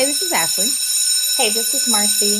Hey, 0.00 0.06
this 0.06 0.22
is 0.22 0.32
Ashley. 0.32 0.64
Hey, 1.36 1.52
this 1.52 1.74
is 1.74 1.92
Marcy. 1.92 2.32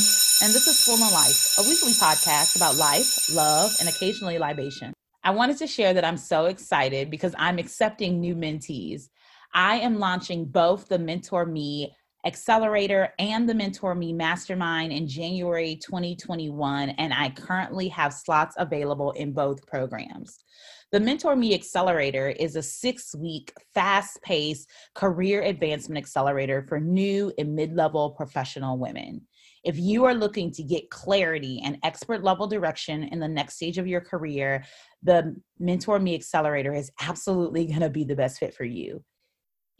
And 0.42 0.54
this 0.54 0.66
is 0.66 0.80
Full 0.80 0.94
of 0.94 1.12
Life, 1.12 1.58
a 1.58 1.62
weekly 1.68 1.92
podcast 1.92 2.56
about 2.56 2.76
life, 2.76 3.28
love, 3.34 3.76
and 3.78 3.86
occasionally 3.86 4.38
libation. 4.38 4.94
I 5.24 5.32
wanted 5.32 5.58
to 5.58 5.66
share 5.66 5.92
that 5.92 6.02
I'm 6.02 6.16
so 6.16 6.46
excited 6.46 7.10
because 7.10 7.34
I'm 7.38 7.58
accepting 7.58 8.18
new 8.18 8.34
mentees. 8.34 9.10
I 9.52 9.76
am 9.80 9.98
launching 9.98 10.46
both 10.46 10.88
the 10.88 10.98
Mentor 10.98 11.44
Me 11.44 11.94
Accelerator 12.26 13.14
and 13.18 13.48
the 13.48 13.54
Mentor 13.54 13.94
Me 13.94 14.12
Mastermind 14.12 14.92
in 14.92 15.08
January 15.08 15.76
2021, 15.76 16.90
and 16.90 17.14
I 17.14 17.30
currently 17.30 17.88
have 17.88 18.12
slots 18.12 18.54
available 18.58 19.12
in 19.12 19.32
both 19.32 19.66
programs. 19.66 20.44
The 20.92 21.00
Mentor 21.00 21.34
Me 21.34 21.54
Accelerator 21.54 22.28
is 22.30 22.56
a 22.56 22.62
six 22.62 23.14
week, 23.14 23.52
fast 23.72 24.20
paced 24.22 24.68
career 24.94 25.42
advancement 25.42 25.96
accelerator 25.96 26.66
for 26.68 26.78
new 26.78 27.32
and 27.38 27.54
mid 27.54 27.74
level 27.74 28.10
professional 28.10 28.76
women. 28.76 29.22
If 29.64 29.78
you 29.78 30.04
are 30.04 30.14
looking 30.14 30.50
to 30.52 30.62
get 30.62 30.90
clarity 30.90 31.62
and 31.64 31.78
expert 31.84 32.22
level 32.22 32.46
direction 32.46 33.04
in 33.04 33.20
the 33.20 33.28
next 33.28 33.56
stage 33.56 33.78
of 33.78 33.86
your 33.86 34.00
career, 34.00 34.64
the 35.02 35.36
Mentor 35.58 35.98
Me 35.98 36.14
Accelerator 36.14 36.74
is 36.74 36.90
absolutely 37.00 37.66
going 37.66 37.80
to 37.80 37.90
be 37.90 38.04
the 38.04 38.16
best 38.16 38.38
fit 38.38 38.54
for 38.54 38.64
you. 38.64 39.02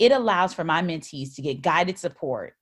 It 0.00 0.12
allows 0.12 0.54
for 0.54 0.64
my 0.64 0.80
mentees 0.80 1.34
to 1.36 1.42
get 1.42 1.60
guided 1.60 1.98
support 1.98 2.54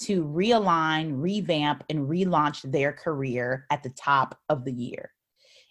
to 0.00 0.24
realign, 0.24 1.12
revamp, 1.14 1.82
and 1.88 2.06
relaunch 2.06 2.70
their 2.70 2.92
career 2.92 3.64
at 3.70 3.82
the 3.82 3.90
top 3.90 4.38
of 4.50 4.64
the 4.64 4.72
year. 4.72 5.10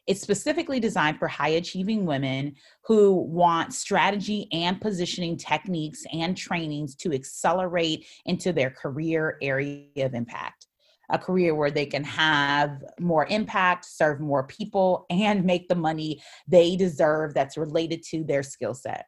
It's 0.08 0.22
specifically 0.22 0.80
designed 0.80 1.20
for 1.20 1.28
high 1.28 1.50
achieving 1.50 2.08
women 2.08 2.56
who 2.86 3.14
want 3.14 3.74
strategy 3.74 4.48
and 4.52 4.82
positioning 4.82 5.38
techniques 5.38 6.04
and 6.12 6.36
trainings 6.36 6.96
to 6.98 7.14
accelerate 7.14 8.08
into 8.26 8.52
their 8.52 8.72
career 8.72 9.38
area 9.44 10.06
of 10.06 10.16
impact. 10.16 10.66
A 11.12 11.20
career 11.20 11.54
where 11.54 11.70
they 11.70 11.86
can 11.86 12.04
have 12.04 12.84
more 13.00 13.28
impact, 13.28 13.86
serve 13.86 14.20
more 14.20 14.48
people, 14.48 15.06
and 15.12 15.46
make 15.46 15.68
the 15.68 15.76
money 15.76 16.24
they 16.48 16.76
deserve 16.76 17.36
that's 17.36 17.58
related 17.58 18.02
to 18.10 18.24
their 18.24 18.42
skill 18.42 18.74
set. 18.74 19.06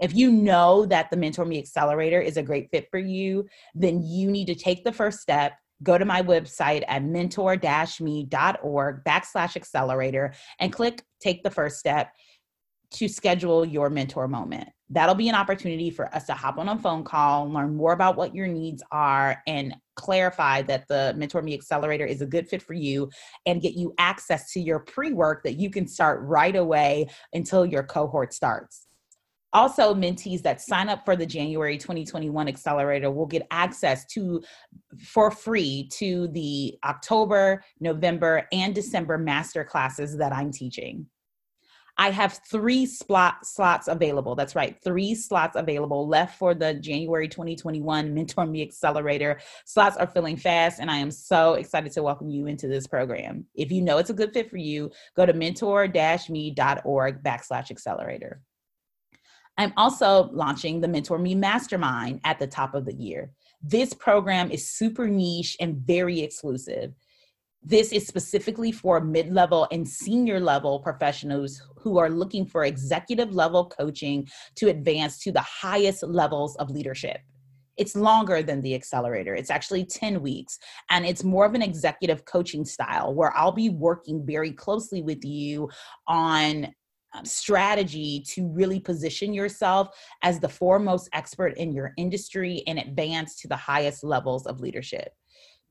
If 0.00 0.14
you 0.14 0.32
know 0.32 0.86
that 0.86 1.10
the 1.10 1.16
Mentor 1.16 1.44
Me 1.44 1.58
Accelerator 1.58 2.20
is 2.20 2.38
a 2.38 2.42
great 2.42 2.70
fit 2.70 2.88
for 2.90 2.98
you, 2.98 3.46
then 3.74 4.02
you 4.02 4.30
need 4.30 4.46
to 4.46 4.54
take 4.54 4.82
the 4.82 4.92
first 4.92 5.20
step. 5.20 5.52
Go 5.82 5.98
to 5.98 6.04
my 6.04 6.22
website 6.22 6.84
at 6.88 7.04
mentor-me.org 7.04 9.04
backslash 9.04 9.56
accelerator 9.56 10.32
and 10.58 10.72
click 10.72 11.02
take 11.20 11.42
the 11.42 11.50
first 11.50 11.78
step 11.78 12.12
to 12.92 13.08
schedule 13.08 13.64
your 13.64 13.88
mentor 13.88 14.26
moment. 14.26 14.68
That'll 14.88 15.14
be 15.14 15.28
an 15.28 15.36
opportunity 15.36 15.90
for 15.90 16.12
us 16.14 16.26
to 16.26 16.32
hop 16.32 16.58
on 16.58 16.68
a 16.68 16.76
phone 16.76 17.04
call, 17.04 17.48
learn 17.48 17.76
more 17.76 17.92
about 17.92 18.16
what 18.16 18.34
your 18.34 18.48
needs 18.48 18.82
are, 18.90 19.40
and 19.46 19.74
clarify 19.94 20.62
that 20.62 20.88
the 20.88 21.14
Mentor 21.16 21.42
Me 21.42 21.54
Accelerator 21.54 22.04
is 22.04 22.22
a 22.22 22.26
good 22.26 22.48
fit 22.48 22.62
for 22.62 22.74
you 22.74 23.08
and 23.46 23.62
get 23.62 23.74
you 23.74 23.94
access 23.98 24.50
to 24.52 24.60
your 24.60 24.80
pre 24.80 25.12
work 25.12 25.44
that 25.44 25.60
you 25.60 25.70
can 25.70 25.86
start 25.86 26.20
right 26.22 26.56
away 26.56 27.08
until 27.32 27.64
your 27.64 27.84
cohort 27.84 28.34
starts. 28.34 28.88
Also, 29.52 29.94
mentees 29.94 30.42
that 30.42 30.60
sign 30.60 30.88
up 30.88 31.04
for 31.04 31.16
the 31.16 31.26
January 31.26 31.76
2021 31.76 32.46
Accelerator 32.46 33.10
will 33.10 33.26
get 33.26 33.46
access 33.50 34.06
to 34.06 34.42
for 35.04 35.30
free 35.30 35.88
to 35.92 36.28
the 36.28 36.78
October, 36.84 37.64
November, 37.80 38.46
and 38.52 38.74
December 38.74 39.18
master 39.18 39.64
classes 39.64 40.16
that 40.16 40.32
I'm 40.32 40.52
teaching. 40.52 41.06
I 41.98 42.10
have 42.10 42.40
three 42.50 42.86
slot, 42.86 43.44
slots 43.44 43.86
available. 43.86 44.34
That's 44.34 44.54
right, 44.54 44.74
three 44.82 45.14
slots 45.14 45.54
available 45.54 46.08
left 46.08 46.38
for 46.38 46.54
the 46.54 46.72
January 46.74 47.28
2021 47.28 48.14
Mentor 48.14 48.46
Me 48.46 48.62
Accelerator. 48.62 49.38
Slots 49.66 49.98
are 49.98 50.06
filling 50.06 50.38
fast, 50.38 50.80
and 50.80 50.90
I 50.90 50.96
am 50.96 51.10
so 51.10 51.54
excited 51.54 51.92
to 51.92 52.02
welcome 52.02 52.30
you 52.30 52.46
into 52.46 52.68
this 52.68 52.86
program. 52.86 53.44
If 53.54 53.70
you 53.70 53.82
know 53.82 53.98
it's 53.98 54.08
a 54.08 54.14
good 54.14 54.32
fit 54.32 54.48
for 54.48 54.56
you, 54.56 54.90
go 55.14 55.26
to 55.26 55.34
mentor-me.org 55.34 57.22
backslash 57.22 57.70
accelerator. 57.70 58.40
I'm 59.60 59.74
also 59.76 60.30
launching 60.32 60.80
the 60.80 60.88
Mentor 60.88 61.18
Me 61.18 61.34
Mastermind 61.34 62.22
at 62.24 62.38
the 62.38 62.46
top 62.46 62.74
of 62.74 62.86
the 62.86 62.94
year. 62.94 63.30
This 63.62 63.92
program 63.92 64.50
is 64.50 64.70
super 64.70 65.06
niche 65.06 65.54
and 65.60 65.76
very 65.76 66.20
exclusive. 66.20 66.94
This 67.62 67.92
is 67.92 68.06
specifically 68.06 68.72
for 68.72 69.02
mid 69.02 69.30
level 69.30 69.68
and 69.70 69.86
senior 69.86 70.40
level 70.40 70.80
professionals 70.80 71.60
who 71.76 71.98
are 71.98 72.08
looking 72.08 72.46
for 72.46 72.64
executive 72.64 73.34
level 73.34 73.66
coaching 73.66 74.26
to 74.54 74.70
advance 74.70 75.18
to 75.24 75.30
the 75.30 75.42
highest 75.42 76.04
levels 76.04 76.56
of 76.56 76.70
leadership. 76.70 77.18
It's 77.76 77.94
longer 77.94 78.42
than 78.42 78.62
the 78.62 78.74
accelerator. 78.74 79.34
It's 79.34 79.50
actually 79.50 79.84
10 79.84 80.22
weeks. 80.22 80.58
And 80.90 81.04
it's 81.04 81.22
more 81.22 81.44
of 81.44 81.52
an 81.52 81.60
executive 81.60 82.24
coaching 82.24 82.64
style 82.64 83.14
where 83.14 83.36
I'll 83.36 83.52
be 83.52 83.68
working 83.68 84.24
very 84.24 84.52
closely 84.52 85.02
with 85.02 85.22
you 85.22 85.68
on 86.08 86.74
Um, 87.12 87.24
strategy 87.24 88.22
to 88.28 88.46
really 88.46 88.78
position 88.78 89.34
yourself 89.34 89.88
as 90.22 90.38
the 90.38 90.48
foremost 90.48 91.08
expert 91.12 91.56
in 91.56 91.72
your 91.72 91.92
industry 91.96 92.62
and 92.68 92.78
advance 92.78 93.34
to 93.40 93.48
the 93.48 93.56
highest 93.56 94.04
levels 94.04 94.46
of 94.46 94.60
leadership. 94.60 95.12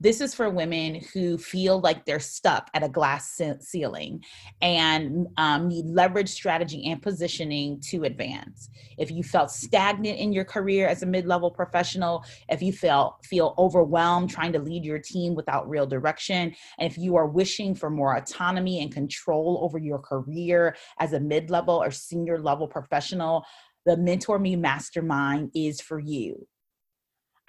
This 0.01 0.21
is 0.21 0.33
for 0.33 0.49
women 0.49 1.01
who 1.13 1.37
feel 1.37 1.81
like 1.81 2.05
they're 2.05 2.21
stuck 2.21 2.69
at 2.73 2.85
a 2.85 2.87
glass 2.87 3.41
ceiling 3.59 4.23
and 4.61 5.27
um, 5.35 5.67
need 5.67 5.87
leverage 5.87 6.29
strategy 6.29 6.89
and 6.89 7.01
positioning 7.01 7.81
to 7.89 8.05
advance. 8.05 8.69
If 8.97 9.11
you 9.11 9.23
felt 9.23 9.51
stagnant 9.51 10.17
in 10.17 10.31
your 10.31 10.45
career 10.45 10.87
as 10.87 11.03
a 11.03 11.05
mid-level 11.05 11.51
professional, 11.51 12.23
if 12.47 12.61
you 12.61 12.71
feel 12.71 13.17
feel 13.25 13.53
overwhelmed 13.57 14.29
trying 14.29 14.53
to 14.53 14.59
lead 14.59 14.85
your 14.85 14.99
team 14.99 15.35
without 15.35 15.69
real 15.69 15.85
direction, 15.85 16.55
and 16.77 16.89
if 16.89 16.97
you 16.97 17.17
are 17.17 17.27
wishing 17.27 17.75
for 17.75 17.89
more 17.89 18.15
autonomy 18.15 18.81
and 18.81 18.93
control 18.93 19.59
over 19.61 19.77
your 19.77 19.99
career 19.99 20.77
as 20.99 21.11
a 21.11 21.19
mid-level 21.19 21.75
or 21.75 21.91
senior 21.91 22.39
level 22.39 22.69
professional, 22.69 23.43
the 23.85 23.97
Mentor 23.97 24.39
Me 24.39 24.55
Mastermind 24.55 25.51
is 25.53 25.81
for 25.81 25.99
you. 25.99 26.47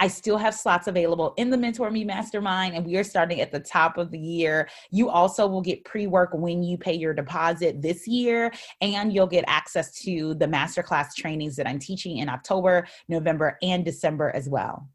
I 0.01 0.09
still 0.09 0.39
have 0.39 0.55
slots 0.55 0.87
available 0.87 1.35
in 1.37 1.51
the 1.51 1.59
Mentor 1.59 1.91
Me 1.91 2.05
Mastermind, 2.05 2.75
and 2.75 2.87
we 2.87 2.97
are 2.97 3.05
starting 3.05 3.43
at 3.43 3.53
the 3.53 3.61
top 3.61 3.99
of 3.99 4.11
the 4.11 4.19
year. 4.19 4.69
You 4.91 5.11
also 5.11 5.47
will 5.47 5.61
get 5.61 5.85
pre 5.85 6.07
work 6.07 6.31
when 6.33 6.63
you 6.63 6.79
pay 6.79 6.95
your 6.95 7.13
deposit 7.13 7.83
this 7.83 8.09
year, 8.09 8.51
and 8.81 9.13
you'll 9.13 9.27
get 9.27 9.45
access 9.47 9.93
to 10.01 10.35
the 10.35 10.47
masterclass 10.47 11.15
trainings 11.15 11.55
that 11.57 11.69
I'm 11.69 11.79
teaching 11.79 12.17
in 12.17 12.31
October, 12.31 12.89
November, 13.09 13.59
and 13.63 13.85
December 13.85 14.31
as 14.35 14.49
well. 14.49 14.89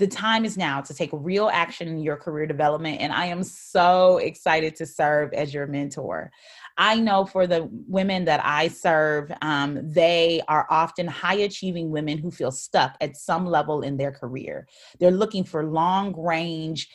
The 0.00 0.08
time 0.08 0.46
is 0.46 0.56
now 0.56 0.80
to 0.80 0.94
take 0.94 1.10
real 1.12 1.50
action 1.52 1.86
in 1.86 2.00
your 2.00 2.16
career 2.16 2.46
development, 2.46 3.02
and 3.02 3.12
I 3.12 3.26
am 3.26 3.42
so 3.42 4.16
excited 4.16 4.74
to 4.76 4.86
serve 4.86 5.32
as 5.34 5.52
your 5.52 5.66
mentor. 5.66 6.32
I 6.76 6.98
know 6.98 7.24
for 7.24 7.46
the 7.46 7.68
women 7.88 8.24
that 8.24 8.40
I 8.44 8.68
serve, 8.68 9.32
um, 9.42 9.80
they 9.82 10.42
are 10.48 10.66
often 10.70 11.06
high 11.06 11.34
achieving 11.34 11.90
women 11.90 12.18
who 12.18 12.30
feel 12.30 12.52
stuck 12.52 12.96
at 13.00 13.16
some 13.16 13.46
level 13.46 13.82
in 13.82 13.96
their 13.96 14.12
career. 14.12 14.66
They're 14.98 15.10
looking 15.10 15.44
for 15.44 15.64
long 15.64 16.14
range 16.16 16.88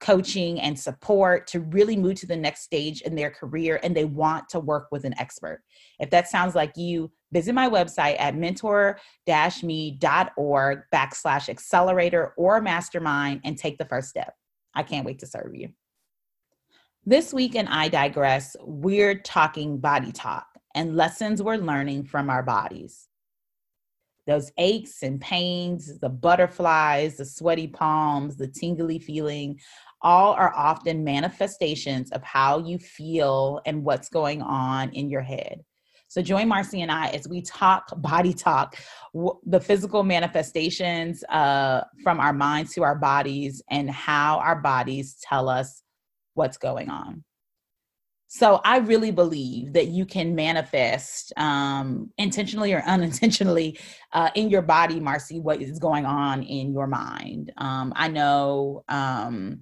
coaching 0.00 0.60
and 0.60 0.78
support 0.78 1.46
to 1.46 1.60
really 1.60 1.96
move 1.96 2.16
to 2.16 2.26
the 2.26 2.36
next 2.36 2.62
stage 2.62 3.00
in 3.02 3.14
their 3.14 3.30
career 3.30 3.80
and 3.82 3.96
they 3.96 4.04
want 4.04 4.46
to 4.50 4.60
work 4.60 4.88
with 4.92 5.04
an 5.04 5.14
expert. 5.18 5.62
If 5.98 6.10
that 6.10 6.28
sounds 6.28 6.54
like 6.54 6.76
you, 6.76 7.10
visit 7.32 7.54
my 7.54 7.70
website 7.70 8.16
at 8.18 8.36
mentor-me.org 8.36 8.98
backslash 10.92 11.48
accelerator 11.48 12.34
or 12.36 12.60
mastermind 12.60 13.40
and 13.44 13.56
take 13.56 13.78
the 13.78 13.86
first 13.86 14.10
step. 14.10 14.34
I 14.74 14.82
can't 14.82 15.06
wait 15.06 15.20
to 15.20 15.26
serve 15.26 15.54
you. 15.54 15.70
This 17.06 17.34
week 17.34 17.54
in 17.54 17.68
I 17.68 17.88
Digress, 17.88 18.56
we're 18.62 19.16
talking 19.16 19.76
body 19.76 20.10
talk 20.10 20.46
and 20.74 20.96
lessons 20.96 21.42
we're 21.42 21.56
learning 21.56 22.04
from 22.04 22.30
our 22.30 22.42
bodies. 22.42 23.08
Those 24.26 24.50
aches 24.56 25.02
and 25.02 25.20
pains, 25.20 25.98
the 25.98 26.08
butterflies, 26.08 27.18
the 27.18 27.26
sweaty 27.26 27.66
palms, 27.66 28.38
the 28.38 28.48
tingly 28.48 28.98
feeling, 28.98 29.60
all 30.00 30.32
are 30.32 30.54
often 30.56 31.04
manifestations 31.04 32.10
of 32.12 32.22
how 32.22 32.60
you 32.60 32.78
feel 32.78 33.60
and 33.66 33.84
what's 33.84 34.08
going 34.08 34.40
on 34.40 34.90
in 34.94 35.10
your 35.10 35.20
head. 35.20 35.62
So 36.08 36.22
join 36.22 36.48
Marcy 36.48 36.80
and 36.80 36.90
I 36.90 37.08
as 37.08 37.28
we 37.28 37.42
talk 37.42 37.84
body 37.98 38.32
talk, 38.32 38.78
the 39.44 39.60
physical 39.60 40.04
manifestations 40.04 41.22
uh, 41.24 41.82
from 42.02 42.18
our 42.18 42.32
minds 42.32 42.72
to 42.74 42.82
our 42.82 42.94
bodies, 42.94 43.62
and 43.68 43.90
how 43.90 44.38
our 44.38 44.56
bodies 44.56 45.18
tell 45.20 45.50
us 45.50 45.83
what's 46.34 46.58
going 46.58 46.90
on. 46.90 47.24
So 48.28 48.60
I 48.64 48.78
really 48.78 49.12
believe 49.12 49.74
that 49.74 49.86
you 49.88 50.04
can 50.04 50.34
manifest 50.34 51.32
um, 51.36 52.10
intentionally 52.18 52.72
or 52.72 52.82
unintentionally 52.86 53.78
uh, 54.12 54.30
in 54.34 54.50
your 54.50 54.62
body, 54.62 54.98
Marcy, 54.98 55.38
what 55.38 55.62
is 55.62 55.78
going 55.78 56.04
on 56.04 56.42
in 56.42 56.72
your 56.72 56.88
mind. 56.88 57.52
Um, 57.56 57.92
I 57.94 58.08
know 58.08 58.82
um, 58.88 59.60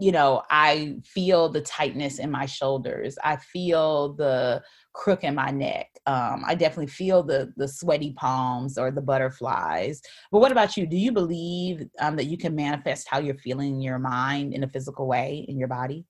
you 0.00 0.12
know, 0.12 0.42
I 0.50 0.96
feel 1.04 1.50
the 1.50 1.60
tightness 1.60 2.18
in 2.18 2.30
my 2.30 2.46
shoulders. 2.46 3.18
I 3.22 3.36
feel 3.36 4.14
the 4.14 4.62
crook 4.94 5.24
in 5.24 5.34
my 5.34 5.50
neck. 5.50 5.88
Um, 6.06 6.42
I 6.46 6.54
definitely 6.54 6.86
feel 6.86 7.22
the 7.22 7.52
the 7.56 7.68
sweaty 7.68 8.14
palms 8.14 8.78
or 8.78 8.90
the 8.90 9.02
butterflies. 9.02 10.00
But 10.32 10.40
what 10.40 10.52
about 10.52 10.76
you? 10.76 10.86
Do 10.86 10.96
you 10.96 11.12
believe 11.12 11.86
um, 12.00 12.16
that 12.16 12.26
you 12.26 12.38
can 12.38 12.54
manifest 12.54 13.08
how 13.10 13.18
you're 13.18 13.36
feeling 13.36 13.74
in 13.74 13.82
your 13.82 13.98
mind 13.98 14.54
in 14.54 14.64
a 14.64 14.68
physical 14.68 15.06
way 15.06 15.44
in 15.48 15.58
your 15.58 15.68
body? 15.68 16.06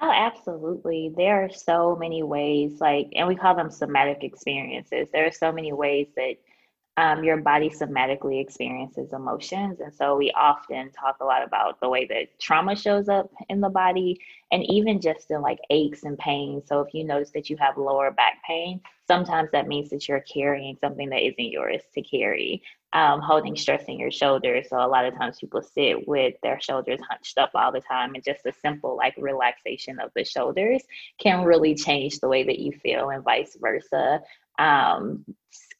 Oh, 0.00 0.10
absolutely. 0.12 1.12
There 1.16 1.44
are 1.44 1.50
so 1.50 1.96
many 1.96 2.22
ways, 2.22 2.80
like, 2.80 3.08
and 3.14 3.28
we 3.28 3.36
call 3.36 3.54
them 3.54 3.70
somatic 3.70 4.24
experiences. 4.24 5.08
There 5.12 5.26
are 5.26 5.32
so 5.32 5.52
many 5.52 5.72
ways 5.72 6.08
that 6.16 6.34
um, 6.98 7.24
your 7.24 7.38
body 7.38 7.70
somatically 7.70 8.40
experiences 8.40 9.12
emotions. 9.12 9.80
And 9.80 9.94
so 9.94 10.16
we 10.16 10.30
often 10.32 10.90
talk 10.92 11.16
a 11.20 11.24
lot 11.24 11.42
about 11.42 11.80
the 11.80 11.88
way 11.88 12.06
that 12.06 12.38
trauma 12.38 12.76
shows 12.76 13.08
up 13.08 13.30
in 13.48 13.60
the 13.60 13.70
body 13.70 14.20
and 14.50 14.62
even 14.70 15.00
just 15.00 15.30
in 15.30 15.40
like 15.40 15.58
aches 15.70 16.02
and 16.04 16.18
pains. 16.18 16.64
So 16.68 16.80
if 16.80 16.92
you 16.92 17.04
notice 17.04 17.30
that 17.30 17.48
you 17.48 17.56
have 17.56 17.78
lower 17.78 18.10
back 18.10 18.42
pain, 18.46 18.80
sometimes 19.06 19.48
that 19.52 19.68
means 19.68 19.88
that 19.90 20.06
you're 20.06 20.20
carrying 20.20 20.76
something 20.80 21.08
that 21.08 21.26
isn't 21.26 21.50
yours 21.50 21.80
to 21.94 22.02
carry, 22.02 22.62
um, 22.92 23.22
holding 23.22 23.56
stress 23.56 23.84
in 23.84 23.98
your 23.98 24.10
shoulders. 24.10 24.68
So 24.68 24.76
a 24.76 24.86
lot 24.86 25.06
of 25.06 25.14
times 25.14 25.38
people 25.38 25.62
sit 25.62 26.06
with 26.06 26.34
their 26.42 26.60
shoulders 26.60 27.00
hunched 27.08 27.38
up 27.38 27.52
all 27.54 27.72
the 27.72 27.80
time, 27.80 28.14
and 28.14 28.22
just 28.22 28.44
a 28.44 28.52
simple 28.52 28.96
like 28.96 29.14
relaxation 29.16 29.98
of 29.98 30.10
the 30.14 30.24
shoulders 30.24 30.82
can 31.18 31.44
really 31.44 31.74
change 31.74 32.20
the 32.20 32.28
way 32.28 32.42
that 32.44 32.58
you 32.58 32.72
feel, 32.72 33.08
and 33.08 33.24
vice 33.24 33.56
versa. 33.58 34.20
Um, 34.58 35.24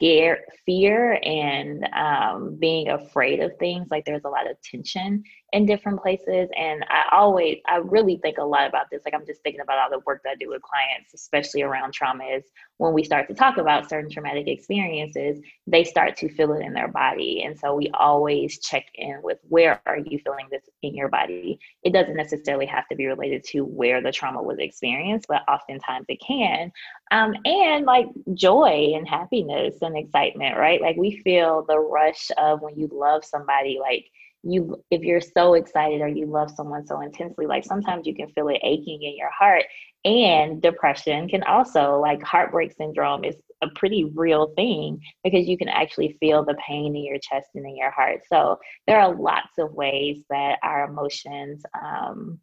scare, 0.03 0.45
fear, 0.67 1.19
and 1.23 1.89
um, 1.95 2.57
being 2.59 2.89
afraid 2.89 3.41
of 3.41 3.57
things. 3.59 3.87
Like 3.91 4.05
there's 4.05 4.25
a 4.25 4.29
lot 4.29 4.51
of 4.51 4.61
tension 4.63 5.23
in 5.53 5.67
different 5.67 6.01
places. 6.01 6.49
And 6.57 6.85
I 6.89 7.05
always, 7.13 7.59
I 7.67 7.77
really 7.77 8.17
think 8.17 8.39
a 8.39 8.45
lot 8.45 8.67
about 8.67 8.87
this. 8.91 9.03
Like 9.05 9.13
I'm 9.15 9.27
just 9.27 9.43
thinking 9.43 9.61
about 9.61 9.79
all 9.79 9.91
the 9.91 10.03
work 10.07 10.23
that 10.25 10.31
I 10.31 10.35
do 10.37 10.49
with 10.49 10.63
clients, 10.63 11.13
especially 11.15 11.63
around 11.63 11.93
trauma, 11.93 12.25
is 12.25 12.45
when 12.79 12.95
we 12.95 13.05
start 13.05 13.29
to 13.29 13.35
talk 13.35 13.59
about 13.59 13.89
certain 13.89 14.11
traumatic 14.11 14.49
experiences, 14.49 15.41
they 15.67 15.85
start 15.85 16.17
to 16.17 16.29
feel 16.31 16.55
it 16.55 16.65
in 16.65 16.73
their 16.73 16.89
body. 16.89 17.43
And 17.45 17.59
so 17.59 17.75
we 17.75 17.91
always 17.93 18.61
check 18.61 18.87
in 18.95 19.21
with 19.23 19.39
where 19.49 19.83
are 19.85 19.99
you 19.99 20.19
feeling 20.25 20.47
this 20.51 20.63
in 20.83 20.95
your 20.95 21.09
body? 21.09 21.59
It 21.83 21.93
doesn't 21.93 22.17
necessarily 22.17 22.67
have 22.67 22.89
to 22.89 22.97
be 22.97 23.07
related 23.07 23.45
to 23.51 23.61
where 23.61 24.01
the 24.01 24.11
trauma 24.11 24.43
was 24.43 24.59
experienced, 24.59 25.27
but 25.29 25.43
oftentimes 25.49 26.07
it 26.09 26.21
can. 26.27 26.73
Um, 27.11 27.35
and 27.45 27.85
like 27.85 28.07
joy 28.33 28.95
and 28.97 29.07
happiness 29.07 29.75
and 29.83 29.99
excitement, 29.99 30.57
right? 30.57 30.81
Like 30.81 30.97
we 30.97 31.19
feel 31.19 31.67
the 31.69 31.79
rush 31.79 32.31
of 32.39 32.63
when 32.63 32.79
you 32.79 32.89
love 32.91 33.23
somebody, 33.23 33.79
like 33.79 34.07
you 34.43 34.83
if 34.91 35.03
you're 35.03 35.21
so 35.21 35.55
excited 35.55 36.01
or 36.01 36.09
you 36.09 36.27
love 36.27 36.51
someone 36.51 36.87
so 36.87 37.01
intensely 37.01 37.47
like 37.47 37.65
sometimes 37.65 38.07
you 38.07 38.15
can 38.15 38.29
feel 38.31 38.49
it 38.49 38.59
aching 38.63 39.03
in 39.03 39.17
your 39.17 39.31
heart 39.31 39.65
and 40.05 40.61
depression 40.61 41.29
can 41.29 41.43
also 41.45 42.01
like 42.01 42.21
heartbreak 42.23 42.73
syndrome 42.77 43.25
is 43.25 43.37
a 43.63 43.69
pretty 43.77 44.05
real 44.17 44.53
thing 44.57 45.01
because 45.23 45.47
you 45.47 45.57
can 45.57 45.69
actually 45.69 46.17
feel 46.19 46.45
the 46.45 46.57
pain 46.67 46.97
in 46.97 47.05
your 47.05 47.19
chest 47.19 47.51
and 47.55 47.65
in 47.65 47.77
your 47.77 47.93
heart. 47.93 48.21
So 48.29 48.59
there 48.89 49.01
are 49.01 49.15
lots 49.15 49.59
of 49.59 49.73
ways 49.73 50.25
that 50.29 50.59
our 50.65 50.85
emotions 50.89 51.63
um, 51.81 52.41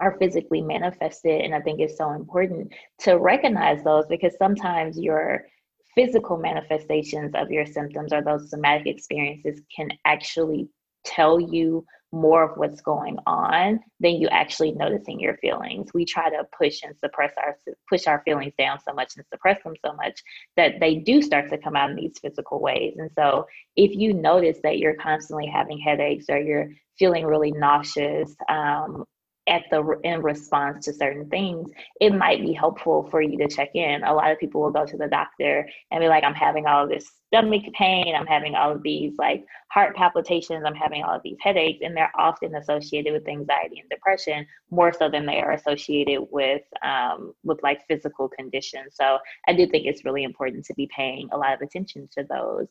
are 0.00 0.16
physically 0.18 0.60
manifested 0.60 1.40
and 1.42 1.54
i 1.54 1.60
think 1.60 1.78
it's 1.80 1.96
so 1.96 2.10
important 2.10 2.72
to 2.98 3.14
recognize 3.14 3.82
those 3.84 4.04
because 4.08 4.36
sometimes 4.36 4.98
your 4.98 5.46
physical 5.94 6.36
manifestations 6.36 7.32
of 7.36 7.50
your 7.50 7.64
symptoms 7.64 8.12
or 8.12 8.20
those 8.20 8.50
somatic 8.50 8.88
experiences 8.88 9.60
can 9.74 9.88
actually 10.04 10.68
tell 11.04 11.40
you 11.40 11.84
more 12.14 12.44
of 12.44 12.56
what's 12.56 12.80
going 12.80 13.18
on 13.26 13.80
than 13.98 14.12
you 14.12 14.28
actually 14.28 14.72
noticing 14.72 15.18
your 15.18 15.36
feelings. 15.38 15.90
We 15.92 16.04
try 16.04 16.30
to 16.30 16.44
push 16.56 16.80
and 16.84 16.96
suppress 16.96 17.32
our 17.36 17.58
push 17.88 18.06
our 18.06 18.22
feelings 18.24 18.54
down 18.56 18.78
so 18.86 18.94
much 18.94 19.14
and 19.16 19.26
suppress 19.26 19.62
them 19.64 19.74
so 19.84 19.92
much 19.94 20.22
that 20.56 20.78
they 20.80 20.94
do 20.94 21.20
start 21.20 21.50
to 21.50 21.58
come 21.58 21.74
out 21.76 21.90
in 21.90 21.96
these 21.96 22.18
physical 22.22 22.60
ways. 22.60 22.94
And 22.98 23.10
so 23.18 23.46
if 23.76 23.94
you 23.94 24.14
notice 24.14 24.58
that 24.62 24.78
you're 24.78 24.94
constantly 24.94 25.46
having 25.46 25.78
headaches 25.78 26.26
or 26.28 26.38
you're 26.38 26.70
feeling 26.98 27.24
really 27.24 27.50
nauseous 27.50 28.34
um, 28.48 29.04
at 29.46 29.64
the 29.70 29.98
in 30.04 30.22
response 30.22 30.84
to 30.86 30.92
certain 30.92 31.28
things, 31.28 31.70
it 32.00 32.14
might 32.14 32.40
be 32.40 32.52
helpful 32.52 33.08
for 33.10 33.20
you 33.20 33.36
to 33.38 33.48
check 33.48 33.70
in. 33.74 34.02
A 34.04 34.12
lot 34.12 34.30
of 34.30 34.38
people 34.38 34.62
will 34.62 34.70
go 34.70 34.86
to 34.86 34.96
the 34.96 35.08
doctor 35.08 35.68
and 35.90 36.00
be 36.00 36.08
like, 36.08 36.24
I'm 36.24 36.34
having 36.34 36.66
all 36.66 36.84
of 36.84 36.90
this 36.90 37.10
stomach 37.26 37.64
pain, 37.74 38.14
I'm 38.14 38.26
having 38.26 38.54
all 38.54 38.72
of 38.72 38.82
these 38.82 39.12
like 39.18 39.44
heart 39.70 39.96
palpitations, 39.96 40.64
I'm 40.64 40.74
having 40.74 41.02
all 41.02 41.16
of 41.16 41.22
these 41.22 41.36
headaches, 41.40 41.80
and 41.82 41.96
they're 41.96 42.12
often 42.16 42.54
associated 42.54 43.12
with 43.12 43.28
anxiety 43.28 43.80
and 43.80 43.90
depression 43.90 44.46
more 44.70 44.92
so 44.92 45.10
than 45.10 45.26
they 45.26 45.40
are 45.40 45.52
associated 45.52 46.26
with 46.30 46.62
um, 46.82 47.34
with 47.42 47.62
like 47.62 47.86
physical 47.86 48.28
conditions. 48.28 48.94
So 48.94 49.18
I 49.46 49.52
do 49.52 49.66
think 49.66 49.86
it's 49.86 50.04
really 50.04 50.24
important 50.24 50.64
to 50.66 50.74
be 50.74 50.88
paying 50.94 51.28
a 51.32 51.36
lot 51.36 51.54
of 51.54 51.60
attention 51.60 52.08
to 52.12 52.24
those. 52.24 52.68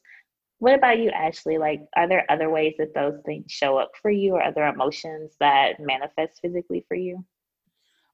What 0.64 0.76
about 0.76 0.98
you, 1.00 1.10
Ashley? 1.10 1.58
Like, 1.58 1.82
are 1.94 2.08
there 2.08 2.26
other 2.30 2.50
ways 2.50 2.76
that 2.78 2.94
those 2.94 3.20
things 3.26 3.52
show 3.52 3.78
up 3.78 3.92
for 4.02 4.10
you 4.10 4.36
or 4.36 4.42
other 4.42 4.64
emotions 4.66 5.36
that 5.42 5.78
manifest 5.78 6.40
physically 6.42 6.86
for 6.88 6.96
you? 6.96 7.26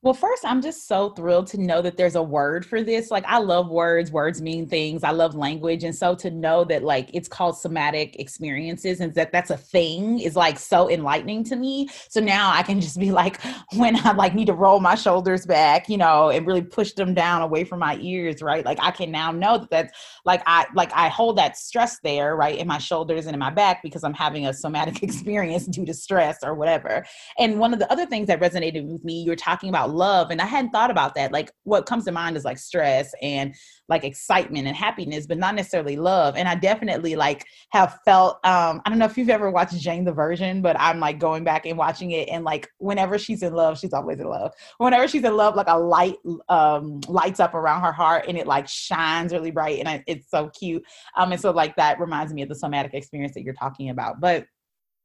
Well, 0.02 0.14
first, 0.14 0.46
I'm 0.46 0.62
just 0.62 0.88
so 0.88 1.10
thrilled 1.10 1.48
to 1.48 1.60
know 1.60 1.82
that 1.82 1.98
there's 1.98 2.16
a 2.16 2.24
word 2.24 2.66
for 2.66 2.82
this. 2.82 3.12
Like, 3.12 3.26
I 3.26 3.40
love 3.40 3.68
words, 3.68 4.14
words 4.14 4.42
mean 4.42 4.66
things. 4.66 5.04
I 5.04 5.12
love 5.12 5.36
language. 5.36 5.84
And 5.84 5.94
so 5.94 6.16
to 6.16 6.32
know 6.32 6.64
that, 6.66 6.84
like, 6.84 7.10
it's 7.14 7.28
called 7.28 7.58
somatic 7.58 8.18
experiences 8.18 9.02
and 9.02 9.14
that 9.16 9.34
that's 9.34 9.50
a 9.50 9.58
thing 9.58 10.20
is 10.20 10.38
like 10.38 10.58
so 10.58 10.90
enlightening 10.90 11.44
to 11.46 11.58
me. 11.58 11.90
So 12.08 12.22
now 12.22 12.50
I 12.50 12.64
can 12.64 12.80
just 12.80 12.98
be 12.98 13.12
like, 13.12 13.42
when 13.74 13.98
I 14.08 14.14
like 14.14 14.34
need 14.34 14.48
to 14.48 14.54
roll 14.54 14.80
my 14.80 14.96
shoulders 14.96 15.46
back, 15.46 15.90
you 15.90 15.98
know, 15.98 16.30
and 16.30 16.48
really 16.48 16.62
push 16.62 16.94
them 16.94 17.14
down 17.14 17.42
away 17.42 17.66
from 17.66 17.80
my 17.80 17.98
ears, 17.98 18.42
right? 18.42 18.64
Like, 18.64 18.80
I 18.82 18.92
can 18.92 19.12
now 19.12 19.34
know 19.34 19.58
that 19.58 19.70
that's 19.70 19.94
like, 20.24 20.42
I 20.46 20.66
like, 20.74 20.94
I 20.94 21.10
hold 21.10 21.38
that 21.40 21.58
stress 21.58 22.00
there, 22.06 22.38
right, 22.38 22.58
in 22.58 22.68
my 22.68 22.78
shoulders 22.78 23.26
and 23.26 23.34
in 23.34 23.40
my 23.40 23.52
back 23.52 23.84
because 23.84 24.06
I'm 24.06 24.14
having 24.14 24.48
a 24.48 24.54
somatic 24.54 25.04
experience 25.04 25.66
due 25.66 25.86
to 25.86 25.94
stress 25.94 26.38
or 26.42 26.54
whatever. 26.54 27.06
And 27.38 27.60
one 27.60 27.74
of 27.74 27.80
the 27.80 27.92
other 27.92 28.06
things 28.06 28.28
that 28.28 28.40
resonated 28.40 28.86
with 28.86 29.04
me, 29.04 29.24
you 29.24 29.32
were 29.32 29.36
talking 29.36 29.68
about 29.68 29.89
love 29.90 30.32
and 30.32 30.42
i 30.42 30.46
hadn't 30.46 30.72
thought 30.72 30.92
about 30.92 31.16
that. 31.16 31.32
Like 31.32 31.52
what 31.64 31.86
comes 31.86 32.06
to 32.06 32.12
mind 32.12 32.38
is 32.38 32.46
like 32.46 32.58
stress 32.58 33.12
and 33.22 33.56
like 33.88 34.04
excitement 34.04 34.68
and 34.68 34.76
happiness 34.76 35.26
but 35.28 35.38
not 35.38 35.56
necessarily 35.56 35.98
love. 35.98 36.36
And 36.36 36.48
i 36.48 36.56
definitely 36.56 37.16
like 37.16 37.46
have 37.72 38.00
felt 38.06 38.36
um 38.46 38.82
i 38.86 38.90
don't 38.90 39.00
know 39.00 39.06
if 39.06 39.18
you've 39.18 39.30
ever 39.30 39.52
watched 39.52 39.80
jane 39.80 40.04
the 40.04 40.12
virgin 40.12 40.62
but 40.62 40.80
i'm 40.80 41.00
like 41.00 41.20
going 41.20 41.44
back 41.44 41.66
and 41.66 41.78
watching 41.78 42.12
it 42.12 42.30
and 42.30 42.44
like 42.44 42.70
whenever 42.78 43.18
she's 43.18 43.44
in 43.44 43.54
love 43.54 43.78
she's 43.80 43.94
always 43.94 44.20
in 44.20 44.28
love. 44.28 44.54
Whenever 44.78 45.08
she's 45.08 45.24
in 45.24 45.36
love 45.36 45.56
like 45.56 45.68
a 45.70 45.78
light 45.78 46.18
um 46.48 47.02
lights 47.08 47.40
up 47.40 47.54
around 47.54 47.82
her 47.82 47.92
heart 47.92 48.26
and 48.28 48.38
it 48.38 48.48
like 48.48 48.68
shines 48.68 49.34
really 49.34 49.52
bright 49.52 49.80
and 49.80 49.88
I, 49.88 50.04
it's 50.08 50.30
so 50.30 50.50
cute. 50.50 50.84
Um 51.18 51.32
and 51.32 51.42
so 51.42 51.52
like 51.52 51.76
that 51.76 52.00
reminds 52.00 52.34
me 52.34 52.42
of 52.42 52.50
the 52.50 52.56
somatic 52.56 52.94
experience 52.94 53.34
that 53.34 53.44
you're 53.44 53.54
talking 53.54 53.90
about. 53.90 54.20
But 54.20 54.46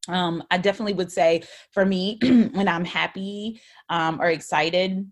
um, 0.08 0.42
I 0.50 0.58
definitely 0.58 0.94
would 0.94 1.12
say 1.12 1.42
for 1.72 1.84
me, 1.84 2.18
when 2.22 2.68
I'm 2.68 2.84
happy 2.84 3.60
um, 3.88 4.20
or 4.20 4.26
excited, 4.26 5.10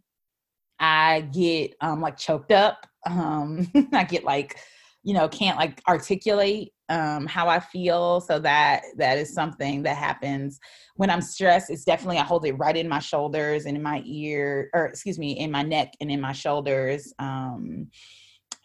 I 0.79 1.29
get 1.33 1.75
um, 1.81 2.01
like 2.01 2.17
choked 2.17 2.53
up. 2.53 2.87
Um, 3.07 3.71
I 3.93 4.05
get 4.05 4.25
like, 4.25 4.59
you 5.03 5.15
know, 5.15 5.29
can't 5.29 5.57
like 5.57 5.81
articulate 5.89 6.73
um, 6.89 7.27
how 7.27 7.49
I 7.49 7.59
feel. 7.59 8.21
So 8.21 8.39
that 8.41 8.83
that 8.99 9.19
is 9.19 9.33
something 9.33 9.83
that 9.85 9.97
happens 9.97 10.61
when 10.97 11.11
I'm 11.11 11.23
stressed. 11.23 11.71
It's 11.71 11.85
definitely 11.85 12.19
I 12.19 12.25
hold 12.25 12.45
it 12.45 12.53
right 12.53 12.77
in 12.77 12.89
my 12.89 12.99
shoulders 12.99 13.65
and 13.65 13.77
in 13.77 13.83
my 13.83 14.03
ear, 14.05 14.69
or 14.75 14.87
excuse 14.87 15.19
me, 15.19 15.39
in 15.39 15.51
my 15.51 15.63
neck 15.63 15.93
and 16.01 16.11
in 16.11 16.21
my 16.21 16.33
shoulders. 16.33 17.13
Um, 17.19 17.89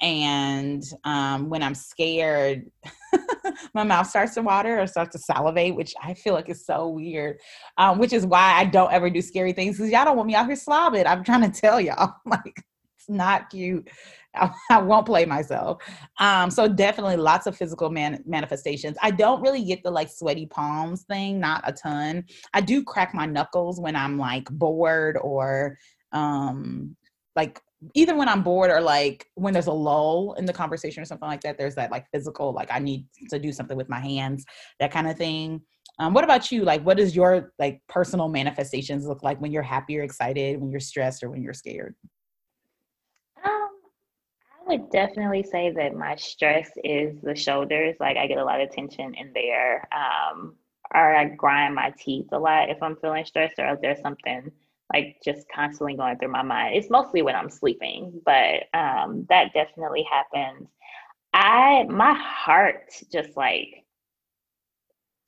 and 0.02 0.84
um, 1.06 1.50
when 1.50 1.64
I'm 1.64 1.74
scared, 1.76 2.70
my 3.74 3.84
mouth 3.84 4.08
starts 4.08 4.34
to 4.36 4.42
water 4.42 4.80
or 4.80 4.88
starts 4.88 5.14
to 5.14 5.20
salivate, 5.20 5.76
which 5.76 5.94
I 6.02 6.14
feel 6.14 6.34
like 6.34 6.50
is 6.50 6.66
so 6.66 6.88
weird. 6.88 7.40
Um, 7.78 8.00
which 8.00 8.14
is 8.14 8.26
why 8.26 8.54
I 8.54 8.66
don't 8.66 8.92
ever 8.92 9.10
do 9.10 9.22
scary 9.22 9.54
things 9.54 9.78
because 9.78 9.92
y'all 9.92 10.06
don't 10.06 10.18
want 10.18 10.28
me 10.28 10.36
out 10.36 10.48
here 10.48 10.56
slobbing. 10.56 11.06
I'm 11.06 11.24
trying 11.24 11.50
to 11.50 11.62
tell 11.62 11.80
y'all, 11.80 12.14
like 12.26 12.64
it's 12.98 13.10
not 13.10 13.50
cute. 13.50 13.90
I, 14.36 14.52
I 14.70 14.82
won't 14.82 15.06
play 15.06 15.26
myself. 15.26 15.82
Um, 16.20 16.52
so 16.52 16.68
definitely 16.68 17.18
lots 17.18 17.48
of 17.48 17.58
physical 17.58 17.90
man- 17.90 18.24
manifestations. 18.26 18.98
I 19.02 19.12
don't 19.12 19.42
really 19.42 19.64
get 19.64 19.84
the 19.84 19.92
like 19.92 20.10
sweaty 20.10 20.46
palms 20.46 21.04
thing, 21.04 21.40
not 21.40 21.64
a 21.66 21.74
ton. 21.74 22.26
I 22.54 22.62
do 22.62 22.84
crack 22.84 23.14
my 23.14 23.26
knuckles 23.26 23.80
when 23.80 23.96
I'm 23.96 24.18
like 24.18 24.46
bored 24.50 25.18
or 25.22 25.78
um 26.14 26.96
like 27.36 27.62
either 27.94 28.16
when 28.16 28.28
I'm 28.28 28.44
bored 28.44 28.72
or 28.72 28.82
like 28.82 29.28
when 29.36 29.54
there's 29.54 29.68
a 29.68 29.74
lull 29.74 30.34
in 30.34 30.46
the 30.46 30.54
conversation 30.54 31.02
or 31.02 31.06
something 31.06 31.28
like 31.28 31.42
that, 31.42 31.58
there's 31.58 31.76
that 31.76 31.92
like 31.92 32.06
physical, 32.12 32.54
like 32.54 32.70
I 32.72 32.80
need 32.80 33.06
to 33.30 33.40
do 33.40 33.52
something 33.52 33.78
with 33.78 33.90
my 33.90 34.00
hands, 34.00 34.46
that 34.80 34.92
kind 34.92 35.08
of 35.08 35.18
thing. 35.18 35.62
Um, 36.00 36.14
what 36.14 36.24
about 36.24 36.52
you? 36.52 36.64
Like, 36.64 36.84
what 36.84 36.98
does 36.98 37.16
your 37.16 37.54
like 37.58 37.82
personal 37.88 38.30
manifestations 38.30 39.06
look 39.06 39.24
like 39.24 39.42
when 39.42 39.52
you're 39.52 39.64
happy 39.64 39.98
or 39.98 40.04
excited, 40.04 40.60
when 40.60 40.70
you're 40.70 40.80
stressed, 40.80 41.24
or 41.24 41.30
when 41.30 41.42
you're 41.42 41.54
scared? 41.54 41.96
Um, 43.44 43.70
I 44.62 44.68
would 44.68 44.92
definitely 44.92 45.44
say 45.44 45.72
that 45.72 45.96
my 45.96 46.16
stress 46.16 46.70
is 46.84 47.20
the 47.22 47.36
shoulders. 47.36 47.96
Like, 48.00 48.16
I 48.16 48.28
get 48.28 48.38
a 48.38 48.46
lot 48.46 48.62
of 48.62 48.70
tension 48.72 49.16
in 49.16 49.32
there. 49.34 49.88
Um, 49.92 50.56
or 50.94 51.16
I 51.16 51.26
grind 51.26 51.76
my 51.76 51.94
teeth 51.98 52.28
a 52.32 52.40
lot 52.40 52.70
if 52.70 52.82
I'm 52.82 52.96
feeling 52.98 53.26
stressed 53.26 53.60
or 53.60 53.74
if 53.74 53.82
there's 53.82 54.02
something 54.02 54.52
like 54.94 55.18
just 55.24 55.48
constantly 55.54 55.96
going 55.96 56.18
through 56.18 56.32
my 56.32 56.44
mind. 56.44 56.76
It's 56.76 56.90
mostly 56.90 57.22
when 57.22 57.36
I'm 57.36 57.50
sleeping, 57.50 58.22
but 58.26 58.64
um, 58.74 59.26
that 59.30 59.54
definitely 59.54 60.06
happens. 60.10 60.68
I 61.34 61.84
my 61.90 62.14
heart 62.14 62.92
just 63.12 63.36
like 63.36 63.84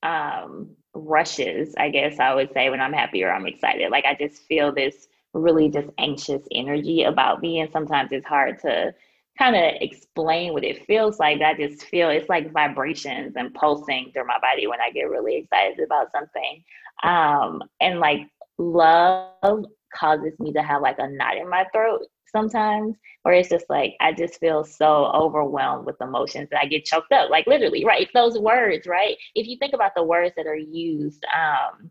um 0.04 0.70
rushes, 0.94 1.76
I 1.78 1.90
guess 1.90 2.20
I 2.20 2.34
would 2.34 2.52
say 2.54 2.70
when 2.70 2.82
I'm 2.82 2.94
happy 2.94 3.24
or 3.24 3.32
I'm 3.32 3.46
excited. 3.46 3.92
Like 3.92 4.06
I 4.06 4.16
just 4.16 4.44
feel 4.44 4.74
this 4.74 5.08
really 5.34 5.70
just 5.70 5.90
anxious 6.00 6.42
energy 6.52 7.04
about 7.04 7.42
me 7.42 7.60
and 7.60 7.72
sometimes 7.72 8.12
it's 8.12 8.26
hard 8.26 8.60
to 8.62 8.94
kind 9.38 9.56
of 9.56 9.82
explain 9.82 10.54
what 10.54 10.64
it 10.66 10.86
feels 10.86 11.20
like. 11.20 11.42
I 11.42 11.54
just 11.54 11.84
feel 11.84 12.10
it's 12.10 12.28
like 12.30 12.52
vibrations 12.52 13.36
and 13.38 13.54
pulsing 13.54 14.12
through 14.14 14.28
my 14.28 14.40
body 14.42 14.68
when 14.68 14.82
I 14.82 14.92
get 14.92 15.10
really 15.10 15.38
excited 15.38 15.80
about 15.80 16.12
something. 16.12 16.64
Um, 17.04 17.64
and 17.80 18.00
like 18.00 18.28
love 18.60 19.66
causes 19.96 20.34
me 20.40 20.54
to 20.54 20.62
have 20.62 20.82
like 20.82 20.98
a 21.00 21.10
knot 21.10 21.38
in 21.38 21.50
my 21.50 21.66
throat 21.74 22.06
sometimes, 22.32 22.96
or 23.26 23.34
it's 23.34 23.50
just 23.50 23.66
like 23.70 23.96
I 24.00 24.14
just 24.14 24.40
feel 24.40 24.64
so 24.64 25.06
overwhelmed 25.14 25.86
with 25.86 25.96
emotions 26.02 26.50
that 26.52 26.62
I 26.62 26.68
get 26.68 26.86
choked 26.86 27.12
up. 27.12 27.30
Like 27.30 27.48
literally, 27.48 27.86
right? 27.86 28.08
Those 28.14 28.38
words, 28.38 28.86
right? 28.86 29.18
If 29.36 29.48
you 29.48 29.58
think 29.58 29.74
about 29.74 29.94
the 29.96 30.04
words 30.04 30.36
that 30.38 30.46
are 30.46 30.56
used, 30.56 31.26
um, 31.34 31.90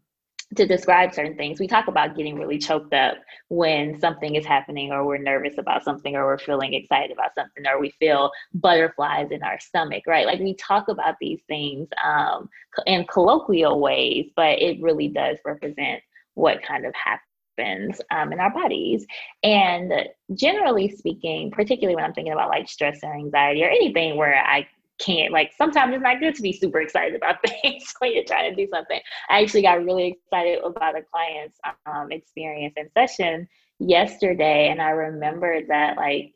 to 0.57 0.67
describe 0.67 1.13
certain 1.13 1.37
things. 1.37 1.61
We 1.61 1.67
talk 1.67 1.89
about 1.89 2.17
getting 2.17 2.39
really 2.39 2.59
choked 2.59 2.95
up 2.95 3.19
when 3.49 4.01
something 4.01 4.35
is 4.35 4.47
happening, 4.47 4.93
or 4.93 5.05
we're 5.05 5.19
nervous 5.19 5.59
about 5.59 5.85
something, 5.85 6.17
or 6.17 6.25
we're 6.25 6.39
feeling 6.39 6.73
excited 6.73 7.13
about 7.13 7.35
something, 7.35 7.67
or 7.67 7.79
we 7.79 7.91
feel 7.99 8.31
butterflies 8.55 9.31
in 9.31 9.43
our 9.43 9.61
stomach, 9.61 10.05
right? 10.07 10.27
Like 10.27 10.41
we 10.41 10.55
talk 10.55 10.89
about 10.89 11.17
these 11.21 11.41
things 11.49 11.89
um, 12.03 12.49
in 12.87 13.05
colloquial 13.13 13.81
ways, 13.81 14.31
but 14.37 14.59
it 14.61 14.81
really 14.81 15.09
does 15.09 15.37
represent 15.45 16.01
what 16.39 16.63
kind 16.63 16.87
of 16.87 16.95
happens 16.95 18.01
um, 18.13 18.33
in 18.33 18.39
our 18.39 18.53
bodies. 18.53 19.05
And 19.43 19.93
generally 20.35 20.89
speaking, 20.89 21.51
particularly 21.51 21.97
when 21.97 22.05
I'm 22.05 22.15
thinking 22.15 22.33
about 22.33 22.49
like 22.49 22.69
stress 22.69 23.01
or 23.03 23.13
anxiety 23.13 23.65
or 23.65 23.69
anything 23.69 24.17
where 24.17 24.37
I 24.37 24.67
can't 25.01 25.33
like 25.33 25.53
sometimes 25.57 25.95
it's 25.95 26.03
not 26.03 26.19
good 26.19 26.35
to 26.35 26.43
be 26.43 26.53
super 26.53 26.81
excited 26.81 27.15
about 27.15 27.37
things 27.63 27.93
when 28.01 28.13
you're 28.15 28.25
trying 28.25 28.51
to 28.51 28.57
do 28.57 28.69
something. 28.73 29.01
I 29.29 29.43
actually 29.43 29.63
got 29.63 29.85
really 29.85 30.19
excited 30.19 30.61
about 30.65 30.97
a 30.97 31.03
client's 31.03 31.59
um, 31.87 32.11
experience 32.11 32.75
and 32.77 32.91
session 32.97 33.49
yesterday, 33.79 34.71
and 34.71 34.83
I 34.83 34.91
remembered 34.91 35.69
that 35.69 35.97
like, 35.97 36.33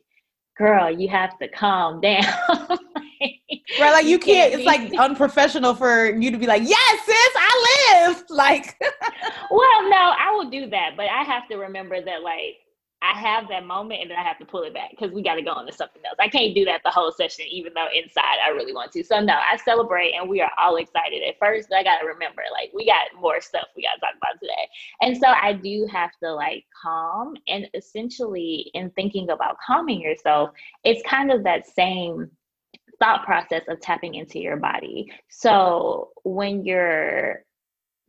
girl, 0.57 0.89
you 0.89 1.09
have 1.09 1.37
to 1.39 1.47
calm 1.49 1.99
down. 2.01 2.23
right, 3.79 3.91
like 3.91 4.05
you 4.05 4.19
can't. 4.19 4.53
It's 4.53 4.65
like 4.65 4.93
unprofessional 4.97 5.75
for 5.75 6.09
you 6.15 6.31
to 6.31 6.37
be 6.37 6.47
like, 6.47 6.63
"Yes, 6.65 7.05
sis, 7.05 7.33
I 7.35 7.67
live." 7.67 7.72
Like, 8.29 8.75
well, 9.51 9.89
no, 9.89 10.13
I 10.17 10.31
will 10.33 10.49
do 10.49 10.69
that, 10.69 10.91
but 10.97 11.07
I 11.07 11.23
have 11.23 11.47
to 11.49 11.57
remember 11.57 12.01
that 12.01 12.23
like 12.23 12.57
I 13.03 13.19
have 13.19 13.49
that 13.49 13.65
moment 13.65 14.01
and 14.01 14.09
then 14.09 14.17
I 14.17 14.23
have 14.23 14.39
to 14.39 14.45
pull 14.45 14.63
it 14.63 14.73
back 14.73 14.91
because 14.91 15.11
we 15.11 15.21
got 15.21 15.35
to 15.35 15.41
go 15.41 15.51
on 15.51 15.65
to 15.65 15.73
something 15.73 16.01
else. 16.05 16.15
I 16.19 16.29
can't 16.29 16.55
do 16.55 16.63
that 16.65 16.81
the 16.85 16.89
whole 16.89 17.11
session, 17.11 17.45
even 17.51 17.73
though 17.73 17.87
inside 17.93 18.37
I 18.45 18.51
really 18.51 18.73
want 18.73 18.93
to. 18.93 19.03
So 19.03 19.19
no, 19.19 19.33
I 19.33 19.57
celebrate 19.57 20.13
and 20.13 20.29
we 20.29 20.39
are 20.39 20.51
all 20.57 20.77
excited 20.77 21.21
at 21.27 21.37
first, 21.37 21.67
but 21.69 21.79
I 21.79 21.83
got 21.83 21.99
to 21.99 22.07
remember, 22.07 22.43
like 22.53 22.71
we 22.73 22.85
got 22.85 23.21
more 23.21 23.41
stuff 23.41 23.65
we 23.75 23.83
got 23.83 23.95
to 23.95 23.99
talk 23.99 24.15
about 24.15 24.39
today. 24.39 24.69
And 25.01 25.17
so 25.17 25.27
I 25.27 25.51
do 25.51 25.85
have 25.91 26.11
to 26.23 26.33
like 26.33 26.63
calm 26.81 27.35
and 27.49 27.67
essentially 27.73 28.71
in 28.73 28.89
thinking 28.91 29.29
about 29.31 29.57
calming 29.65 29.99
yourself, 29.99 30.51
it's 30.85 31.01
kind 31.05 31.29
of 31.29 31.43
that 31.43 31.67
same 31.67 32.31
thought 32.99 33.25
process 33.25 33.63
of 33.67 33.81
tapping 33.81 34.15
into 34.15 34.39
your 34.39 34.55
body. 34.55 35.11
So 35.29 36.11
when 36.23 36.63
you're 36.63 37.43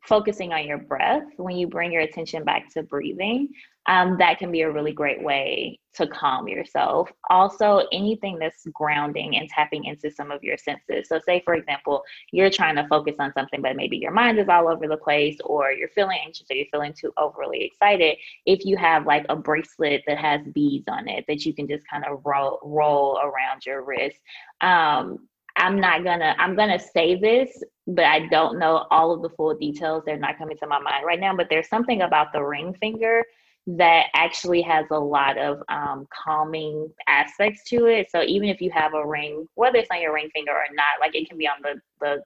focusing 0.07 0.53
on 0.53 0.67
your 0.67 0.79
breath, 0.79 1.25
when 1.37 1.57
you 1.57 1.67
bring 1.67 1.93
your 1.93 2.03
attention 2.03 2.45
back 2.45 2.69
to 2.75 2.83
breathing, 2.83 3.49
um, 3.87 4.17
that 4.19 4.39
can 4.39 4.51
be 4.51 4.63
a 4.63 4.71
really 4.71 4.93
great 4.93 5.23
way 5.23 5.79
to 5.95 6.07
calm 6.07 6.49
yourself. 6.49 7.11
Also, 7.29 7.83
anything 7.93 8.39
that's 8.39 8.67
grounding 8.73 9.37
and 9.37 9.49
tapping 9.49 9.85
into 9.85 10.11
some 10.11 10.31
of 10.31 10.43
your 10.43 10.57
senses. 10.57 11.09
So, 11.09 11.21
say 11.25 11.43
for 11.45 11.55
example, 11.55 12.03
you're 12.33 12.51
trying 12.51 12.77
to 12.77 12.87
focus 12.89 13.17
on 13.19 13.33
something, 13.35 13.61
but 13.61 13.77
maybe 13.77 13.99
your 13.99 14.11
mind 14.13 14.39
is 14.39 14.49
all 14.49 14.69
over 14.69 14.89
the 14.89 14.97
place, 14.97 15.37
or 15.45 15.71
you're 15.73 15.91
feeling 15.91 16.19
anxious, 16.25 16.47
or 16.51 16.57
you're 16.57 16.67
feeling 16.73 16.95
too 16.95 17.13
overly 17.19 17.63
excited. 17.63 18.17
If 18.47 18.65
you 18.65 18.77
have 18.77 19.07
like 19.07 19.27
a 19.29 19.37
bracelet 19.37 20.03
that 20.07 20.19
has 20.19 20.41
beads 20.55 20.87
on 20.89 21.09
it 21.09 21.25
that 21.29 21.45
you 21.45 21.55
can 21.55 21.69
just 21.69 21.87
kind 21.87 22.05
of 22.05 22.21
roll 22.25 22.61
roll 22.63 23.19
around 23.19 23.67
your 23.67 23.85
wrist, 23.85 24.17
um, 24.63 25.29
I'm 25.57 25.81
not 25.81 26.05
gonna 26.05 26.35
I'm 26.39 26.57
gonna 26.57 26.79
say 26.79 27.15
this, 27.17 27.63
but 27.87 28.05
I 28.05 28.27
don't 28.29 28.59
know 28.59 28.87
all 28.91 29.13
of 29.13 29.23
the 29.23 29.31
full 29.31 29.55
details. 29.55 30.03
They're 30.07 30.17
not 30.17 30.39
coming 30.39 30.57
to 30.59 30.67
my 30.67 30.79
mind 30.79 31.05
right 31.05 31.21
now. 31.21 31.37
But 31.37 31.49
there's 31.51 31.69
something 31.69 32.03
about 32.03 32.33
the 32.33 32.43
ring 32.43 32.75
finger 32.81 33.25
that 33.67 34.07
actually 34.15 34.63
has 34.63 34.87
a 34.91 34.99
lot 34.99 35.39
of 35.39 35.63
um, 35.69 36.07
calming 36.13 36.91
aspects 37.09 37.63
to 37.71 37.87
it. 37.87 38.11
So 38.11 38.23
even 38.23 38.49
if 38.49 38.61
you 38.61 38.71
have 38.71 38.95
a 38.95 39.07
ring, 39.07 39.49
whether 39.55 39.79
it's 39.79 39.91
on 39.91 40.01
your 40.01 40.15
ring 40.15 40.29
finger 40.35 40.53
or 40.53 40.67
not, 40.73 41.01
like 41.01 41.15
it 41.15 41.29
can 41.29 41.39
be 41.39 41.49
on 41.49 41.57
the 41.63 41.81
the 42.01 42.23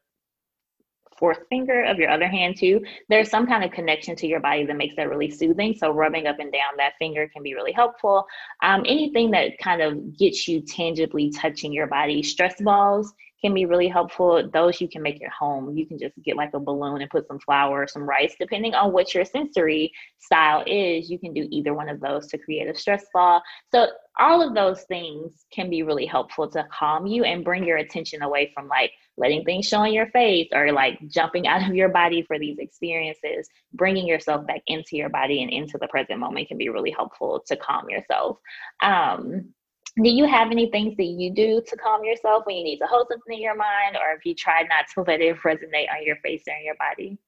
fourth 1.18 1.40
finger 1.48 1.84
of 1.84 1.98
your 1.98 2.10
other 2.10 2.28
hand 2.28 2.56
too, 2.56 2.80
there's 3.08 3.28
some 3.28 3.46
kind 3.46 3.64
of 3.64 3.72
connection 3.72 4.14
to 4.14 4.26
your 4.26 4.38
body 4.40 4.64
that 4.64 4.76
makes 4.76 4.94
that 4.96 5.08
really 5.08 5.30
soothing. 5.30 5.74
So 5.76 5.90
rubbing 5.90 6.28
up 6.28 6.38
and 6.38 6.52
down 6.52 6.76
that 6.76 6.92
finger 6.98 7.28
can 7.32 7.42
be 7.42 7.54
really 7.54 7.72
helpful. 7.72 8.24
Um, 8.62 8.84
anything 8.86 9.32
that 9.32 9.58
kind 9.58 9.82
of 9.82 10.16
gets 10.16 10.46
you 10.46 10.60
tangibly 10.60 11.30
touching 11.30 11.72
your 11.72 11.88
body, 11.88 12.22
stress 12.22 12.60
balls 12.60 13.12
can 13.40 13.54
be 13.54 13.66
really 13.66 13.88
helpful. 13.88 14.48
Those 14.52 14.80
you 14.80 14.88
can 14.88 15.02
make 15.02 15.22
at 15.22 15.30
home. 15.30 15.76
You 15.76 15.86
can 15.86 15.98
just 15.98 16.14
get 16.24 16.36
like 16.36 16.50
a 16.54 16.60
balloon 16.60 17.00
and 17.00 17.10
put 17.10 17.26
some 17.26 17.38
flour 17.40 17.86
some 17.86 18.02
rice, 18.02 18.34
depending 18.38 18.74
on 18.74 18.92
what 18.92 19.14
your 19.14 19.24
sensory 19.24 19.92
style 20.18 20.62
is. 20.66 21.08
You 21.10 21.18
can 21.18 21.32
do 21.32 21.46
either 21.50 21.74
one 21.74 21.88
of 21.88 22.00
those 22.00 22.26
to 22.28 22.38
create 22.38 22.68
a 22.68 22.74
stress 22.74 23.04
ball. 23.12 23.42
So 23.72 23.88
all 24.18 24.46
of 24.46 24.54
those 24.54 24.82
things 24.82 25.46
can 25.52 25.70
be 25.70 25.82
really 25.82 26.06
helpful 26.06 26.48
to 26.50 26.66
calm 26.72 27.06
you 27.06 27.24
and 27.24 27.44
bring 27.44 27.64
your 27.64 27.76
attention 27.76 28.22
away 28.22 28.50
from 28.52 28.66
like 28.66 28.90
letting 29.16 29.44
things 29.44 29.66
show 29.66 29.78
on 29.78 29.92
your 29.92 30.08
face 30.08 30.48
or 30.52 30.72
like 30.72 30.98
jumping 31.08 31.46
out 31.48 31.68
of 31.68 31.74
your 31.74 31.88
body 31.88 32.22
for 32.22 32.38
these 32.38 32.58
experiences. 32.58 33.48
Bringing 33.74 34.06
yourself 34.06 34.46
back 34.46 34.62
into 34.66 34.96
your 34.96 35.08
body 35.08 35.42
and 35.42 35.52
into 35.52 35.78
the 35.78 35.88
present 35.88 36.18
moment 36.18 36.48
can 36.48 36.58
be 36.58 36.68
really 36.68 36.90
helpful 36.90 37.42
to 37.46 37.56
calm 37.56 37.88
yourself. 37.88 38.38
Um, 38.82 39.52
do 39.96 40.10
you 40.10 40.26
have 40.26 40.50
any 40.50 40.70
things 40.70 40.96
that 40.96 41.04
you 41.04 41.32
do 41.32 41.62
to 41.66 41.76
calm 41.76 42.04
yourself 42.04 42.44
when 42.46 42.56
you 42.56 42.64
need 42.64 42.78
to 42.78 42.86
hold 42.86 43.06
something 43.10 43.36
in 43.36 43.42
your 43.42 43.56
mind 43.56 43.96
or 43.96 44.16
if 44.16 44.24
you 44.24 44.34
try 44.34 44.62
not 44.62 44.86
to 44.94 45.02
let 45.10 45.20
it 45.20 45.36
resonate 45.44 45.90
on 45.94 46.04
your 46.04 46.16
face 46.16 46.42
or 46.46 46.54
in 46.54 46.64
your 46.64 46.76
body? 46.76 47.18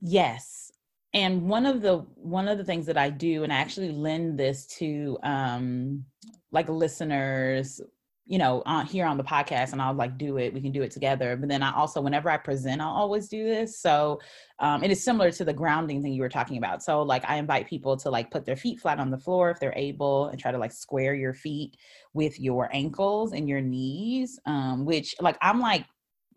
Yes. 0.00 0.70
And 1.14 1.48
one 1.48 1.66
of 1.66 1.80
the 1.80 1.98
one 2.14 2.48
of 2.48 2.58
the 2.58 2.64
things 2.64 2.84
that 2.86 2.98
i 2.98 3.08
do 3.08 3.42
and 3.42 3.52
i 3.52 3.56
actually 3.56 3.90
lend 3.90 4.38
this 4.38 4.66
to 4.66 5.18
um 5.22 6.04
like 6.52 6.68
listeners 6.68 7.80
you 8.28 8.36
know, 8.36 8.62
on 8.66 8.84
here 8.84 9.06
on 9.06 9.16
the 9.16 9.24
podcast 9.24 9.72
and 9.72 9.80
I'll 9.80 9.94
like 9.94 10.18
do 10.18 10.36
it. 10.36 10.52
We 10.52 10.60
can 10.60 10.70
do 10.70 10.82
it 10.82 10.90
together. 10.90 11.34
But 11.34 11.48
then 11.48 11.62
I 11.62 11.74
also, 11.74 12.02
whenever 12.02 12.28
I 12.28 12.36
present, 12.36 12.82
I'll 12.82 12.92
always 12.92 13.26
do 13.26 13.42
this. 13.42 13.80
So 13.80 14.20
um, 14.58 14.84
it 14.84 14.90
is 14.90 15.02
similar 15.02 15.32
to 15.32 15.44
the 15.46 15.52
grounding 15.54 16.02
thing 16.02 16.12
you 16.12 16.20
were 16.20 16.28
talking 16.28 16.58
about. 16.58 16.82
So 16.82 17.00
like 17.02 17.24
I 17.26 17.36
invite 17.36 17.66
people 17.66 17.96
to 17.96 18.10
like 18.10 18.30
put 18.30 18.44
their 18.44 18.56
feet 18.56 18.80
flat 18.80 19.00
on 19.00 19.10
the 19.10 19.16
floor 19.16 19.50
if 19.50 19.58
they're 19.58 19.72
able 19.74 20.26
and 20.26 20.38
try 20.38 20.52
to 20.52 20.58
like 20.58 20.72
square 20.72 21.14
your 21.14 21.32
feet 21.32 21.78
with 22.12 22.38
your 22.38 22.68
ankles 22.70 23.32
and 23.32 23.48
your 23.48 23.62
knees, 23.62 24.38
um, 24.44 24.84
which 24.84 25.14
like 25.20 25.38
I'm 25.40 25.58
like 25.58 25.86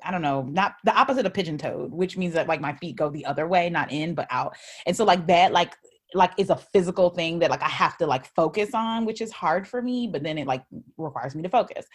I 0.04 0.10
don't 0.10 0.24
know, 0.24 0.42
not 0.44 0.76
the 0.84 0.96
opposite 0.96 1.26
of 1.26 1.34
pigeon 1.34 1.60
toed, 1.60 1.92
which 1.92 2.18
means 2.18 2.34
that 2.34 2.48
like 2.48 2.60
my 2.60 2.74
feet 2.74 2.96
go 2.96 3.10
the 3.10 3.26
other 3.26 3.48
way, 3.48 3.70
not 3.70 3.92
in, 3.92 4.16
but 4.16 4.28
out. 4.32 4.56
And 4.88 4.96
so 4.96 5.04
like 5.04 5.28
that, 5.28 5.52
like 5.52 5.76
like 6.13 6.32
is 6.38 6.50
a 6.50 6.56
physical 6.56 7.10
thing 7.10 7.39
that 7.39 7.50
like 7.50 7.62
I 7.62 7.70
have 7.70 7.98
to 7.98 8.08
like 8.08 8.25
focus 8.25 8.72
on, 8.74 9.06
which 9.06 9.22
is 9.22 9.32
hard 9.32 9.68
for 9.68 9.82
me, 9.82 10.08
but 10.12 10.24
then 10.24 10.38
it 10.38 10.48
like 10.48 10.63
requires 10.98 11.36
me 11.36 11.44
to 11.44 11.50
focus. 11.50 11.86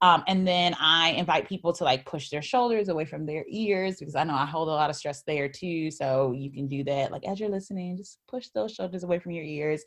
Um, 0.00 0.22
and 0.28 0.46
then 0.46 0.76
I 0.78 1.10
invite 1.10 1.48
people 1.48 1.72
to 1.72 1.84
like 1.84 2.06
push 2.06 2.30
their 2.30 2.42
shoulders 2.42 2.88
away 2.88 3.04
from 3.04 3.26
their 3.26 3.44
ears 3.48 3.96
because 3.98 4.14
I 4.14 4.22
know 4.24 4.34
I 4.34 4.46
hold 4.46 4.68
a 4.68 4.72
lot 4.72 4.90
of 4.90 4.96
stress 4.96 5.22
there 5.22 5.48
too. 5.48 5.90
So 5.90 6.32
you 6.32 6.52
can 6.52 6.68
do 6.68 6.84
that. 6.84 7.10
Like 7.10 7.26
as 7.26 7.40
you're 7.40 7.48
listening, 7.48 7.96
just 7.96 8.18
push 8.28 8.48
those 8.54 8.72
shoulders 8.72 9.02
away 9.02 9.18
from 9.18 9.32
your 9.32 9.44
ears. 9.44 9.84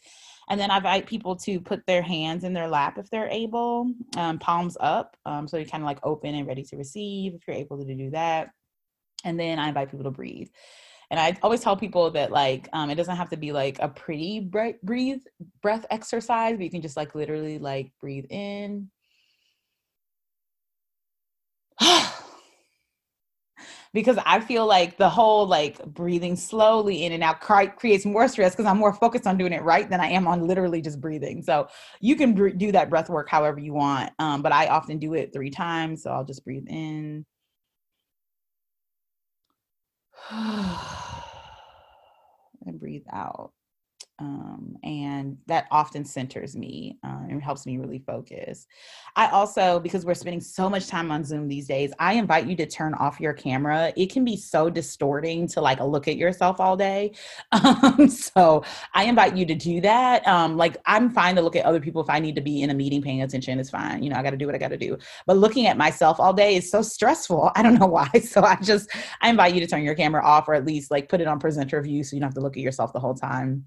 And 0.49 0.59
then 0.59 0.69
I 0.69 0.77
invite 0.77 1.07
people 1.07 1.35
to 1.37 1.61
put 1.61 1.85
their 1.87 2.01
hands 2.01 2.43
in 2.43 2.53
their 2.53 2.67
lap 2.67 2.97
if 2.97 3.09
they're 3.09 3.29
able, 3.29 3.93
um, 4.17 4.37
palms 4.37 4.75
up. 4.81 5.15
Um, 5.25 5.47
so 5.47 5.55
you're 5.57 5.65
kind 5.65 5.83
of 5.83 5.87
like 5.87 5.99
open 6.03 6.35
and 6.35 6.47
ready 6.47 6.63
to 6.63 6.75
receive 6.75 7.33
if 7.33 7.47
you're 7.47 7.55
able 7.55 7.77
to 7.77 7.95
do 7.95 8.09
that. 8.09 8.49
And 9.23 9.39
then 9.39 9.59
I 9.59 9.69
invite 9.69 9.91
people 9.91 10.03
to 10.05 10.11
breathe. 10.11 10.49
And 11.11 11.19
I 11.19 11.37
always 11.43 11.59
tell 11.59 11.75
people 11.75 12.09
that 12.11 12.31
like 12.31 12.69
um, 12.71 12.89
it 12.89 12.95
doesn't 12.95 13.17
have 13.17 13.29
to 13.31 13.37
be 13.37 13.51
like 13.51 13.77
a 13.79 13.89
pretty 13.89 14.39
breathe 14.39 15.21
breath 15.61 15.85
exercise, 15.91 16.55
but 16.55 16.63
you 16.63 16.71
can 16.71 16.81
just 16.81 16.95
like 16.97 17.13
literally 17.13 17.59
like 17.59 17.91
breathe 17.99 18.25
in. 18.29 18.89
because 23.93 24.17
I 24.25 24.39
feel 24.39 24.65
like 24.65 24.97
the 24.97 25.09
whole 25.09 25.45
like 25.45 25.83
breathing 25.85 26.37
slowly 26.37 27.03
in 27.05 27.11
and 27.11 27.23
out 27.23 27.41
creates 27.41 28.05
more 28.05 28.27
stress 28.29 28.53
because 28.53 28.65
I'm 28.65 28.77
more 28.77 28.93
focused 28.93 29.27
on 29.27 29.37
doing 29.37 29.51
it 29.53 29.63
right 29.63 29.89
than 29.89 29.99
I 29.99 30.07
am 30.07 30.27
on 30.27 30.47
literally 30.47 30.81
just 30.81 31.01
breathing. 31.01 31.43
So 31.43 31.67
you 31.99 32.15
can 32.15 32.57
do 32.57 32.71
that 32.71 32.89
breath 32.89 33.09
work 33.09 33.27
however 33.29 33.59
you 33.59 33.73
want, 33.73 34.11
um, 34.19 34.41
but 34.41 34.53
I 34.53 34.67
often 34.67 34.97
do 34.97 35.13
it 35.13 35.33
three 35.33 35.49
times. 35.49 36.03
So 36.03 36.11
I'll 36.11 36.23
just 36.23 36.45
breathe 36.45 36.67
in 36.69 37.25
and 40.31 40.79
breathe 42.79 43.05
out. 43.11 43.51
Um, 44.21 44.77
and 44.83 45.35
that 45.47 45.65
often 45.71 46.05
centers 46.05 46.55
me 46.55 46.99
uh, 47.03 47.23
and 47.27 47.41
helps 47.41 47.65
me 47.65 47.79
really 47.79 47.97
focus. 47.97 48.67
I 49.15 49.29
also, 49.29 49.79
because 49.79 50.05
we're 50.05 50.13
spending 50.13 50.39
so 50.39 50.69
much 50.69 50.87
time 50.87 51.11
on 51.11 51.23
Zoom 51.23 51.47
these 51.47 51.65
days, 51.67 51.91
I 51.97 52.13
invite 52.13 52.45
you 52.45 52.55
to 52.57 52.67
turn 52.67 52.93
off 52.93 53.19
your 53.19 53.33
camera. 53.33 53.91
It 53.97 54.11
can 54.11 54.23
be 54.23 54.37
so 54.37 54.69
distorting 54.69 55.47
to 55.47 55.61
like 55.61 55.79
look 55.79 56.07
at 56.07 56.17
yourself 56.17 56.59
all 56.59 56.77
day. 56.77 57.13
Um, 57.61 58.07
so 58.09 58.63
I 58.93 59.05
invite 59.05 59.35
you 59.35 59.45
to 59.45 59.55
do 59.55 59.81
that. 59.81 60.27
Um, 60.27 60.57
like 60.57 60.77
I'm 60.85 61.09
fine 61.09 61.35
to 61.35 61.41
look 61.41 61.55
at 61.55 61.65
other 61.65 61.79
people 61.79 62.01
if 62.01 62.09
I 62.09 62.19
need 62.19 62.35
to 62.35 62.41
be 62.41 62.61
in 62.61 62.69
a 62.69 62.73
meeting 62.73 63.01
paying 63.01 63.21
attention. 63.21 63.59
It's 63.59 63.69
fine. 63.69 64.03
You 64.03 64.09
know, 64.09 64.15
I 64.17 64.23
got 64.23 64.31
to 64.31 64.37
do 64.37 64.45
what 64.45 64.55
I 64.55 64.57
got 64.57 64.69
to 64.69 64.77
do. 64.77 64.97
But 65.25 65.37
looking 65.37 65.67
at 65.67 65.77
myself 65.77 66.19
all 66.19 66.33
day 66.33 66.55
is 66.55 66.69
so 66.69 66.81
stressful. 66.81 67.51
I 67.55 67.61
don't 67.63 67.79
know 67.79 67.87
why. 67.87 68.09
So 68.21 68.43
I 68.43 68.55
just 68.55 68.89
I 69.21 69.29
invite 69.29 69.53
you 69.53 69.59
to 69.61 69.67
turn 69.67 69.83
your 69.83 69.95
camera 69.95 70.23
off 70.23 70.47
or 70.47 70.53
at 70.53 70.65
least 70.65 70.91
like 70.91 71.09
put 71.09 71.21
it 71.21 71.27
on 71.27 71.39
presenter 71.39 71.81
view 71.81 72.03
so 72.03 72.15
you 72.15 72.19
don't 72.19 72.27
have 72.27 72.35
to 72.35 72.41
look 72.41 72.57
at 72.57 72.63
yourself 72.63 72.93
the 72.93 72.99
whole 72.99 73.15
time. 73.15 73.65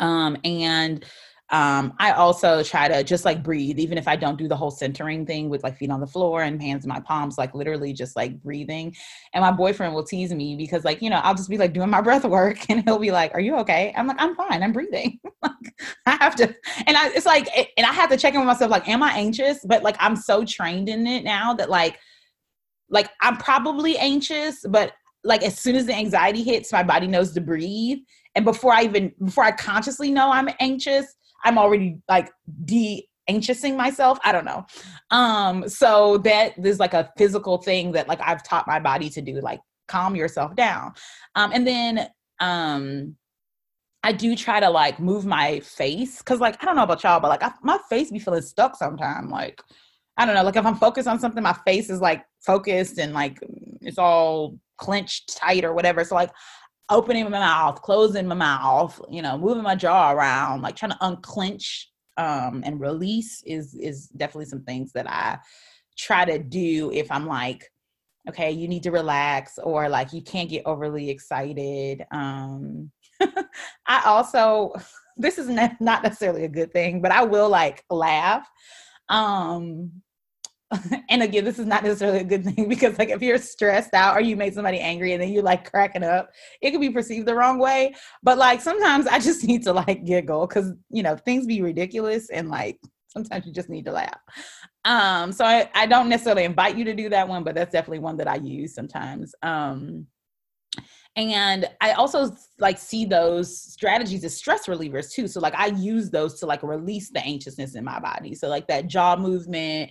Um, 0.00 0.36
and 0.44 1.04
um, 1.50 1.94
I 1.98 2.12
also 2.12 2.62
try 2.62 2.88
to 2.88 3.02
just 3.02 3.24
like 3.24 3.42
breathe, 3.42 3.78
even 3.78 3.96
if 3.96 4.06
I 4.06 4.16
don't 4.16 4.36
do 4.36 4.48
the 4.48 4.56
whole 4.56 4.70
centering 4.70 5.24
thing 5.24 5.48
with 5.48 5.62
like 5.62 5.78
feet 5.78 5.90
on 5.90 6.00
the 6.00 6.06
floor 6.06 6.42
and 6.42 6.60
hands 6.60 6.84
in 6.84 6.90
my 6.90 7.00
palms, 7.00 7.38
like 7.38 7.54
literally 7.54 7.94
just 7.94 8.16
like 8.16 8.38
breathing. 8.42 8.94
And 9.32 9.40
my 9.40 9.50
boyfriend 9.50 9.94
will 9.94 10.04
tease 10.04 10.32
me 10.34 10.56
because, 10.56 10.84
like, 10.84 11.00
you 11.00 11.08
know, 11.08 11.20
I'll 11.22 11.34
just 11.34 11.48
be 11.48 11.56
like 11.56 11.72
doing 11.72 11.88
my 11.88 12.02
breath 12.02 12.24
work 12.26 12.68
and 12.68 12.84
he'll 12.84 12.98
be 12.98 13.10
like, 13.10 13.32
Are 13.32 13.40
you 13.40 13.56
okay? 13.58 13.94
I'm 13.96 14.06
like, 14.06 14.20
I'm 14.20 14.34
fine. 14.36 14.62
I'm 14.62 14.72
breathing. 14.72 15.18
like, 15.42 15.52
I 16.04 16.16
have 16.16 16.36
to, 16.36 16.54
and 16.86 16.96
I, 16.96 17.08
it's 17.14 17.26
like, 17.26 17.48
and 17.78 17.86
I 17.86 17.92
have 17.92 18.10
to 18.10 18.18
check 18.18 18.34
in 18.34 18.40
with 18.40 18.46
myself, 18.46 18.70
like, 18.70 18.86
Am 18.86 19.02
I 19.02 19.12
anxious? 19.12 19.60
But 19.64 19.82
like, 19.82 19.96
I'm 20.00 20.16
so 20.16 20.44
trained 20.44 20.90
in 20.90 21.06
it 21.06 21.24
now 21.24 21.54
that 21.54 21.70
like, 21.70 21.98
like 22.90 23.08
I'm 23.22 23.38
probably 23.38 23.96
anxious, 23.96 24.64
but 24.68 24.92
like 25.24 25.42
as 25.42 25.58
soon 25.58 25.76
as 25.76 25.86
the 25.86 25.94
anxiety 25.94 26.42
hits, 26.42 26.72
my 26.72 26.82
body 26.82 27.06
knows 27.06 27.32
to 27.32 27.40
breathe 27.40 27.98
and 28.38 28.44
before 28.44 28.72
i 28.72 28.84
even 28.84 29.12
before 29.24 29.42
i 29.42 29.50
consciously 29.50 30.10
know 30.12 30.30
i'm 30.30 30.48
anxious 30.60 31.16
i'm 31.44 31.58
already 31.58 31.98
like 32.08 32.30
de 32.64 33.04
anxiousing 33.28 33.76
myself 33.76 34.16
i 34.24 34.30
don't 34.30 34.44
know 34.44 34.64
um 35.10 35.68
so 35.68 36.18
that 36.18 36.54
there's 36.56 36.78
like 36.78 36.94
a 36.94 37.10
physical 37.18 37.58
thing 37.58 37.90
that 37.90 38.06
like 38.06 38.20
i've 38.22 38.42
taught 38.44 38.66
my 38.68 38.78
body 38.78 39.10
to 39.10 39.20
do 39.20 39.40
like 39.40 39.60
calm 39.88 40.14
yourself 40.14 40.54
down 40.54 40.92
um 41.34 41.50
and 41.52 41.66
then 41.66 42.08
um 42.40 43.16
I 44.04 44.12
do 44.12 44.36
try 44.36 44.60
to 44.60 44.70
like 44.70 45.00
move 45.00 45.26
my 45.26 45.58
face 45.58 46.18
because 46.18 46.38
like 46.38 46.62
I 46.62 46.66
don't 46.66 46.76
know 46.76 46.84
about 46.84 47.02
y'all, 47.02 47.18
but 47.18 47.28
like 47.28 47.42
I, 47.42 47.52
my 47.64 47.78
face 47.90 48.12
be 48.12 48.20
feeling 48.20 48.42
stuck 48.42 48.76
sometimes. 48.76 49.28
Like 49.28 49.60
I 50.16 50.24
don't 50.24 50.36
know, 50.36 50.44
like 50.44 50.54
if 50.54 50.64
I'm 50.64 50.76
focused 50.76 51.08
on 51.08 51.18
something, 51.18 51.42
my 51.42 51.56
face 51.66 51.90
is 51.90 52.00
like 52.00 52.24
focused 52.46 52.98
and 52.98 53.12
like 53.12 53.40
it's 53.80 53.98
all 53.98 54.60
clenched 54.78 55.36
tight 55.36 55.64
or 55.64 55.74
whatever. 55.74 56.04
So 56.04 56.14
like 56.14 56.30
opening 56.90 57.24
my 57.24 57.30
mouth, 57.30 57.82
closing 57.82 58.26
my 58.26 58.34
mouth, 58.34 59.00
you 59.10 59.22
know, 59.22 59.36
moving 59.36 59.62
my 59.62 59.74
jaw 59.74 60.12
around, 60.12 60.62
like 60.62 60.76
trying 60.76 60.92
to 60.92 60.98
unclench 61.00 61.90
um, 62.16 62.62
and 62.64 62.80
release 62.80 63.42
is 63.46 63.74
is 63.74 64.08
definitely 64.08 64.46
some 64.46 64.62
things 64.64 64.92
that 64.92 65.08
I 65.08 65.38
try 65.96 66.24
to 66.24 66.38
do 66.38 66.90
if 66.92 67.10
I'm 67.10 67.26
like, 67.26 67.64
okay, 68.28 68.50
you 68.50 68.68
need 68.68 68.82
to 68.84 68.90
relax 68.90 69.58
or 69.62 69.88
like 69.88 70.12
you 70.12 70.22
can't 70.22 70.50
get 70.50 70.66
overly 70.66 71.10
excited. 71.10 72.04
Um, 72.10 72.90
I 73.86 74.02
also 74.04 74.74
this 75.16 75.38
is 75.38 75.48
not 75.48 75.80
necessarily 75.80 76.44
a 76.44 76.48
good 76.48 76.72
thing, 76.72 77.00
but 77.02 77.10
I 77.10 77.24
will 77.24 77.48
like 77.48 77.84
laugh. 77.90 78.48
Um, 79.08 80.02
and 81.08 81.22
again, 81.22 81.44
this 81.44 81.58
is 81.58 81.66
not 81.66 81.82
necessarily 81.82 82.20
a 82.20 82.24
good 82.24 82.44
thing 82.44 82.68
because 82.68 82.98
like 82.98 83.08
if 83.08 83.22
you're 83.22 83.38
stressed 83.38 83.94
out 83.94 84.16
or 84.16 84.20
you 84.20 84.36
made 84.36 84.54
somebody 84.54 84.78
angry 84.80 85.12
and 85.12 85.22
then 85.22 85.30
you're 85.30 85.42
like 85.42 85.70
cracking 85.70 86.04
up, 86.04 86.30
it 86.60 86.70
can 86.70 86.80
be 86.80 86.90
perceived 86.90 87.26
the 87.26 87.34
wrong 87.34 87.58
way. 87.58 87.94
But 88.22 88.38
like 88.38 88.60
sometimes 88.60 89.06
I 89.06 89.18
just 89.18 89.44
need 89.48 89.62
to 89.64 89.72
like 89.72 90.04
giggle 90.04 90.46
because 90.46 90.72
you 90.90 91.02
know 91.02 91.16
things 91.16 91.46
be 91.46 91.62
ridiculous 91.62 92.30
and 92.30 92.48
like 92.48 92.78
sometimes 93.08 93.46
you 93.46 93.52
just 93.52 93.70
need 93.70 93.86
to 93.86 93.92
laugh. 93.92 94.20
Um, 94.84 95.32
so 95.32 95.44
I, 95.44 95.70
I 95.74 95.86
don't 95.86 96.08
necessarily 96.08 96.44
invite 96.44 96.76
you 96.76 96.84
to 96.84 96.94
do 96.94 97.08
that 97.08 97.28
one, 97.28 97.44
but 97.44 97.54
that's 97.54 97.72
definitely 97.72 97.98
one 98.00 98.16
that 98.18 98.28
I 98.28 98.36
use 98.36 98.74
sometimes. 98.74 99.34
Um 99.42 100.06
and 101.16 101.68
i 101.80 101.92
also 101.92 102.30
like 102.60 102.78
see 102.78 103.04
those 103.04 103.60
strategies 103.60 104.24
as 104.24 104.36
stress 104.36 104.66
relievers 104.66 105.10
too 105.10 105.26
so 105.26 105.40
like 105.40 105.54
i 105.56 105.66
use 105.66 106.10
those 106.10 106.38
to 106.38 106.46
like 106.46 106.62
release 106.62 107.10
the 107.10 107.24
anxiousness 107.24 107.74
in 107.74 107.84
my 107.84 107.98
body 107.98 108.34
so 108.34 108.48
like 108.48 108.68
that 108.68 108.86
jaw 108.86 109.16
movement 109.16 109.90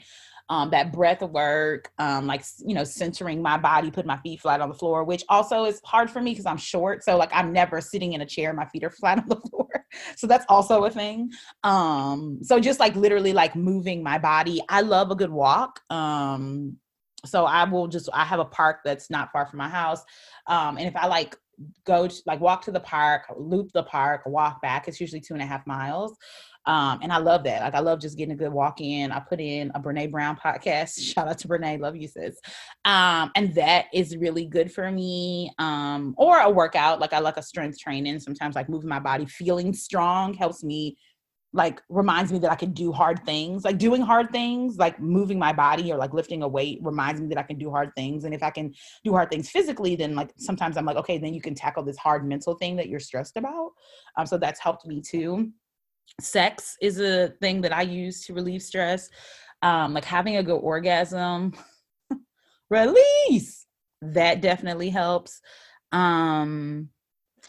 um, 0.49 0.69
that 0.69 0.93
breath 0.93 1.21
of 1.21 1.31
work, 1.31 1.91
um, 1.97 2.25
like, 2.25 2.43
you 2.65 2.73
know, 2.73 2.83
centering 2.83 3.41
my 3.41 3.57
body, 3.57 3.91
putting 3.91 4.07
my 4.07 4.17
feet 4.17 4.39
flat 4.39 4.61
on 4.61 4.69
the 4.69 4.75
floor, 4.75 5.03
which 5.03 5.23
also 5.27 5.65
is 5.65 5.81
hard 5.83 6.09
for 6.09 6.21
me 6.21 6.31
because 6.31 6.45
I'm 6.45 6.57
short. 6.57 7.03
So, 7.03 7.17
like, 7.17 7.31
I'm 7.33 7.51
never 7.51 7.81
sitting 7.81 8.13
in 8.13 8.21
a 8.21 8.25
chair, 8.25 8.53
my 8.53 8.65
feet 8.65 8.83
are 8.83 8.89
flat 8.89 9.19
on 9.19 9.27
the 9.27 9.35
floor. 9.35 9.67
so, 10.15 10.25
that's 10.25 10.45
also 10.47 10.85
a 10.85 10.89
thing. 10.89 11.31
Um, 11.63 12.39
so, 12.41 12.59
just 12.59 12.79
like 12.79 12.95
literally 12.95 13.33
like 13.33 13.55
moving 13.55 14.01
my 14.01 14.17
body. 14.17 14.61
I 14.69 14.81
love 14.81 15.11
a 15.11 15.15
good 15.15 15.31
walk. 15.31 15.81
Um, 15.89 16.77
so, 17.25 17.45
I 17.45 17.65
will 17.65 17.87
just, 17.87 18.09
I 18.13 18.23
have 18.23 18.39
a 18.39 18.45
park 18.45 18.79
that's 18.85 19.09
not 19.09 19.31
far 19.33 19.45
from 19.47 19.57
my 19.57 19.69
house. 19.69 20.01
Um, 20.47 20.77
and 20.77 20.87
if 20.87 20.95
I 20.95 21.07
like 21.07 21.35
go 21.85 22.07
to, 22.07 22.21
like 22.25 22.39
walk 22.39 22.63
to 22.63 22.71
the 22.71 22.79
park, 22.79 23.23
loop 23.35 23.71
the 23.73 23.83
park, 23.83 24.21
walk 24.25 24.61
back, 24.61 24.87
it's 24.87 25.01
usually 25.01 25.21
two 25.21 25.33
and 25.33 25.41
a 25.41 25.45
half 25.45 25.65
miles. 25.67 26.15
Um, 26.67 26.99
and 27.01 27.13
I 27.13 27.17
love 27.17 27.45
that. 27.45 27.61
Like 27.61 27.75
I 27.75 27.79
love 27.79 28.01
just 28.01 28.17
getting 28.17 28.33
a 28.33 28.37
good 28.37 28.51
walk 28.51 28.81
in. 28.81 29.11
I 29.11 29.19
put 29.21 29.39
in 29.39 29.71
a 29.73 29.79
Brene 29.79 30.11
Brown 30.11 30.35
podcast. 30.35 30.99
Shout 31.13 31.27
out 31.27 31.37
to 31.39 31.47
Brene, 31.47 31.79
love 31.79 31.95
you 31.95 32.07
sis. 32.07 32.39
Um, 32.85 33.31
and 33.35 33.55
that 33.55 33.85
is 33.93 34.17
really 34.17 34.45
good 34.45 34.71
for 34.71 34.91
me. 34.91 35.51
Um, 35.59 36.13
or 36.17 36.39
a 36.39 36.49
workout, 36.49 36.99
like 36.99 37.13
I 37.13 37.19
like 37.19 37.37
a 37.37 37.41
strength 37.41 37.79
training. 37.79 38.19
Sometimes 38.19 38.55
like 38.55 38.67
moving 38.67 38.89
my 38.89 38.99
body, 38.99 39.25
feeling 39.25 39.73
strong 39.73 40.33
helps 40.33 40.63
me 40.63 40.97
like 41.53 41.81
reminds 41.87 42.31
me 42.33 42.39
that 42.39 42.51
I 42.51 42.55
can 42.55 42.73
do 42.73 42.91
hard 42.91 43.25
things. 43.25 43.63
Like 43.63 43.77
doing 43.77 44.01
hard 44.01 44.29
things, 44.31 44.77
like 44.77 44.99
moving 44.99 45.39
my 45.39 45.53
body 45.53 45.91
or 45.91 45.97
like 45.97 46.13
lifting 46.13 46.43
a 46.43 46.47
weight 46.47 46.79
reminds 46.83 47.21
me 47.21 47.27
that 47.29 47.37
I 47.37 47.43
can 47.43 47.57
do 47.57 47.71
hard 47.71 47.91
things. 47.95 48.25
And 48.25 48.33
if 48.33 48.43
I 48.43 48.49
can 48.49 48.73
do 49.05 49.13
hard 49.13 49.29
things 49.29 49.49
physically, 49.49 49.95
then 49.95 50.15
like 50.15 50.31
sometimes 50.37 50.75
I'm 50.75 50.85
like, 50.85 50.97
okay, 50.97 51.17
then 51.17 51.33
you 51.33 51.41
can 51.41 51.55
tackle 51.55 51.83
this 51.83 51.97
hard 51.97 52.27
mental 52.27 52.55
thing 52.55 52.75
that 52.75 52.89
you're 52.89 52.99
stressed 52.99 53.37
about. 53.37 53.71
Um, 54.17 54.25
so 54.25 54.37
that's 54.37 54.59
helped 54.59 54.85
me 54.85 55.01
too 55.01 55.51
sex 56.19 56.77
is 56.81 56.99
a 56.99 57.29
thing 57.41 57.61
that 57.61 57.75
I 57.75 57.83
use 57.83 58.25
to 58.25 58.33
relieve 58.33 58.61
stress. 58.61 59.09
Um, 59.61 59.93
like 59.93 60.05
having 60.05 60.37
a 60.37 60.43
good 60.43 60.59
orgasm, 60.59 61.53
release 62.69 63.65
that 64.01 64.41
definitely 64.41 64.89
helps. 64.89 65.41
Um, 65.91 66.89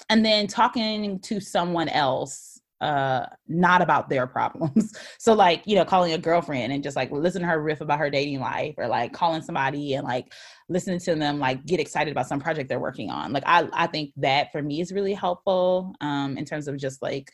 and 0.09 0.25
then 0.25 0.47
talking 0.47 1.18
to 1.21 1.40
someone 1.40 1.88
else 1.88 2.59
uh 2.81 3.27
not 3.49 3.83
about 3.83 4.09
their 4.09 4.27
problems 4.29 4.97
so 5.18 5.33
like 5.35 5.62
you 5.66 5.75
know 5.75 5.85
calling 5.85 6.12
a 6.12 6.18
girlfriend 6.18 6.73
and 6.73 6.83
just 6.83 6.94
like 6.94 7.11
listen 7.11 7.42
to 7.42 7.49
her 7.49 7.61
riff 7.61 7.81
about 7.81 7.99
her 7.99 8.09
dating 8.09 8.38
life 8.38 8.75
or 8.79 8.87
like 8.87 9.12
calling 9.12 9.42
somebody 9.42 9.94
and 9.94 10.07
like 10.07 10.33
listening 10.68 11.01
to 11.01 11.16
them 11.16 11.40
like 11.40 11.64
get 11.66 11.81
excited 11.81 12.12
about 12.12 12.29
some 12.29 12.38
project 12.38 12.68
they're 12.68 12.79
working 12.79 13.11
on 13.11 13.33
like 13.33 13.42
i 13.47 13.68
i 13.73 13.87
think 13.87 14.12
that 14.16 14.53
for 14.53 14.62
me 14.62 14.81
is 14.81 14.92
really 14.92 15.12
helpful 15.12 15.92
um 16.01 16.38
in 16.38 16.44
terms 16.44 16.68
of 16.68 16.77
just 16.77 17.03
like 17.03 17.33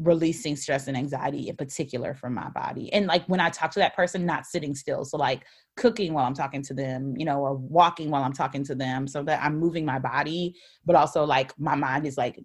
releasing 0.00 0.56
stress 0.56 0.86
and 0.86 0.96
anxiety 0.96 1.48
in 1.48 1.56
particular 1.56 2.14
from 2.14 2.34
my 2.34 2.48
body. 2.50 2.92
And 2.92 3.06
like 3.06 3.26
when 3.26 3.40
I 3.40 3.50
talk 3.50 3.70
to 3.72 3.80
that 3.80 3.96
person, 3.96 4.24
not 4.24 4.46
sitting 4.46 4.74
still. 4.74 5.04
So 5.04 5.16
like 5.16 5.44
cooking 5.76 6.12
while 6.12 6.24
I'm 6.24 6.34
talking 6.34 6.62
to 6.62 6.74
them, 6.74 7.14
you 7.16 7.24
know, 7.24 7.40
or 7.40 7.54
walking 7.54 8.10
while 8.10 8.22
I'm 8.22 8.32
talking 8.32 8.64
to 8.64 8.74
them 8.74 9.06
so 9.06 9.22
that 9.24 9.42
I'm 9.42 9.58
moving 9.58 9.84
my 9.84 9.98
body, 9.98 10.54
but 10.84 10.96
also 10.96 11.24
like 11.24 11.52
my 11.58 11.74
mind 11.74 12.06
is 12.06 12.16
like 12.16 12.38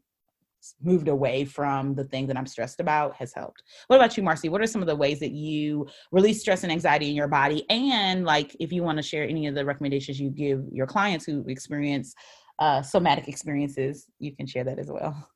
moved 0.82 1.10
away 1.10 1.44
from 1.46 1.94
the 1.94 2.06
thing 2.06 2.26
that 2.28 2.38
I'm 2.38 2.46
stressed 2.46 2.80
about 2.80 3.16
has 3.18 3.34
helped. 3.34 3.64
What 3.88 3.98
about 3.98 4.16
you, 4.16 4.24
Marcy? 4.24 4.50
What 4.50 4.62
are 4.62 4.68
some 4.68 4.82
of 4.82 4.88
the 4.88 4.96
ways 4.96 5.20
that 5.20 5.32
you 5.32 5.88
release 6.12 6.40
stress 6.40 6.64
and 6.64 6.72
anxiety 6.72 7.10
in 7.10 7.16
your 7.16 7.28
body? 7.28 7.70
And 7.70 8.24
like 8.24 8.56
if 8.60 8.72
you 8.72 8.82
want 8.82 8.98
to 8.98 9.04
share 9.04 9.28
any 9.28 9.48
of 9.48 9.56
the 9.56 9.66
recommendations 9.66 10.20
you 10.20 10.30
give 10.30 10.64
your 10.72 10.88
clients 10.88 11.26
who 11.26 11.44
experience 11.48 12.14
uh, 12.60 12.82
somatic 12.82 13.28
experiences, 13.28 14.08
you 14.20 14.36
can 14.36 14.48
share 14.48 14.64
that 14.64 14.80
as 14.80 14.90
well. 14.90 15.30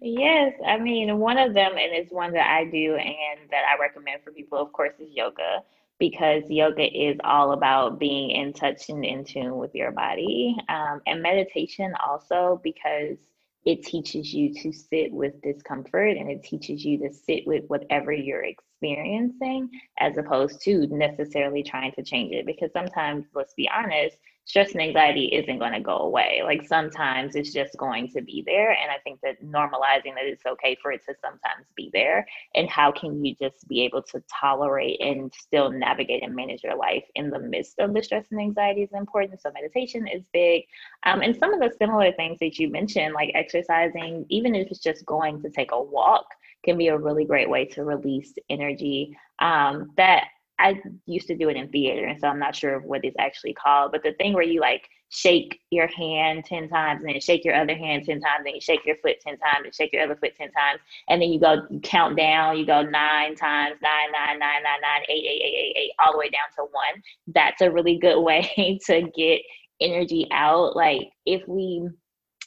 Yes, 0.00 0.54
I 0.66 0.78
mean, 0.78 1.18
one 1.18 1.38
of 1.38 1.54
them, 1.54 1.72
and 1.72 1.92
it's 1.92 2.12
one 2.12 2.32
that 2.32 2.48
I 2.50 2.64
do 2.64 2.96
and 2.96 3.50
that 3.50 3.62
I 3.72 3.80
recommend 3.80 4.22
for 4.22 4.32
people, 4.32 4.58
of 4.58 4.72
course, 4.72 4.94
is 4.98 5.10
yoga 5.12 5.62
because 5.98 6.42
yoga 6.48 6.82
is 6.84 7.16
all 7.24 7.52
about 7.52 7.98
being 7.98 8.30
in 8.30 8.52
touch 8.52 8.88
and 8.88 9.04
in 9.04 9.24
tune 9.24 9.56
with 9.56 9.74
your 9.74 9.92
body. 9.92 10.56
Um, 10.68 11.00
and 11.06 11.22
meditation 11.22 11.94
also 12.06 12.60
because 12.62 13.16
it 13.64 13.82
teaches 13.82 14.34
you 14.34 14.52
to 14.54 14.72
sit 14.72 15.12
with 15.12 15.40
discomfort 15.42 16.16
and 16.16 16.30
it 16.30 16.42
teaches 16.42 16.84
you 16.84 16.98
to 16.98 17.12
sit 17.12 17.46
with 17.46 17.64
whatever 17.68 18.12
you're 18.12 18.44
experiencing 18.44 19.70
as 19.98 20.18
opposed 20.18 20.60
to 20.62 20.86
necessarily 20.88 21.62
trying 21.62 21.92
to 21.92 22.02
change 22.02 22.32
it 22.34 22.44
because 22.46 22.70
sometimes 22.72 23.24
let's 23.34 23.54
be 23.54 23.68
honest 23.74 24.16
stress 24.44 24.72
and 24.72 24.82
anxiety 24.82 25.26
isn't 25.26 25.58
going 25.58 25.72
to 25.72 25.80
go 25.80 25.96
away. 25.98 26.42
Like 26.44 26.66
sometimes 26.66 27.34
it's 27.34 27.52
just 27.52 27.76
going 27.76 28.08
to 28.10 28.22
be 28.22 28.42
there. 28.46 28.70
And 28.70 28.90
I 28.90 28.98
think 29.02 29.20
that 29.22 29.42
normalizing 29.42 30.14
that 30.14 30.24
it's 30.24 30.44
okay 30.46 30.76
for 30.82 30.92
it 30.92 31.02
to 31.06 31.14
sometimes 31.20 31.66
be 31.76 31.90
there. 31.92 32.26
And 32.54 32.68
how 32.68 32.92
can 32.92 33.24
you 33.24 33.34
just 33.34 33.66
be 33.68 33.82
able 33.82 34.02
to 34.02 34.22
tolerate 34.40 35.00
and 35.00 35.32
still 35.32 35.70
navigate 35.70 36.22
and 36.22 36.34
manage 36.34 36.62
your 36.62 36.76
life 36.76 37.04
in 37.14 37.30
the 37.30 37.38
midst 37.38 37.78
of 37.78 37.94
the 37.94 38.02
stress 38.02 38.26
and 38.30 38.40
anxiety 38.40 38.82
is 38.82 38.90
important. 38.92 39.40
So 39.40 39.50
meditation 39.52 40.06
is 40.06 40.24
big. 40.32 40.64
Um, 41.04 41.22
and 41.22 41.36
some 41.36 41.54
of 41.54 41.60
the 41.60 41.74
similar 41.78 42.12
things 42.12 42.38
that 42.40 42.58
you 42.58 42.70
mentioned, 42.70 43.14
like 43.14 43.30
exercising, 43.34 44.26
even 44.28 44.54
if 44.54 44.70
it's 44.70 44.80
just 44.80 45.06
going 45.06 45.40
to 45.42 45.50
take 45.50 45.70
a 45.72 45.82
walk, 45.82 46.26
can 46.64 46.78
be 46.78 46.88
a 46.88 46.98
really 46.98 47.24
great 47.24 47.48
way 47.48 47.64
to 47.66 47.84
release 47.84 48.34
energy 48.48 49.16
um, 49.40 49.92
that 49.96 50.24
I 50.58 50.80
used 51.06 51.26
to 51.28 51.36
do 51.36 51.48
it 51.48 51.56
in 51.56 51.68
theater, 51.68 52.06
and 52.06 52.20
so 52.20 52.28
I'm 52.28 52.38
not 52.38 52.54
sure 52.54 52.74
of 52.74 52.84
what 52.84 53.04
it's 53.04 53.16
actually 53.18 53.54
called. 53.54 53.92
But 53.92 54.02
the 54.02 54.12
thing 54.12 54.32
where 54.34 54.44
you 54.44 54.60
like 54.60 54.88
shake 55.10 55.60
your 55.70 55.86
hand 55.88 56.44
10 56.44 56.68
times 56.68 57.00
and 57.00 57.08
then 57.08 57.20
shake 57.20 57.44
your 57.44 57.54
other 57.54 57.74
hand 57.74 58.04
10 58.04 58.20
times, 58.20 58.44
and 58.46 58.54
you 58.54 58.60
shake 58.60 58.84
your 58.86 58.96
foot 59.02 59.16
10 59.20 59.38
times 59.38 59.64
and 59.64 59.74
shake 59.74 59.92
your 59.92 60.02
other 60.02 60.16
foot 60.16 60.34
10 60.36 60.50
times, 60.52 60.80
and 61.08 61.20
then 61.20 61.30
you 61.30 61.40
go 61.40 61.62
you 61.70 61.80
count 61.80 62.16
down, 62.16 62.56
you 62.58 62.66
go 62.66 62.82
nine 62.82 63.34
times, 63.34 63.76
nine, 63.82 64.12
nine, 64.12 64.38
nine, 64.38 64.62
nine, 64.62 64.80
nine, 64.80 65.02
eight, 65.08 65.24
eight, 65.24 65.42
eight, 65.44 65.54
eight, 65.56 65.76
eight, 65.76 65.90
all 66.04 66.12
the 66.12 66.18
way 66.18 66.28
down 66.30 66.48
to 66.56 66.62
one. 66.72 67.02
That's 67.34 67.60
a 67.60 67.70
really 67.70 67.98
good 67.98 68.20
way 68.20 68.78
to 68.86 69.02
get 69.16 69.42
energy 69.80 70.28
out. 70.30 70.76
Like 70.76 71.10
if 71.26 71.42
we 71.48 71.88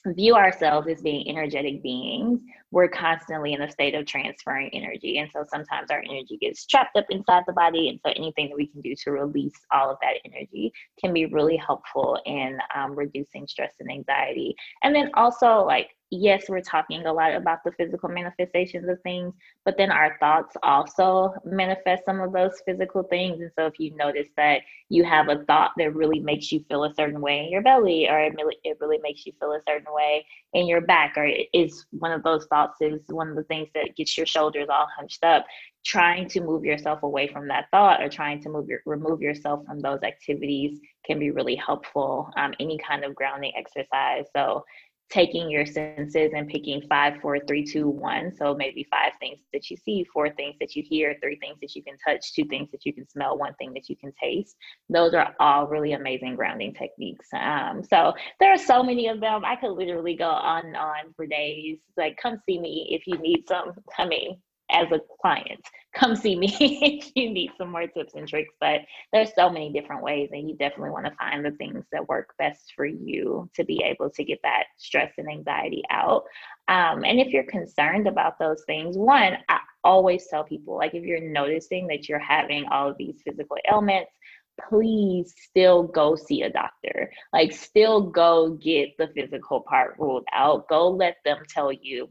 view 0.08 0.36
ourselves 0.36 0.88
as 0.88 1.02
being 1.02 1.28
energetic 1.30 1.84
beings, 1.84 2.40
we're 2.72 2.88
constantly 2.88 3.54
in 3.54 3.62
a 3.62 3.72
state 3.72 3.96
of 3.96 4.06
transferring 4.06 4.70
energy. 4.74 5.20
And 5.20 5.30
so 5.32 5.44
sometimes 5.50 5.90
our 5.90 6.04
energy 6.10 6.38
gets 6.38 6.66
trapped 6.66 6.98
up 6.98 7.06
inside 7.10 7.44
the 7.48 7.54
body. 7.54 7.90
And 7.90 8.00
so 8.06 8.12
anything 8.16 8.50
that 8.50 8.58
we 8.58 8.68
can 8.68 8.82
do 8.82 8.94
to 9.04 9.12
release 9.12 9.56
all 9.72 9.90
of 9.90 9.98
that 10.02 10.16
energy 10.26 10.74
can 11.00 11.14
be 11.14 11.26
really 11.26 11.58
helpful 11.58 12.20
in 12.26 12.58
um, 12.76 12.96
reducing 12.96 13.48
stress 13.48 13.74
and 13.80 13.90
anxiety. 13.90 14.56
And 14.84 14.94
then 14.94 15.12
also, 15.14 15.64
like, 15.66 15.92
yes, 16.10 16.46
we're 16.48 16.62
talking 16.62 17.06
a 17.06 17.12
lot 17.12 17.34
about 17.34 17.60
the 17.66 17.72
physical 17.74 18.10
manifestations 18.10 18.88
of 18.88 19.02
things, 19.02 19.34
but 19.66 19.76
then 19.78 19.92
our 19.92 20.18
thoughts 20.20 20.56
also 20.64 21.34
manifest 21.44 22.06
some 22.06 22.22
of 22.22 22.32
those 22.32 22.62
physical 22.66 23.04
things. 23.04 23.42
And 23.42 23.52
so 23.58 23.66
if 23.66 23.80
you 23.80 23.96
notice 23.96 24.30
that 24.38 24.62
you 24.90 25.04
have 25.04 25.28
a 25.28 25.44
thought 25.46 25.72
that 25.78 25.96
really 25.96 26.20
makes 26.20 26.52
you 26.52 26.64
feel 26.70 26.86
a 26.86 26.94
certain 26.94 27.20
way 27.20 27.40
in 27.40 27.52
your 27.52 27.62
belly, 27.62 28.08
or 28.10 28.20
it 28.20 28.34
really, 28.36 28.58
it 28.64 28.78
really 28.80 29.00
makes 29.00 29.26
you 29.26 29.34
feel 29.40 29.52
a 29.52 29.62
certain 29.68 29.94
way 29.94 30.26
in 30.54 30.66
your 30.66 30.82
back, 30.82 31.16
or 31.18 31.30
is 31.54 31.86
one 31.92 32.14
of 32.14 32.24
those 32.24 32.46
thoughts 32.46 32.57
is 32.82 33.02
one 33.10 33.30
of 33.30 33.36
the 33.36 33.44
things 33.44 33.70
that 33.74 33.96
gets 33.96 34.18
your 34.18 34.26
shoulders 34.26 34.68
all 34.70 34.88
hunched 34.96 35.24
up, 35.24 35.46
trying 35.86 36.28
to 36.30 36.42
move 36.42 36.64
yourself 36.66 37.04
away 37.04 37.28
from 37.28 37.48
that 37.48 37.68
thought 37.72 38.02
or 38.02 38.10
trying 38.10 38.42
to 38.42 38.50
move 38.50 38.68
your, 38.68 38.80
remove 38.86 39.22
yourself 39.22 39.66
from 39.66 39.80
those 39.80 40.02
activities 40.04 40.80
can 41.06 41.20
be 41.20 41.32
really 41.32 41.56
helpful. 41.56 42.30
Um, 42.36 42.54
any 42.60 42.78
kind 42.78 43.04
of 43.04 43.16
grounding 43.16 43.54
exercise. 43.58 44.26
So 44.36 44.64
taking 45.10 45.50
your 45.50 45.66
senses 45.66 46.32
and 46.36 46.48
picking 46.50 46.82
five, 46.90 47.14
four, 47.22 47.40
three, 47.48 47.64
two, 47.64 47.88
one. 47.88 48.36
So 48.36 48.54
maybe 48.54 48.86
five 48.92 49.14
things 49.20 49.40
that 49.54 49.70
you 49.70 49.78
see, 49.78 50.06
four 50.14 50.30
things 50.32 50.56
that 50.60 50.76
you 50.76 50.84
hear, 50.86 51.16
three 51.22 51.38
things 51.38 51.58
that 51.62 51.76
you 51.76 51.84
can 51.84 51.98
touch, 52.06 52.34
two 52.34 52.44
things 52.46 52.70
that 52.72 52.86
you 52.86 52.94
can 52.94 53.08
smell, 53.08 53.38
one 53.38 53.54
thing 53.56 53.74
that 53.74 53.90
you 53.90 53.96
can 53.96 54.12
taste. 54.22 54.58
Those 54.90 55.14
are 55.14 55.34
all 55.40 55.68
really 55.68 55.94
amazing 55.94 56.36
grounding 56.36 56.74
techniques. 56.74 57.28
Um, 57.34 57.84
so 57.84 58.14
there 58.40 58.52
are 58.52 58.58
so 58.58 58.84
many 58.84 59.08
of 59.08 59.22
them. 59.22 59.46
I 59.46 59.56
could 59.56 59.72
literally 59.72 60.16
go 60.16 60.30
on 60.30 60.66
and 60.66 60.76
on 60.76 61.14
for 61.16 61.26
days. 61.26 61.78
Like, 61.96 62.18
come 62.22 62.42
see 62.46 62.60
me 62.60 62.88
if 62.92 63.08
you 63.08 63.18
need 63.18 63.48
some. 63.48 63.74
I 63.98 64.06
mean, 64.06 64.38
as 64.70 64.92
a 64.92 65.00
client. 65.22 65.64
Come 65.94 66.16
see 66.16 66.36
me 66.36 66.48
if 66.60 67.12
you 67.16 67.30
need 67.30 67.52
some 67.58 67.72
more 67.72 67.88
tips 67.88 68.14
and 68.16 68.28
tricks. 68.28 68.54
But 68.60 68.82
there's 69.12 69.34
so 69.36 69.50
many 69.50 69.72
different 69.72 70.04
ways, 70.04 70.30
and 70.32 70.50
you 70.50 70.56
definitely 70.56 70.92
want 70.92 71.06
to 71.06 71.16
find 71.16 71.44
the 71.44 71.52
things 71.52 71.86
that 71.92 72.08
work 72.08 72.34
best 72.38 72.74
for 72.76 72.86
you 72.86 73.50
to 73.56 73.64
be 73.64 73.84
able 73.84 74.10
to 74.12 74.24
get 74.24 74.40
that 74.44 74.66
stress 74.78 75.12
and 75.18 75.30
anxiety 75.30 75.84
out. 75.90 76.24
Um, 76.68 77.04
and 77.06 77.20
if 77.20 77.30
you're 77.30 77.44
concerned 77.44 78.08
about 78.08 78.40
those 78.40 78.64
things, 78.66 78.98
one, 78.98 79.38
I 79.50 79.60
always 79.84 80.28
tell 80.28 80.44
people 80.44 80.76
like 80.76 80.94
if 80.94 81.04
you're 81.04 81.22
noticing 81.22 81.88
that 81.88 82.10
you're 82.10 82.20
having 82.20 82.66
all 82.66 82.90
of 82.90 82.98
these 82.98 83.22
physical 83.24 83.58
ailments, 83.72 84.12
please 84.70 85.34
still 85.38 85.84
go 85.84 86.16
see 86.16 86.44
a 86.44 86.50
doctor. 86.50 87.12
Like, 87.34 87.52
still 87.52 88.02
go 88.02 88.52
get 88.52 88.98
the 88.98 89.08
physical 89.16 89.62
part 89.62 89.96
ruled 90.00 90.26
out. 90.34 90.68
Go 90.68 90.90
let 90.90 91.18
them 91.26 91.38
tell 91.48 91.72
you 91.72 92.10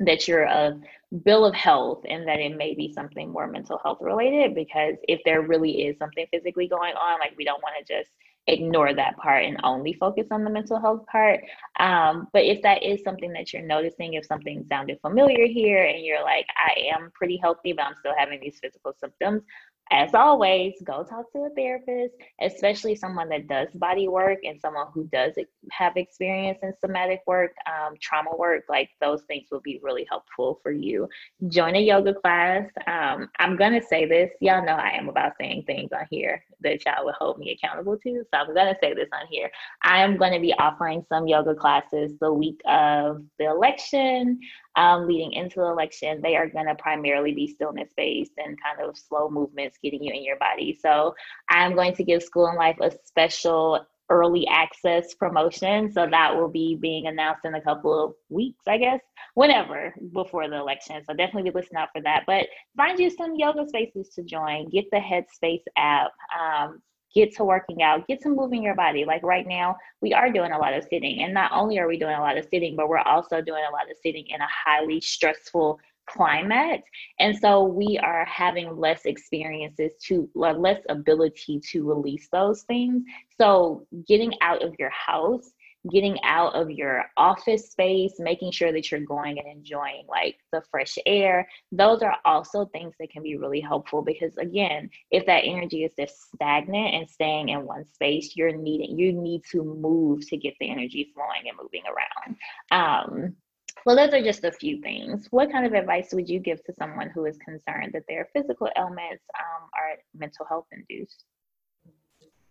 that 0.00 0.26
you're 0.26 0.44
a 0.44 0.78
bill 1.14 1.44
of 1.44 1.54
health 1.54 2.02
and 2.08 2.26
that 2.26 2.40
it 2.40 2.56
may 2.56 2.74
be 2.74 2.92
something 2.92 3.30
more 3.30 3.46
mental 3.46 3.78
health 3.82 3.98
related 4.00 4.54
because 4.54 4.94
if 5.08 5.20
there 5.24 5.42
really 5.42 5.86
is 5.86 5.96
something 5.98 6.26
physically 6.32 6.66
going 6.66 6.94
on 6.94 7.20
like 7.20 7.32
we 7.36 7.44
don't 7.44 7.62
want 7.62 7.74
to 7.78 8.00
just 8.00 8.10
ignore 8.46 8.92
that 8.92 9.16
part 9.16 9.44
and 9.44 9.58
only 9.62 9.94
focus 9.94 10.26
on 10.30 10.44
the 10.44 10.50
mental 10.50 10.78
health 10.78 11.06
part. 11.06 11.40
Um, 11.80 12.28
but 12.32 12.44
if 12.44 12.60
that 12.62 12.82
is 12.82 13.02
something 13.02 13.32
that 13.32 13.52
you're 13.52 13.62
noticing 13.62 14.14
if 14.14 14.26
something 14.26 14.64
sounded 14.68 14.98
familiar 15.00 15.46
here 15.46 15.84
and 15.84 16.04
you're 16.04 16.22
like 16.22 16.46
i 16.56 16.78
am 16.94 17.10
pretty 17.14 17.36
healthy 17.36 17.72
but 17.72 17.84
i'm 17.84 17.94
still 17.98 18.14
having 18.16 18.40
these 18.40 18.58
physical 18.60 18.92
symptoms 19.00 19.42
as 19.90 20.14
always, 20.14 20.74
go 20.82 21.04
talk 21.04 21.30
to 21.32 21.40
a 21.40 21.50
therapist, 21.50 22.14
especially 22.40 22.96
someone 22.96 23.28
that 23.28 23.48
does 23.48 23.68
body 23.74 24.08
work 24.08 24.38
and 24.42 24.60
someone 24.60 24.86
who 24.94 25.04
does 25.04 25.34
have 25.70 25.96
experience 25.96 26.58
in 26.62 26.72
somatic 26.80 27.22
work, 27.26 27.52
um, 27.66 27.94
trauma 28.00 28.34
work. 28.36 28.64
Like 28.68 28.90
those 29.00 29.22
things 29.24 29.48
will 29.50 29.60
be 29.60 29.80
really 29.82 30.06
helpful 30.08 30.58
for 30.62 30.72
you. 30.72 31.08
Join 31.48 31.76
a 31.76 31.80
yoga 31.80 32.14
class. 32.14 32.68
Um, 32.86 33.28
I'm 33.38 33.56
going 33.56 33.78
to 33.78 33.86
say 33.86 34.06
this. 34.06 34.30
Y'all 34.40 34.64
know 34.64 34.72
I 34.72 34.90
am 34.90 35.08
about 35.08 35.32
saying 35.38 35.64
things 35.64 35.90
on 35.92 36.06
here 36.10 36.42
that 36.62 36.84
y'all 36.86 37.04
will 37.04 37.12
hold 37.12 37.38
me 37.38 37.52
accountable 37.52 37.98
to. 37.98 38.24
So 38.32 38.40
I'm 38.40 38.54
going 38.54 38.72
to 38.72 38.78
say 38.82 38.94
this 38.94 39.08
on 39.12 39.26
here. 39.28 39.50
I 39.82 40.02
am 40.02 40.16
going 40.16 40.32
to 40.32 40.40
be 40.40 40.54
offering 40.54 41.04
some 41.08 41.28
yoga 41.28 41.54
classes 41.54 42.12
the 42.20 42.32
week 42.32 42.60
of 42.66 43.22
the 43.38 43.46
election 43.46 44.40
um, 44.76 45.06
leading 45.06 45.32
into 45.32 45.60
the 45.60 45.66
election, 45.66 46.20
they 46.22 46.36
are 46.36 46.48
going 46.48 46.66
to 46.66 46.74
primarily 46.74 47.32
be 47.32 47.46
stillness 47.46 47.90
based 47.96 48.32
and 48.38 48.58
kind 48.60 48.86
of 48.86 48.96
slow 48.96 49.30
movements 49.30 49.78
getting 49.82 50.02
you 50.02 50.12
in 50.12 50.24
your 50.24 50.38
body. 50.38 50.78
So 50.80 51.14
I'm 51.50 51.74
going 51.74 51.94
to 51.96 52.04
give 52.04 52.24
Full 52.32 52.48
of 52.48 52.56
Life 52.56 52.78
a 52.80 52.92
special 53.04 53.86
early 54.10 54.46
access 54.48 55.14
promotion. 55.14 55.90
So 55.92 56.06
that 56.10 56.34
will 56.34 56.48
be 56.48 56.76
being 56.76 57.06
announced 57.06 57.44
in 57.44 57.54
a 57.54 57.60
couple 57.60 58.04
of 58.04 58.14
weeks, 58.28 58.62
I 58.66 58.78
guess, 58.78 59.00
whenever 59.34 59.94
before 60.12 60.48
the 60.48 60.56
election. 60.56 61.02
So 61.06 61.14
definitely 61.14 61.50
be 61.50 61.58
listening 61.58 61.80
out 61.80 61.88
for 61.94 62.02
that. 62.02 62.24
But 62.26 62.46
find 62.76 62.98
you 62.98 63.10
some 63.10 63.34
yoga 63.36 63.66
spaces 63.68 64.10
to 64.10 64.22
join. 64.22 64.68
Get 64.68 64.90
the 64.90 64.98
Headspace 64.98 65.62
app. 65.76 66.12
Um, 66.38 66.82
get 67.14 67.34
to 67.36 67.44
working 67.44 67.82
out, 67.82 68.06
get 68.06 68.20
to 68.22 68.28
moving 68.28 68.62
your 68.62 68.74
body. 68.74 69.04
Like 69.04 69.22
right 69.22 69.46
now, 69.46 69.76
we 70.00 70.12
are 70.12 70.30
doing 70.30 70.52
a 70.52 70.58
lot 70.58 70.74
of 70.74 70.84
sitting. 70.84 71.22
And 71.22 71.32
not 71.32 71.52
only 71.52 71.78
are 71.78 71.88
we 71.88 71.98
doing 71.98 72.16
a 72.16 72.20
lot 72.20 72.36
of 72.36 72.46
sitting, 72.50 72.76
but 72.76 72.88
we're 72.88 72.98
also 72.98 73.40
doing 73.40 73.62
a 73.68 73.72
lot 73.72 73.90
of 73.90 73.96
sitting 74.02 74.26
in 74.28 74.40
a 74.40 74.48
highly 74.48 75.00
stressful 75.00 75.78
climate. 76.06 76.82
And 77.18 77.36
so 77.38 77.64
we 77.64 77.98
are 78.02 78.24
having 78.26 78.76
less 78.76 79.06
experiences 79.06 79.92
to 80.06 80.28
less 80.34 80.80
ability 80.88 81.60
to 81.70 81.88
release 81.88 82.28
those 82.30 82.62
things. 82.62 83.02
So 83.40 83.86
getting 84.06 84.32
out 84.42 84.62
of 84.62 84.74
your 84.78 84.90
house 84.90 85.52
getting 85.90 86.18
out 86.22 86.54
of 86.54 86.70
your 86.70 87.04
office 87.16 87.70
space, 87.70 88.14
making 88.18 88.52
sure 88.52 88.72
that 88.72 88.90
you're 88.90 89.00
going 89.00 89.38
and 89.38 89.48
enjoying 89.48 90.04
like 90.08 90.36
the 90.52 90.62
fresh 90.70 90.96
air. 91.06 91.48
Those 91.72 92.02
are 92.02 92.16
also 92.24 92.66
things 92.66 92.94
that 92.98 93.10
can 93.10 93.22
be 93.22 93.36
really 93.36 93.60
helpful 93.60 94.02
because 94.02 94.36
again, 94.36 94.90
if 95.10 95.26
that 95.26 95.44
energy 95.44 95.84
is 95.84 95.92
just 95.98 96.16
stagnant 96.34 96.94
and 96.94 97.08
staying 97.08 97.50
in 97.50 97.66
one 97.66 97.84
space, 97.92 98.34
you're 98.36 98.56
needing 98.56 98.98
you 98.98 99.12
need 99.12 99.42
to 99.50 99.62
move 99.62 100.26
to 100.28 100.36
get 100.36 100.54
the 100.60 100.70
energy 100.70 101.12
flowing 101.14 101.48
and 101.48 101.58
moving 101.60 101.82
around. 101.86 102.36
Um, 102.70 103.36
well, 103.84 103.96
those 103.96 104.14
are 104.14 104.22
just 104.22 104.44
a 104.44 104.52
few 104.52 104.80
things. 104.80 105.26
What 105.30 105.52
kind 105.52 105.66
of 105.66 105.74
advice 105.74 106.08
would 106.12 106.28
you 106.28 106.40
give 106.40 106.64
to 106.64 106.72
someone 106.72 107.10
who 107.10 107.26
is 107.26 107.36
concerned 107.38 107.92
that 107.92 108.04
their 108.08 108.28
physical 108.32 108.70
ailments 108.76 109.24
um, 109.38 109.68
are 109.74 109.98
mental 110.14 110.46
health 110.46 110.66
induced? 110.72 111.24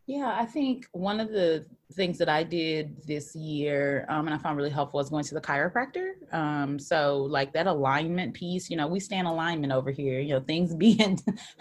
Yeah, 0.05 0.35
I 0.37 0.45
think 0.45 0.87
one 0.91 1.21
of 1.21 1.29
the 1.29 1.65
things 1.93 2.17
that 2.17 2.27
I 2.27 2.43
did 2.43 3.01
this 3.05 3.35
year 3.35 4.05
um, 4.09 4.25
and 4.25 4.35
I 4.35 4.37
found 4.37 4.57
really 4.57 4.69
helpful 4.69 4.97
was 4.97 5.09
going 5.09 5.23
to 5.23 5.33
the 5.33 5.39
chiropractor. 5.39 6.13
Um, 6.33 6.77
so, 6.77 7.19
like 7.19 7.53
that 7.53 7.67
alignment 7.67 8.33
piece, 8.33 8.69
you 8.69 8.75
know, 8.75 8.87
we 8.87 8.99
stand 8.99 9.27
alignment 9.27 9.71
over 9.71 9.91
here, 9.91 10.19
you 10.19 10.33
know, 10.33 10.41
things 10.41 10.73
being 10.83 11.19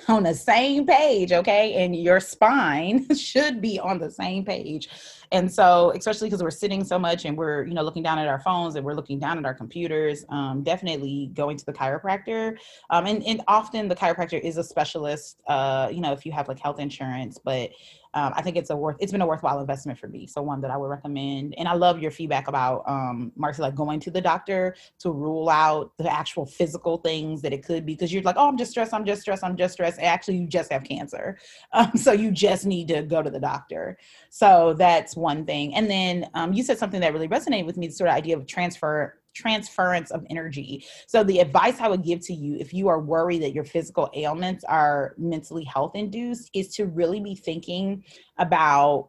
on 0.08 0.24
the 0.24 0.34
same 0.34 0.86
page, 0.86 1.32
okay? 1.32 1.84
And 1.84 1.94
your 1.94 2.18
spine 2.18 3.14
should 3.16 3.60
be 3.60 3.78
on 3.78 3.98
the 3.98 4.10
same 4.10 4.44
page. 4.44 4.88
And 5.30 5.50
so, 5.50 5.92
especially 5.96 6.28
because 6.28 6.42
we're 6.42 6.50
sitting 6.50 6.84
so 6.84 6.98
much 6.98 7.24
and 7.24 7.38
we're, 7.38 7.64
you 7.64 7.74
know, 7.74 7.82
looking 7.82 8.02
down 8.02 8.18
at 8.18 8.28
our 8.28 8.40
phones 8.40 8.74
and 8.74 8.84
we're 8.84 8.94
looking 8.94 9.18
down 9.18 9.38
at 9.38 9.46
our 9.46 9.54
computers, 9.54 10.26
um, 10.28 10.62
definitely 10.62 11.30
going 11.32 11.56
to 11.56 11.64
the 11.64 11.72
chiropractor. 11.72 12.58
Um, 12.90 13.06
and, 13.06 13.24
and 13.24 13.40
often 13.48 13.88
the 13.88 13.96
chiropractor 13.96 14.40
is 14.40 14.58
a 14.58 14.64
specialist, 14.64 15.40
uh, 15.46 15.88
you 15.90 16.00
know, 16.00 16.12
if 16.12 16.26
you 16.26 16.32
have 16.32 16.48
like 16.48 16.58
health 16.58 16.80
insurance, 16.80 17.38
but 17.42 17.70
um, 18.14 18.32
I 18.36 18.42
think 18.42 18.56
it's 18.56 18.70
a 18.70 18.76
worth, 18.76 18.96
it's 19.00 19.12
been 19.12 19.22
a 19.22 19.26
worthwhile 19.26 19.60
investment 19.60 19.98
for 19.98 20.08
me. 20.08 20.26
So 20.26 20.42
one 20.42 20.60
that 20.60 20.70
I 20.70 20.76
would 20.76 20.88
recommend. 20.88 21.54
And 21.56 21.66
I 21.66 21.74
love 21.74 22.00
your 22.00 22.10
feedback 22.10 22.48
about 22.48 22.82
um 22.86 23.32
Marcy, 23.36 23.62
like 23.62 23.74
going 23.74 24.00
to 24.00 24.10
the 24.10 24.20
doctor 24.20 24.76
to 25.00 25.10
rule 25.10 25.48
out 25.48 25.92
the 25.98 26.12
actual 26.12 26.46
physical 26.46 26.98
things 26.98 27.42
that 27.42 27.52
it 27.52 27.64
could 27.64 27.86
be 27.86 27.94
because 27.94 28.12
you're 28.12 28.22
like, 28.22 28.36
oh, 28.38 28.48
I'm 28.48 28.58
just 28.58 28.72
stressed, 28.72 28.92
I'm 28.92 29.04
just 29.04 29.22
stressed, 29.22 29.44
I'm 29.44 29.56
just 29.56 29.74
stressed. 29.74 29.98
Actually, 30.00 30.38
you 30.38 30.46
just 30.46 30.72
have 30.72 30.84
cancer. 30.84 31.38
Um, 31.74 31.96
so 31.96 32.12
you 32.12 32.30
just 32.30 32.66
need 32.66 32.88
to 32.88 33.02
go 33.02 33.22
to 33.22 33.30
the 33.30 33.40
doctor. 33.40 33.96
So 34.28 34.74
that's 34.76 35.16
one 35.16 35.46
thing. 35.46 35.74
And 35.74 35.90
then 35.90 36.28
um, 36.34 36.52
you 36.52 36.62
said 36.62 36.78
something 36.78 37.00
that 37.00 37.14
really 37.14 37.28
resonated 37.28 37.64
with 37.64 37.78
me, 37.78 37.86
the 37.86 37.94
sort 37.94 38.10
of 38.10 38.16
idea 38.16 38.36
of 38.36 38.46
transfer 38.46 39.21
transference 39.34 40.10
of 40.10 40.24
energy. 40.30 40.84
So 41.06 41.24
the 41.24 41.40
advice 41.40 41.80
I 41.80 41.88
would 41.88 42.04
give 42.04 42.20
to 42.26 42.34
you 42.34 42.56
if 42.56 42.72
you 42.74 42.88
are 42.88 43.00
worried 43.00 43.42
that 43.42 43.54
your 43.54 43.64
physical 43.64 44.10
ailments 44.14 44.64
are 44.64 45.14
mentally 45.18 45.64
health 45.64 45.92
induced 45.94 46.50
is 46.54 46.74
to 46.76 46.86
really 46.86 47.20
be 47.20 47.34
thinking 47.34 48.04
about 48.38 49.08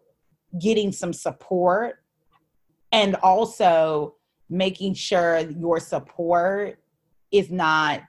getting 0.59 0.91
some 0.91 1.13
support 1.13 2.03
and 2.91 3.15
also 3.15 4.15
making 4.49 4.93
sure 4.93 5.39
your 5.39 5.79
support 5.79 6.79
is 7.31 7.51
not 7.51 8.01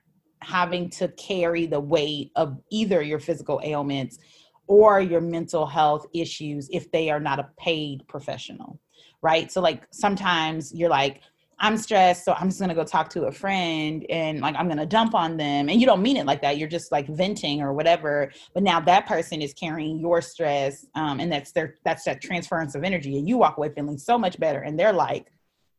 having 0.42 0.90
to 0.90 1.08
carry 1.08 1.64
the 1.66 1.80
weight 1.80 2.30
of 2.36 2.60
either 2.70 3.00
your 3.00 3.18
physical 3.18 3.60
ailments 3.64 4.18
or 4.66 5.00
your 5.00 5.20
mental 5.20 5.66
health 5.66 6.06
issues 6.12 6.68
if 6.70 6.90
they 6.92 7.10
are 7.10 7.20
not 7.20 7.38
a 7.38 7.48
paid 7.58 8.06
professional 8.08 8.78
right 9.22 9.50
so 9.50 9.60
like 9.60 9.86
sometimes 9.90 10.74
you're 10.74 10.90
like 10.90 11.22
I'm 11.58 11.76
stressed, 11.76 12.24
so 12.24 12.32
I'm 12.32 12.48
just 12.48 12.60
gonna 12.60 12.74
go 12.74 12.84
talk 12.84 13.08
to 13.10 13.24
a 13.24 13.32
friend 13.32 14.04
and 14.10 14.40
like 14.40 14.54
I'm 14.56 14.68
gonna 14.68 14.86
dump 14.86 15.14
on 15.14 15.36
them. 15.36 15.68
And 15.68 15.80
you 15.80 15.86
don't 15.86 16.02
mean 16.02 16.16
it 16.16 16.26
like 16.26 16.42
that. 16.42 16.58
You're 16.58 16.68
just 16.68 16.92
like 16.92 17.06
venting 17.08 17.62
or 17.62 17.72
whatever. 17.72 18.30
But 18.52 18.62
now 18.62 18.80
that 18.80 19.06
person 19.06 19.40
is 19.40 19.54
carrying 19.54 19.98
your 19.98 20.20
stress, 20.20 20.86
um, 20.94 21.20
and 21.20 21.32
that's 21.32 21.52
their 21.52 21.76
that's 21.84 22.04
that 22.04 22.20
transference 22.20 22.74
of 22.74 22.84
energy. 22.84 23.18
And 23.18 23.28
you 23.28 23.38
walk 23.38 23.56
away 23.56 23.70
feeling 23.70 23.98
so 23.98 24.18
much 24.18 24.38
better. 24.38 24.60
And 24.60 24.78
they're 24.78 24.92
like, 24.92 25.32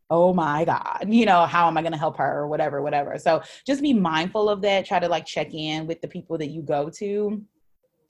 oh 0.09 0.33
my 0.33 0.65
God, 0.65 1.05
you 1.07 1.25
know, 1.25 1.45
how 1.45 1.67
am 1.67 1.77
I 1.77 1.81
gonna 1.81 1.97
help 1.97 2.17
her 2.17 2.39
or 2.39 2.47
whatever, 2.47 2.81
whatever. 2.81 3.17
So 3.17 3.41
just 3.65 3.81
be 3.81 3.93
mindful 3.93 4.49
of 4.49 4.61
that. 4.61 4.85
Try 4.85 4.99
to 4.99 5.09
like 5.09 5.25
check 5.25 5.53
in 5.53 5.87
with 5.87 6.01
the 6.01 6.07
people 6.07 6.37
that 6.37 6.47
you 6.47 6.61
go 6.61 6.89
to 6.97 7.43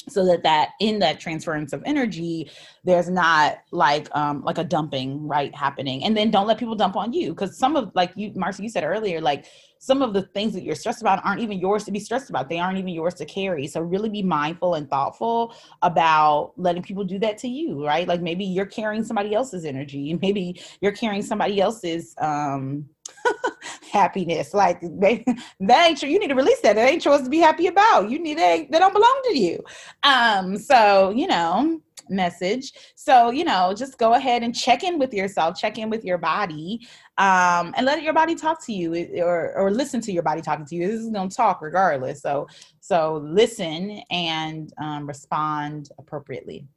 so 0.07 0.25
that 0.25 0.43
that 0.43 0.71
in 0.79 0.99
that 0.99 1.19
transference 1.19 1.73
of 1.73 1.81
energy 1.85 2.49
there's 2.83 3.09
not 3.09 3.57
like 3.71 4.07
um 4.15 4.43
like 4.43 4.57
a 4.57 4.63
dumping 4.63 5.27
right 5.27 5.53
happening. 5.55 6.03
And 6.03 6.15
then 6.15 6.31
don't 6.31 6.47
let 6.47 6.57
people 6.57 6.75
dump 6.75 6.95
on 6.95 7.13
you 7.13 7.29
because 7.29 7.57
some 7.57 7.75
of 7.75 7.91
like 7.95 8.11
you 8.15 8.31
marcy 8.35 8.63
you 8.63 8.69
said 8.69 8.83
earlier 8.83 9.21
like 9.21 9.45
some 9.79 10.01
of 10.01 10.13
the 10.13 10.23
things 10.23 10.53
that 10.53 10.63
you're 10.63 10.75
stressed 10.75 11.01
about 11.01 11.23
aren't 11.23 11.41
even 11.41 11.59
yours 11.59 11.83
to 11.83 11.91
be 11.91 11.99
stressed 11.99 12.29
about. 12.29 12.49
They 12.49 12.57
aren't 12.57 12.79
even 12.79 12.93
yours 12.93 13.13
to 13.15 13.25
carry. 13.25 13.67
So 13.67 13.81
really 13.81 14.09
be 14.09 14.23
mindful 14.23 14.73
and 14.75 14.89
thoughtful 14.89 15.53
about 15.83 16.53
letting 16.57 16.81
people 16.81 17.03
do 17.03 17.19
that 17.19 17.37
to 17.39 17.47
you 17.47 17.85
right? 17.85 18.07
Like 18.07 18.21
maybe 18.21 18.45
you're 18.45 18.65
carrying 18.65 19.03
somebody 19.03 19.33
else's 19.33 19.65
energy. 19.65 20.13
Maybe 20.25 20.59
you're 20.81 20.91
carrying 20.91 21.21
somebody 21.21 21.61
else's 21.61 22.15
um 22.19 22.89
happiness. 23.91 24.53
Like 24.53 24.79
they, 24.81 25.23
that 25.61 25.87
ain't. 25.87 26.01
You 26.01 26.19
need 26.19 26.27
to 26.27 26.35
release 26.35 26.61
that. 26.61 26.77
It 26.77 26.81
ain't 26.81 27.05
yours 27.05 27.23
to 27.23 27.29
be 27.29 27.39
happy 27.39 27.67
about. 27.67 28.09
You 28.09 28.19
need 28.19 28.37
that. 28.37 28.71
They 28.71 28.79
don't 28.79 28.93
belong 28.93 29.21
to 29.25 29.37
you. 29.37 29.63
Um. 30.03 30.57
So 30.57 31.11
you 31.11 31.27
know, 31.27 31.79
message. 32.09 32.73
So 32.95 33.31
you 33.31 33.43
know, 33.43 33.73
just 33.75 33.97
go 33.97 34.13
ahead 34.13 34.43
and 34.43 34.55
check 34.55 34.83
in 34.83 34.99
with 34.99 35.13
yourself. 35.13 35.57
Check 35.57 35.77
in 35.77 35.89
with 35.89 36.03
your 36.03 36.17
body. 36.17 36.87
Um, 37.17 37.73
and 37.77 37.85
let 37.85 38.03
your 38.03 38.13
body 38.13 38.35
talk 38.35 38.63
to 38.65 38.73
you, 38.73 38.93
or 39.23 39.57
or 39.57 39.71
listen 39.71 40.01
to 40.01 40.11
your 40.11 40.23
body 40.23 40.41
talking 40.41 40.65
to 40.65 40.75
you. 40.75 40.87
This 40.87 41.01
is 41.01 41.11
gonna 41.11 41.29
talk 41.29 41.61
regardless. 41.61 42.21
So 42.21 42.47
so 42.79 43.21
listen 43.23 44.01
and 44.09 44.71
um, 44.77 45.07
respond 45.07 45.89
appropriately. 45.97 46.67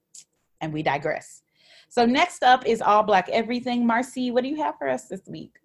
And 0.61 0.73
we 0.73 0.83
digress. 0.83 1.43
So 1.89 2.05
next 2.05 2.43
up 2.43 2.67
is 2.67 2.83
all 2.83 3.03
black 3.03 3.29
everything. 3.31 3.87
Marcy, 3.87 4.31
what 4.31 4.43
do 4.43 4.49
you 4.49 4.57
have 4.57 4.77
for 4.77 4.89
us 4.89 5.07
this 5.07 5.23
week? 5.27 5.59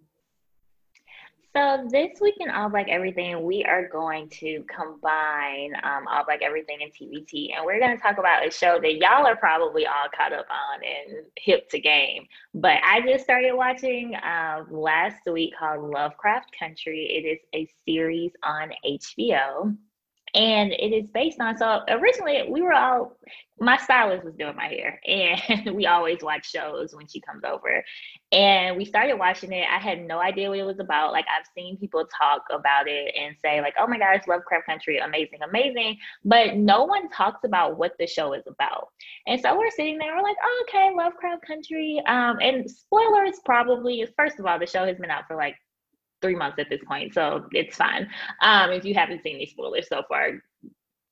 So 1.56 1.88
this 1.92 2.20
week 2.20 2.34
in 2.40 2.50
All 2.50 2.68
Black 2.68 2.88
Everything, 2.90 3.44
we 3.44 3.64
are 3.64 3.88
going 3.88 4.28
to 4.30 4.66
combine 4.68 5.74
um, 5.84 6.08
All 6.10 6.26
Black 6.26 6.42
Everything 6.42 6.80
and 6.82 6.92
TBT, 6.92 7.56
and 7.56 7.64
we're 7.64 7.78
going 7.80 7.96
to 7.96 8.02
talk 8.02 8.18
about 8.18 8.48
a 8.48 8.50
show 8.50 8.80
that 8.82 8.96
y'all 8.96 9.28
are 9.28 9.36
probably 9.36 9.86
all 9.86 10.08
caught 10.18 10.34
up 10.34 10.48
on 10.50 10.82
and 10.84 11.28
hip 11.38 11.70
to 11.70 11.80
game. 11.80 12.26
But 12.56 12.78
I 12.84 13.02
just 13.02 13.24
started 13.24 13.54
watching 13.54 14.16
uh, 14.16 14.64
last 14.72 15.28
week 15.32 15.54
called 15.60 15.92
Lovecraft 15.92 16.50
Country. 16.58 17.06
It 17.06 17.28
is 17.28 17.40
a 17.54 17.70
series 17.86 18.32
on 18.42 18.72
HBO 18.84 19.78
and 20.34 20.72
it 20.72 20.94
is 20.94 21.10
based 21.14 21.40
on 21.40 21.58
so 21.58 21.82
originally 21.90 22.44
we 22.50 22.62
were 22.62 22.74
all 22.74 23.18
my 23.60 23.78
stylist 23.78 24.26
was 24.26 24.34
doing 24.36 24.56
my 24.56 24.68
hair 24.68 25.00
and 25.06 25.76
we 25.76 25.86
always 25.86 26.22
watch 26.22 26.50
shows 26.50 26.94
when 26.96 27.08
she 27.08 27.22
comes 27.22 27.44
over. 27.44 27.84
And 28.32 28.76
we 28.78 28.84
started 28.84 29.14
watching 29.14 29.52
it. 29.52 29.66
I 29.72 29.78
had 29.78 30.02
no 30.02 30.20
idea 30.20 30.50
what 30.50 30.58
it 30.58 30.64
was 30.64 30.80
about. 30.80 31.12
Like 31.12 31.26
i've 31.34 31.46
seen 31.56 31.78
people 31.78 32.06
talk 32.18 32.44
about 32.52 32.88
it 32.88 33.14
and 33.20 33.36
say 33.44 33.62
like 33.62 33.76
oh 33.80 33.88
my 33.88 33.98
gosh 33.98 34.24
lovecraft 34.28 34.66
country 34.66 34.98
amazing 34.98 35.40
amazing 35.48 35.98
but 36.26 36.56
no 36.56 36.84
one 36.84 37.10
talks 37.10 37.42
about 37.46 37.78
what 37.78 37.94
the 38.00 38.08
show 38.08 38.34
is 38.34 38.44
about. 38.48 38.90
And 39.28 39.40
so 39.40 39.58
we're 39.58 39.72
sitting 39.72 39.98
there 39.98 40.16
we're 40.16 40.24
like 40.24 40.38
oh, 40.44 40.66
okay 40.68 40.92
lovecraft 40.96 41.46
country 41.46 42.02
um 42.08 42.40
and 42.42 42.70
spoilers 42.70 43.40
probably 43.46 44.06
first 44.18 44.40
of 44.40 44.46
all 44.46 44.60
the 44.60 44.68
show 44.68 44.86
has 44.86 44.98
been 44.98 45.12
out 45.12 45.26
for 45.28 45.36
like 45.36 45.56
three 46.24 46.36
months 46.36 46.58
at 46.58 46.70
this 46.72 46.82
point, 46.88 47.14
so 47.14 47.46
it's 47.52 47.78
fine. 47.78 48.08
Um, 48.42 48.72
if 48.72 48.84
you 48.84 48.96
haven't 48.96 49.22
seen 49.22 49.38
these 49.38 49.52
spoilers 49.52 49.88
so 49.88 50.02
far, 50.10 50.42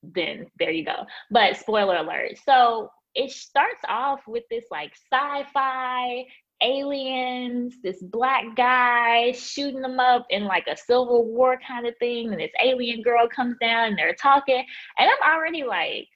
then 0.02 0.46
there 0.58 0.72
you 0.72 0.84
go. 0.84 1.06
But 1.30 1.56
spoiler 1.56 1.96
alert. 1.96 2.38
So 2.44 2.90
it 3.14 3.30
starts 3.30 3.82
off 3.88 4.20
with 4.26 4.42
this 4.50 4.64
like 4.72 4.92
sci-fi 5.12 6.24
aliens, 6.62 7.74
this 7.82 8.02
black 8.02 8.44
guy 8.56 9.32
shooting 9.32 9.82
them 9.82 10.00
up 10.00 10.26
in 10.30 10.44
like 10.44 10.66
a 10.68 10.76
civil 10.76 11.26
war 11.26 11.58
kind 11.66 11.86
of 11.86 11.94
thing, 11.98 12.32
and 12.32 12.40
this 12.40 12.52
alien 12.64 13.02
girl 13.02 13.28
comes 13.28 13.56
down 13.60 13.88
and 13.88 13.98
they're 13.98 14.14
talking, 14.14 14.64
and 14.98 15.10
I'm 15.10 15.32
already 15.32 15.64
like, 15.64 16.08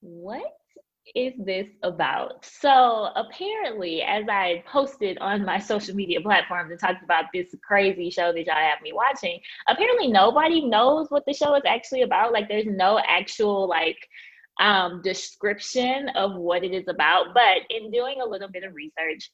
what? 0.00 0.52
Is 1.14 1.32
this 1.38 1.68
about? 1.82 2.44
So 2.44 3.10
apparently, 3.14 4.02
as 4.02 4.24
I 4.28 4.64
posted 4.66 5.18
on 5.18 5.44
my 5.44 5.58
social 5.58 5.94
media 5.94 6.20
platforms 6.20 6.70
and 6.70 6.80
talked 6.80 7.04
about 7.04 7.26
this 7.32 7.54
crazy 7.66 8.10
show 8.10 8.32
that 8.32 8.46
y'all 8.46 8.56
have 8.56 8.82
me 8.82 8.92
watching, 8.92 9.40
apparently 9.68 10.08
nobody 10.08 10.64
knows 10.64 11.06
what 11.10 11.24
the 11.26 11.32
show 11.32 11.54
is 11.54 11.62
actually 11.66 12.02
about. 12.02 12.32
Like 12.32 12.48
there's 12.48 12.66
no 12.66 12.98
actual 13.06 13.68
like 13.68 13.98
um, 14.60 15.02
description 15.02 16.08
of 16.10 16.34
what 16.34 16.64
it 16.64 16.72
is 16.72 16.88
about. 16.88 17.34
But 17.34 17.58
in 17.70 17.90
doing 17.90 18.20
a 18.20 18.28
little 18.28 18.48
bit 18.48 18.64
of 18.64 18.74
research, 18.74 19.30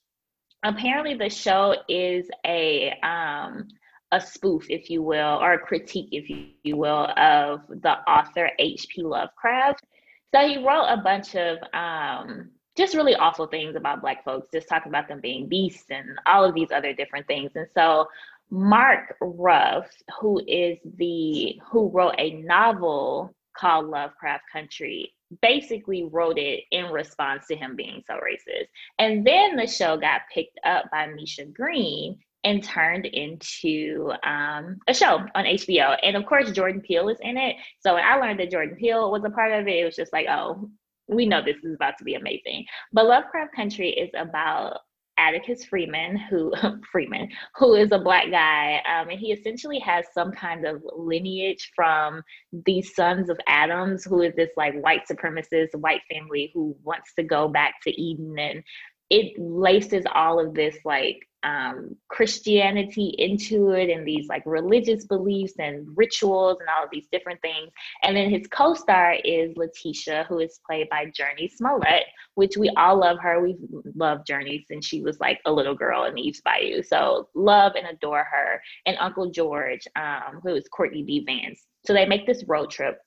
apparently 0.64 1.14
the 1.14 1.30
show 1.30 1.76
is 1.88 2.28
a 2.46 2.92
um, 3.02 3.68
a 4.12 4.20
spoof, 4.20 4.66
if 4.68 4.90
you 4.90 5.02
will, 5.02 5.38
or 5.40 5.54
a 5.54 5.58
critique, 5.58 6.10
if 6.12 6.28
you 6.62 6.76
will, 6.76 7.08
of 7.16 7.62
the 7.68 7.98
author 8.06 8.50
H.P. 8.58 9.02
Lovecraft. 9.02 9.86
So 10.34 10.46
he 10.46 10.64
wrote 10.64 10.86
a 10.86 10.96
bunch 10.96 11.34
of 11.34 11.58
um, 11.74 12.50
just 12.76 12.94
really 12.94 13.14
awful 13.14 13.46
things 13.46 13.76
about 13.76 14.00
Black 14.00 14.24
folks, 14.24 14.48
just 14.52 14.68
talking 14.68 14.90
about 14.90 15.08
them 15.08 15.20
being 15.20 15.48
beasts 15.48 15.90
and 15.90 16.18
all 16.26 16.44
of 16.44 16.54
these 16.54 16.72
other 16.72 16.94
different 16.94 17.26
things. 17.26 17.50
And 17.54 17.66
so 17.74 18.08
Matt 18.50 19.14
Ruff, 19.20 19.90
who 20.20 20.40
is 20.46 20.78
the 20.96 21.60
who 21.70 21.88
wrote 21.88 22.14
a 22.18 22.32
novel 22.42 23.34
called 23.56 23.86
Lovecraft 23.86 24.44
Country, 24.50 25.12
basically 25.42 26.04
wrote 26.04 26.38
it 26.38 26.64
in 26.70 26.86
response 26.86 27.46
to 27.48 27.56
him 27.56 27.76
being 27.76 28.02
so 28.06 28.14
racist. 28.14 28.68
And 28.98 29.26
then 29.26 29.56
the 29.56 29.66
show 29.66 29.96
got 29.96 30.22
picked 30.32 30.58
up 30.64 30.90
by 30.90 31.06
Misha 31.06 31.44
Green 31.46 32.18
and 32.44 32.62
turned 32.62 33.06
into 33.06 34.12
um, 34.24 34.78
a 34.88 34.94
show 34.94 35.20
on 35.34 35.44
HBO. 35.44 35.96
And 36.02 36.16
of 36.16 36.26
course, 36.26 36.50
Jordan 36.50 36.80
Peele 36.80 37.08
is 37.08 37.18
in 37.20 37.36
it. 37.36 37.56
So 37.80 37.94
when 37.94 38.04
I 38.04 38.16
learned 38.16 38.40
that 38.40 38.50
Jordan 38.50 38.76
Peele 38.76 39.10
was 39.10 39.22
a 39.24 39.30
part 39.30 39.52
of 39.52 39.68
it, 39.68 39.76
it 39.76 39.84
was 39.84 39.96
just 39.96 40.12
like, 40.12 40.26
oh, 40.28 40.68
we 41.08 41.26
know 41.26 41.42
this 41.42 41.62
is 41.62 41.74
about 41.74 41.98
to 41.98 42.04
be 42.04 42.14
amazing. 42.14 42.64
But 42.92 43.06
Lovecraft 43.06 43.54
Country 43.54 43.90
is 43.90 44.10
about 44.16 44.78
Atticus 45.18 45.64
Freeman, 45.64 46.16
who 46.16 46.52
Freeman, 46.92 47.28
who 47.56 47.74
is 47.74 47.92
a 47.92 47.98
black 47.98 48.30
guy, 48.30 48.82
um, 48.88 49.08
and 49.08 49.20
he 49.20 49.32
essentially 49.32 49.78
has 49.78 50.06
some 50.12 50.32
kind 50.32 50.66
of 50.66 50.82
lineage 50.96 51.70
from 51.76 52.22
the 52.66 52.82
sons 52.82 53.28
of 53.28 53.38
Adams, 53.46 54.04
who 54.04 54.22
is 54.22 54.34
this 54.34 54.50
like 54.56 54.74
white 54.80 55.02
supremacist 55.10 55.74
white 55.74 56.00
family 56.10 56.50
who 56.54 56.76
wants 56.82 57.14
to 57.14 57.22
go 57.22 57.48
back 57.48 57.74
to 57.82 58.00
Eden, 58.00 58.38
and 58.38 58.62
it 59.10 59.38
laces 59.38 60.04
all 60.14 60.40
of 60.40 60.54
this 60.54 60.76
like 60.84 61.18
um, 61.42 61.96
Christianity 62.08 63.14
into 63.18 63.70
it 63.70 63.90
and 63.90 64.06
these 64.06 64.28
like 64.28 64.42
religious 64.46 65.04
beliefs 65.04 65.54
and 65.58 65.86
rituals 65.96 66.58
and 66.60 66.68
all 66.68 66.84
of 66.84 66.90
these 66.90 67.06
different 67.10 67.40
things. 67.40 67.70
And 68.02 68.16
then 68.16 68.30
his 68.30 68.46
co 68.46 68.74
star 68.74 69.16
is 69.24 69.56
Letitia, 69.56 70.26
who 70.28 70.38
is 70.38 70.60
played 70.66 70.88
by 70.88 71.06
Jurnee 71.06 71.50
Smollett, 71.50 72.04
which 72.34 72.56
we 72.56 72.70
all 72.76 72.98
love 72.98 73.18
her. 73.20 73.40
We've 73.40 73.56
loved 73.94 74.26
Jurnee 74.26 74.64
since 74.66 74.86
she 74.86 75.02
was 75.02 75.18
like 75.20 75.40
a 75.46 75.52
little 75.52 75.74
girl 75.74 76.04
in 76.04 76.18
Eve's 76.18 76.40
Bayou. 76.40 76.82
So 76.82 77.28
love 77.34 77.72
and 77.76 77.86
adore 77.86 78.24
her. 78.24 78.62
And 78.86 78.96
Uncle 79.00 79.30
George, 79.30 79.86
um, 79.96 80.40
who 80.42 80.54
is 80.54 80.68
Courtney 80.68 81.02
B. 81.02 81.24
Vance. 81.24 81.64
So 81.84 81.92
they 81.92 82.06
make 82.06 82.26
this 82.26 82.44
road 82.46 82.70
trip 82.70 82.98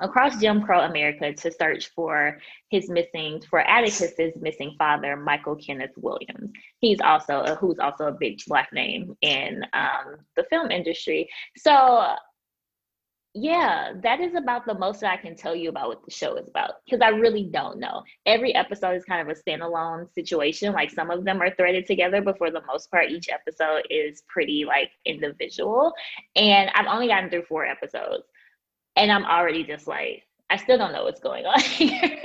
across 0.00 0.40
Jim 0.40 0.62
Crow 0.62 0.80
America 0.80 1.32
to 1.32 1.52
search 1.52 1.88
for 1.94 2.38
his 2.70 2.88
missing 2.88 3.42
for 3.48 3.60
Atticus's 3.60 4.34
missing 4.40 4.74
father, 4.78 5.16
Michael 5.16 5.56
Kenneth 5.56 5.96
Williams. 5.96 6.52
He's 6.80 7.00
also 7.00 7.40
a, 7.40 7.54
who's 7.54 7.78
also 7.78 8.06
a 8.06 8.12
big 8.12 8.40
black 8.46 8.72
name 8.72 9.16
in 9.22 9.64
um, 9.72 10.16
the 10.36 10.44
film 10.44 10.70
industry. 10.70 11.28
So 11.56 12.14
yeah, 13.34 13.92
that 14.02 14.20
is 14.20 14.34
about 14.34 14.66
the 14.66 14.74
most 14.74 15.00
that 15.00 15.12
I 15.12 15.16
can 15.16 15.36
tell 15.36 15.54
you 15.54 15.68
about 15.68 15.88
what 15.88 16.04
the 16.04 16.10
show 16.10 16.36
is 16.36 16.48
about 16.48 16.76
because 16.84 17.00
I 17.00 17.08
really 17.10 17.44
don't 17.44 17.78
know. 17.78 18.02
Every 18.26 18.54
episode 18.54 18.96
is 18.96 19.04
kind 19.04 19.20
of 19.20 19.28
a 19.28 19.40
standalone 19.40 20.12
situation. 20.14 20.72
Like 20.72 20.90
some 20.90 21.10
of 21.10 21.24
them 21.24 21.40
are 21.40 21.54
threaded 21.54 21.86
together, 21.86 22.22
but 22.22 22.38
for 22.38 22.50
the 22.50 22.62
most 22.66 22.90
part, 22.90 23.10
each 23.10 23.28
episode 23.28 23.82
is 23.90 24.22
pretty 24.28 24.64
like 24.64 24.90
individual. 25.04 25.92
And 26.36 26.70
I've 26.74 26.86
only 26.86 27.08
gotten 27.08 27.30
through 27.30 27.44
four 27.44 27.64
episodes 27.64 28.24
and 28.98 29.12
I'm 29.12 29.24
already 29.24 29.64
just 29.64 29.86
like, 29.86 30.24
I 30.50 30.56
still 30.56 30.76
don't 30.76 30.92
know 30.92 31.04
what's 31.04 31.20
going 31.20 31.46
on 31.46 31.60
here. 31.60 32.20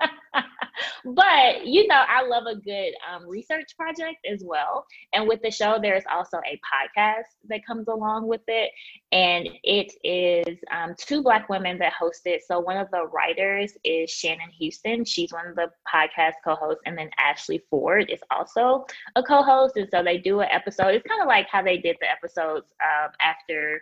but 1.04 1.66
you 1.66 1.86
know, 1.88 2.02
I 2.08 2.24
love 2.24 2.44
a 2.46 2.54
good 2.54 2.92
um, 3.10 3.26
research 3.26 3.76
project 3.76 4.18
as 4.30 4.42
well. 4.44 4.86
And 5.12 5.26
with 5.26 5.42
the 5.42 5.50
show, 5.50 5.78
there's 5.82 6.04
also 6.10 6.38
a 6.38 6.60
podcast 6.60 7.24
that 7.48 7.66
comes 7.66 7.88
along 7.88 8.28
with 8.28 8.42
it, 8.46 8.70
and 9.10 9.48
it 9.64 9.92
is 10.04 10.58
um, 10.70 10.94
two 10.96 11.22
Black 11.22 11.48
women 11.48 11.78
that 11.78 11.92
host 11.92 12.22
it. 12.26 12.42
So 12.46 12.60
one 12.60 12.76
of 12.76 12.88
the 12.92 13.06
writers 13.06 13.72
is 13.82 14.10
Shannon 14.10 14.50
Houston. 14.58 15.04
She's 15.04 15.32
one 15.32 15.48
of 15.48 15.56
the 15.56 15.70
podcast 15.92 16.34
co-hosts, 16.44 16.82
and 16.86 16.96
then 16.96 17.10
Ashley 17.18 17.62
Ford 17.68 18.10
is 18.10 18.20
also 18.30 18.86
a 19.16 19.22
co-host. 19.22 19.76
And 19.76 19.88
so 19.90 20.04
they 20.04 20.18
do 20.18 20.40
an 20.40 20.48
episode. 20.50 20.94
It's 20.94 21.06
kind 21.06 21.20
of 21.20 21.26
like 21.26 21.48
how 21.50 21.62
they 21.62 21.78
did 21.78 21.96
the 22.00 22.10
episodes 22.10 22.72
um, 22.80 23.10
after 23.20 23.80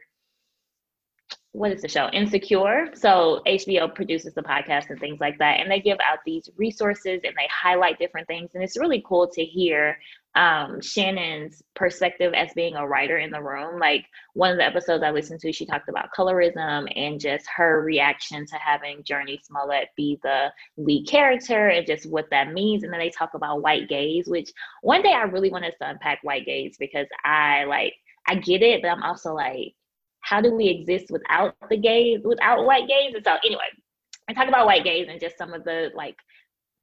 what 1.52 1.72
is 1.72 1.82
the 1.82 1.88
show? 1.88 2.08
Insecure. 2.10 2.88
So 2.94 3.42
hbo 3.46 3.94
produces 3.94 4.34
the 4.34 4.42
podcast 4.42 4.90
and 4.90 5.00
things 5.00 5.20
like 5.20 5.38
that 5.38 5.60
and 5.60 5.70
they 5.70 5.80
give 5.80 5.98
out 6.04 6.18
these 6.24 6.48
resources 6.56 7.20
and 7.24 7.34
they 7.36 7.48
highlight 7.50 7.98
different 7.98 8.26
things 8.26 8.50
and 8.54 8.62
it's 8.62 8.78
really 8.78 9.02
cool 9.06 9.28
to 9.28 9.44
hear 9.44 9.98
um, 10.34 10.80
shannon's 10.80 11.62
perspective 11.74 12.32
as 12.34 12.52
being 12.54 12.76
a 12.76 12.86
writer 12.86 13.18
in 13.18 13.30
the 13.30 13.42
room. 13.42 13.80
Like 13.80 14.04
one 14.38 14.52
of 14.52 14.56
the 14.56 14.64
episodes 14.64 15.02
i 15.02 15.10
listened 15.10 15.40
to 15.40 15.52
she 15.52 15.66
talked 15.66 15.88
about 15.88 16.10
colorism 16.16 16.88
and 16.96 17.18
just 17.18 17.44
her 17.56 17.82
reaction 17.82 18.46
to 18.46 18.54
having 18.56 19.02
jurnee 19.02 19.42
smollett 19.42 19.88
be 19.96 20.16
the 20.22 20.52
lead 20.76 21.08
character 21.08 21.68
and 21.68 21.84
just 21.84 22.08
what 22.08 22.30
that 22.30 22.52
means 22.52 22.84
and 22.84 22.92
then 22.92 23.00
they 23.00 23.10
talk 23.10 23.34
about 23.34 23.62
white 23.62 23.88
gaze 23.88 24.28
which 24.28 24.52
one 24.82 25.02
day 25.02 25.12
i 25.12 25.22
really 25.22 25.50
want 25.50 25.64
us 25.64 25.74
to 25.80 25.90
unpack 25.90 26.20
white 26.22 26.46
gaze 26.46 26.76
because 26.78 27.08
i 27.24 27.64
like 27.64 27.94
i 28.28 28.36
get 28.36 28.62
it 28.62 28.80
but 28.80 28.88
i'm 28.88 29.02
also 29.02 29.34
like 29.34 29.74
how 30.20 30.40
do 30.40 30.54
we 30.54 30.68
exist 30.68 31.10
without 31.10 31.54
the 31.70 31.76
gaze, 31.76 32.20
without 32.24 32.64
white 32.64 32.88
gaze? 32.88 33.14
And 33.14 33.24
so 33.24 33.36
anyway, 33.44 33.68
I 34.28 34.32
talk 34.32 34.48
about 34.48 34.66
white 34.66 34.84
gaze 34.84 35.08
and 35.08 35.20
just 35.20 35.38
some 35.38 35.52
of 35.52 35.64
the 35.64 35.90
like 35.94 36.16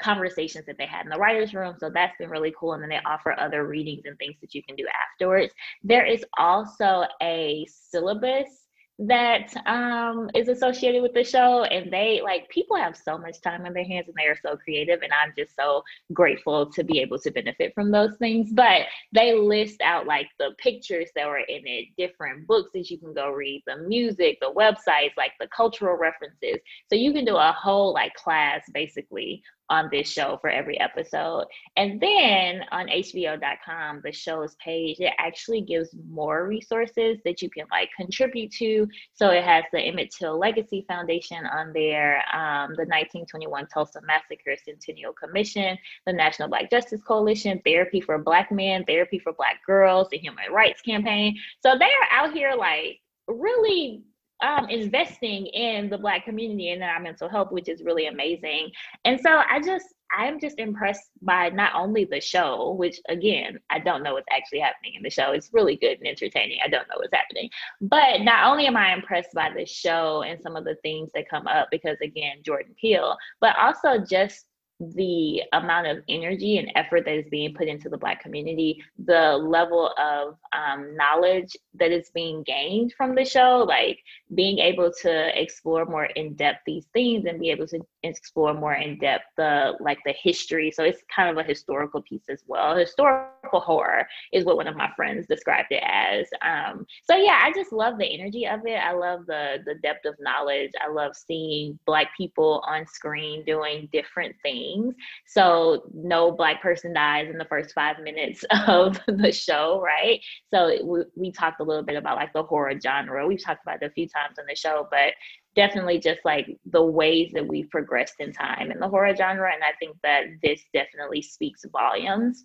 conversations 0.02 0.66
that 0.66 0.78
they 0.78 0.86
had 0.86 1.06
in 1.06 1.10
the 1.10 1.18
writers 1.18 1.54
room. 1.54 1.76
So 1.80 1.90
that's 1.94 2.18
been 2.18 2.30
really 2.30 2.54
cool. 2.60 2.74
And 2.74 2.82
then 2.82 2.90
they 2.90 3.00
offer 3.06 3.38
other 3.40 3.68
readings 3.68 4.04
and 4.06 4.18
things 4.18 4.36
that 4.42 4.54
you 4.54 4.64
can 4.64 4.76
do 4.76 4.86
afterwards. 5.14 5.54
There 5.84 6.06
is 6.06 6.26
also 6.38 7.06
a 7.22 7.66
syllabus 7.70 8.65
that 9.00 9.54
um, 9.66 10.30
is 10.34 10.48
associated 10.48 11.02
with 11.02 11.14
the 11.14 11.24
show 11.24 11.64
and 11.66 11.92
they 11.92 12.22
like 12.24 12.48
people 12.50 12.78
have 12.78 12.96
so 12.96 13.18
much 13.18 13.42
time 13.42 13.66
on 13.66 13.74
their 13.74 13.84
hands 13.84 14.08
and 14.08 14.16
they 14.18 14.28
are 14.28 14.38
so 14.42 14.56
creative 14.56 15.02
and 15.02 15.12
i'm 15.12 15.34
just 15.38 15.54
so 15.56 15.84
grateful 16.14 16.72
to 16.72 16.84
be 16.84 17.00
able 17.00 17.20
to 17.20 17.32
benefit 17.32 17.74
from 17.74 17.92
those 17.92 18.16
things. 18.18 18.52
But 18.52 18.84
they 19.14 19.34
list 19.34 19.82
out 19.82 20.06
like 20.06 20.28
the 20.40 20.52
pictures 20.58 21.10
that 21.16 21.28
were 21.28 21.40
in 21.40 21.62
it 21.66 21.88
different 21.98 22.48
books 22.48 22.72
that 22.74 22.90
you 22.90 22.98
can 22.98 23.14
go 23.14 23.32
read 23.32 23.64
the 23.68 23.78
music 23.78 24.38
the 24.42 24.54
websites 24.56 25.16
like 25.18 25.32
the 25.40 25.48
cultural 25.56 25.98
references. 25.98 26.60
So 26.90 26.96
you 26.96 27.14
can 27.14 27.26
do 27.26 27.36
a 27.36 27.52
whole 27.52 27.94
like 27.94 28.14
class 28.14 28.62
basically 28.74 29.42
on 29.70 29.90
this 29.92 30.10
show 30.10 30.38
for 30.42 30.50
every 30.50 30.80
episode. 30.80 31.46
And 31.76 32.00
then 32.00 32.62
on 32.72 32.88
HBO.com, 32.88 34.02
the 34.04 34.12
show's 34.12 34.56
page, 34.56 35.00
it 35.00 35.14
actually 35.18 35.62
gives 35.62 35.90
more 36.10 36.48
resources 36.48 37.18
that 37.26 37.42
you 37.42 37.50
can 37.50 37.66
like 37.72 37.90
contribute 37.96 38.52
to. 38.54 38.88
So 39.14 39.30
it 39.30 39.44
has 39.44 39.64
the 39.72 39.80
Emmett 39.80 40.12
Till 40.12 40.38
Legacy 40.38 40.86
Foundation 40.88 41.46
on 41.46 41.74
there, 41.74 42.18
um, 42.34 42.70
the 42.76 42.86
1921 42.86 43.68
Tulsa 43.68 44.02
Massacre 44.06 44.56
Centennial 44.64 45.14
Commission, 45.14 45.78
the 46.06 46.14
National 46.14 46.50
Black 46.50 46.70
Justice 46.70 47.02
Coalition, 47.02 47.62
Therapy 47.66 48.02
for 48.02 48.18
Black 48.18 48.52
Men, 48.52 48.84
Therapy 48.86 49.20
for 49.20 49.34
Black 49.34 49.60
Girls, 49.66 50.08
the 50.12 50.18
Human 50.18 50.52
Rights 50.52 50.82
Campaign. 50.82 51.38
So 51.62 51.78
they 51.78 51.86
are 51.86 52.08
out 52.12 52.34
here 52.34 52.54
like 52.56 53.00
really 53.28 54.04
um, 54.42 54.70
investing 54.70 55.46
in 55.48 55.90
the 55.90 55.98
Black 55.98 56.26
community 56.26 56.72
and 56.72 56.84
our 56.84 57.00
mental 57.00 57.30
health, 57.30 57.52
which 57.52 57.70
is 57.70 57.84
really 57.84 58.08
amazing. 58.08 58.72
And 59.06 59.20
so 59.20 59.42
I 59.50 59.60
just, 59.62 59.86
I'm 60.18 60.40
just 60.40 60.60
impressed 60.60 61.10
by 61.22 61.50
not 61.50 61.74
only 61.76 62.06
the 62.06 62.22
show, 62.22 62.74
which 62.74 63.00
again, 63.10 63.60
I 63.70 63.80
don't 63.80 64.04
know 64.04 64.14
what's 64.14 64.28
actually 64.32 64.60
happening 64.60 64.94
in 64.96 65.04
the 65.04 65.10
show. 65.10 65.32
It's 65.32 65.54
really 65.54 65.78
good 65.78 65.98
and 66.00 66.08
entertaining. 66.08 66.60
I 66.64 66.68
don't 66.68 66.88
know 66.88 66.96
what's 66.98 67.14
happening. 67.14 67.50
But 67.82 68.22
not 68.22 68.46
only 68.46 68.68
am 68.68 68.78
I 68.78 68.94
impressed 68.94 69.34
by 69.34 69.52
the 69.56 69.66
show 69.66 70.24
and 70.24 70.42
some 70.42 70.56
of 70.56 70.64
the 70.64 70.76
things 70.84 71.10
that 71.16 71.30
come 71.30 71.48
up, 71.48 71.70
because 71.72 71.98
again, 72.02 72.38
Jordan 72.44 72.76
Peele, 72.80 73.18
but 73.42 73.56
also 73.58 73.98
just 73.98 74.46
the 74.80 75.42
amount 75.54 75.88
of 75.88 76.04
energy 76.10 76.58
and 76.58 76.72
effort 76.76 77.06
that 77.06 77.16
is 77.16 77.30
being 77.30 77.54
put 77.54 77.68
into 77.68 77.90
the 77.90 77.98
Black 77.98 78.22
community, 78.22 78.84
the 79.06 79.38
level 79.38 79.94
of 79.98 80.38
um, 80.54 80.96
knowledge 80.96 81.56
that 81.76 81.92
is 81.92 82.10
being 82.14 82.44
gained 82.44 82.94
from 82.98 83.16
the 83.16 83.24
show, 83.24 83.66
like 83.68 84.00
being 84.34 84.60
able 84.60 84.92
to 85.02 85.42
explore 85.42 85.86
more 85.86 86.06
in 86.06 86.34
depth 86.36 86.60
these 86.66 86.86
things 86.94 87.26
and 87.26 87.40
be 87.40 87.52
able 87.52 87.68
to 87.68 87.80
explore 88.06 88.54
more 88.54 88.74
in 88.74 88.98
depth 89.00 89.26
the 89.38 89.74
like 89.80 90.00
the 90.06 90.14
history. 90.14 90.72
So 90.72 90.84
it's 90.84 91.02
kind 91.14 91.30
of 91.30 91.44
a 91.44 91.48
historical 91.48 92.02
piece 92.02 92.30
as 92.30 92.44
well. 92.48 92.76
Historical 92.76 93.60
horror 93.60 94.08
is 94.32 94.46
what 94.46 94.58
one 94.58 94.68
of 94.68 94.76
my 94.76 94.90
friends 94.96 95.28
described 95.28 95.72
it 95.72 95.84
as. 95.86 96.28
Um, 96.42 96.86
so 97.04 97.16
yeah, 97.16 97.40
I 97.44 97.52
just 97.54 97.72
love 97.72 97.98
the 97.98 98.06
energy 98.06 98.46
of 98.48 98.62
it. 98.66 98.78
I 98.78 98.94
love 98.94 99.26
the 99.28 99.58
the 99.66 99.76
depth 99.76 100.06
of 100.06 100.16
knowledge. 100.20 100.72
I 100.84 100.92
love 100.92 101.16
seeing 101.16 101.80
Black 101.86 102.16
people 102.18 102.64
on 102.68 102.86
screen 102.86 103.44
doing 103.46 103.90
different 103.92 104.36
things. 104.42 104.96
So 105.26 105.90
no 105.94 106.32
black 106.32 106.62
person 106.62 106.94
dies 106.94 107.30
in 107.30 107.38
the 107.38 107.46
first 107.46 107.74
five 107.74 108.00
minutes 108.00 108.44
of 108.68 109.00
the 109.08 109.32
show, 109.32 109.82
right? 109.82 110.20
So 110.54 110.84
we, 110.84 111.04
we 111.16 111.32
talked 111.32 111.60
a 111.60 111.64
little 111.64 111.84
bit 111.84 111.96
about 111.96 112.18
like 112.18 112.34
the 112.34 112.44
horror 112.44 112.80
genre. 112.80 113.28
We've 113.28 113.44
talked 113.44 113.64
about 113.64 113.82
it 113.82 113.86
a 113.86 113.92
few 113.92 114.08
times 114.08 114.38
on 114.40 114.46
the 114.48 114.56
show, 114.56 114.88
but 114.90 115.14
definitely 115.56 116.00
just 116.00 116.20
like 116.26 116.58
the 116.66 116.84
ways 116.84 117.32
that 117.34 117.48
we've 117.48 117.70
progressed 117.70 118.16
in 118.20 118.34
time 118.34 118.72
in 118.72 118.80
the 118.80 118.88
horror 118.88 119.16
genre. 119.16 119.52
And 119.54 119.64
I 119.64 119.74
think 119.80 119.98
that 120.04 120.24
this 120.44 120.62
definitely 120.74 121.22
speaks 121.22 121.66
volumes 121.72 122.44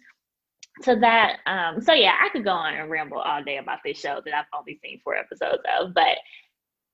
to 0.82 0.96
that. 0.96 1.38
Um, 1.46 1.80
so 1.80 1.92
yeah, 1.92 2.14
I 2.22 2.28
could 2.30 2.44
go 2.44 2.52
on 2.52 2.74
and 2.74 2.90
ramble 2.90 3.18
all 3.18 3.42
day 3.42 3.58
about 3.58 3.80
this 3.84 3.98
show 3.98 4.20
that 4.24 4.34
I've 4.34 4.44
only 4.56 4.78
seen 4.82 5.00
four 5.02 5.16
episodes 5.16 5.62
of, 5.78 5.94
but 5.94 6.18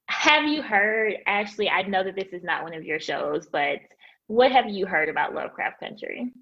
have 0.08 0.44
you 0.44 0.62
heard, 0.62 1.14
Ashley? 1.26 1.68
I 1.68 1.82
know 1.82 2.04
that 2.04 2.14
this 2.14 2.32
is 2.32 2.44
not 2.44 2.62
one 2.62 2.74
of 2.74 2.84
your 2.84 3.00
shows, 3.00 3.46
but 3.50 3.78
what 4.28 4.52
have 4.52 4.68
you 4.68 4.86
heard 4.86 5.08
about 5.08 5.34
Lovecraft 5.34 5.80
Country? 5.80 6.32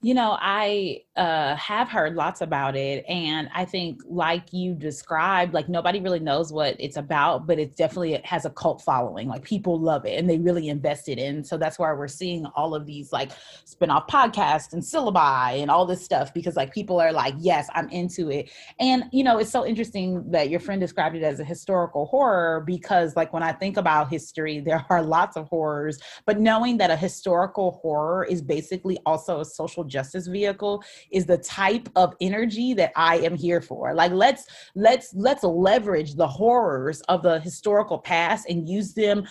You 0.00 0.14
know, 0.14 0.38
I 0.40 1.02
uh, 1.16 1.56
have 1.56 1.88
heard 1.88 2.14
lots 2.14 2.40
about 2.40 2.76
it. 2.76 3.04
And 3.08 3.48
I 3.52 3.64
think, 3.64 4.00
like 4.06 4.52
you 4.52 4.74
described, 4.74 5.52
like 5.52 5.68
nobody 5.68 5.98
really 5.98 6.20
knows 6.20 6.52
what 6.52 6.76
it's 6.78 6.96
about, 6.96 7.48
but 7.48 7.58
it 7.58 7.74
definitely 7.74 8.20
has 8.22 8.44
a 8.44 8.50
cult 8.50 8.80
following. 8.82 9.26
Like 9.26 9.42
people 9.42 9.80
love 9.80 10.06
it 10.06 10.16
and 10.16 10.30
they 10.30 10.38
really 10.38 10.68
invested 10.68 11.18
in. 11.18 11.42
So 11.42 11.56
that's 11.56 11.80
why 11.80 11.92
we're 11.92 12.06
seeing 12.06 12.46
all 12.54 12.76
of 12.76 12.86
these 12.86 13.12
like 13.12 13.32
spin 13.64 13.90
off 13.90 14.06
podcasts 14.06 14.72
and 14.72 14.80
syllabi 14.80 15.60
and 15.60 15.68
all 15.68 15.84
this 15.84 16.04
stuff 16.04 16.32
because 16.32 16.54
like 16.54 16.72
people 16.72 17.00
are 17.00 17.12
like, 17.12 17.34
yes, 17.36 17.68
I'm 17.74 17.88
into 17.88 18.30
it. 18.30 18.50
And, 18.78 19.04
you 19.10 19.24
know, 19.24 19.38
it's 19.38 19.50
so 19.50 19.66
interesting 19.66 20.30
that 20.30 20.48
your 20.48 20.60
friend 20.60 20.80
described 20.80 21.16
it 21.16 21.24
as 21.24 21.40
a 21.40 21.44
historical 21.44 22.06
horror 22.06 22.62
because, 22.64 23.16
like, 23.16 23.32
when 23.32 23.42
I 23.42 23.50
think 23.50 23.76
about 23.76 24.10
history, 24.10 24.60
there 24.60 24.86
are 24.90 25.02
lots 25.02 25.36
of 25.36 25.48
horrors, 25.48 25.98
but 26.24 26.38
knowing 26.38 26.76
that 26.76 26.92
a 26.92 26.96
historical 26.96 27.80
horror 27.82 28.24
is 28.24 28.40
basically 28.40 28.96
also 29.04 29.40
a 29.40 29.44
social 29.44 29.87
justice 29.88 30.26
vehicle 30.26 30.82
is 31.10 31.26
the 31.26 31.38
type 31.38 31.88
of 31.96 32.14
energy 32.20 32.74
that 32.74 32.92
I 32.96 33.18
am 33.18 33.36
here 33.36 33.60
for. 33.60 33.94
Like 33.94 34.12
let's 34.12 34.46
let's 34.74 35.14
let's 35.14 35.44
leverage 35.44 36.14
the 36.14 36.28
horrors 36.28 37.00
of 37.02 37.22
the 37.22 37.40
historical 37.40 37.98
past 37.98 38.48
and 38.48 38.68
use 38.68 38.94
them 38.94 39.26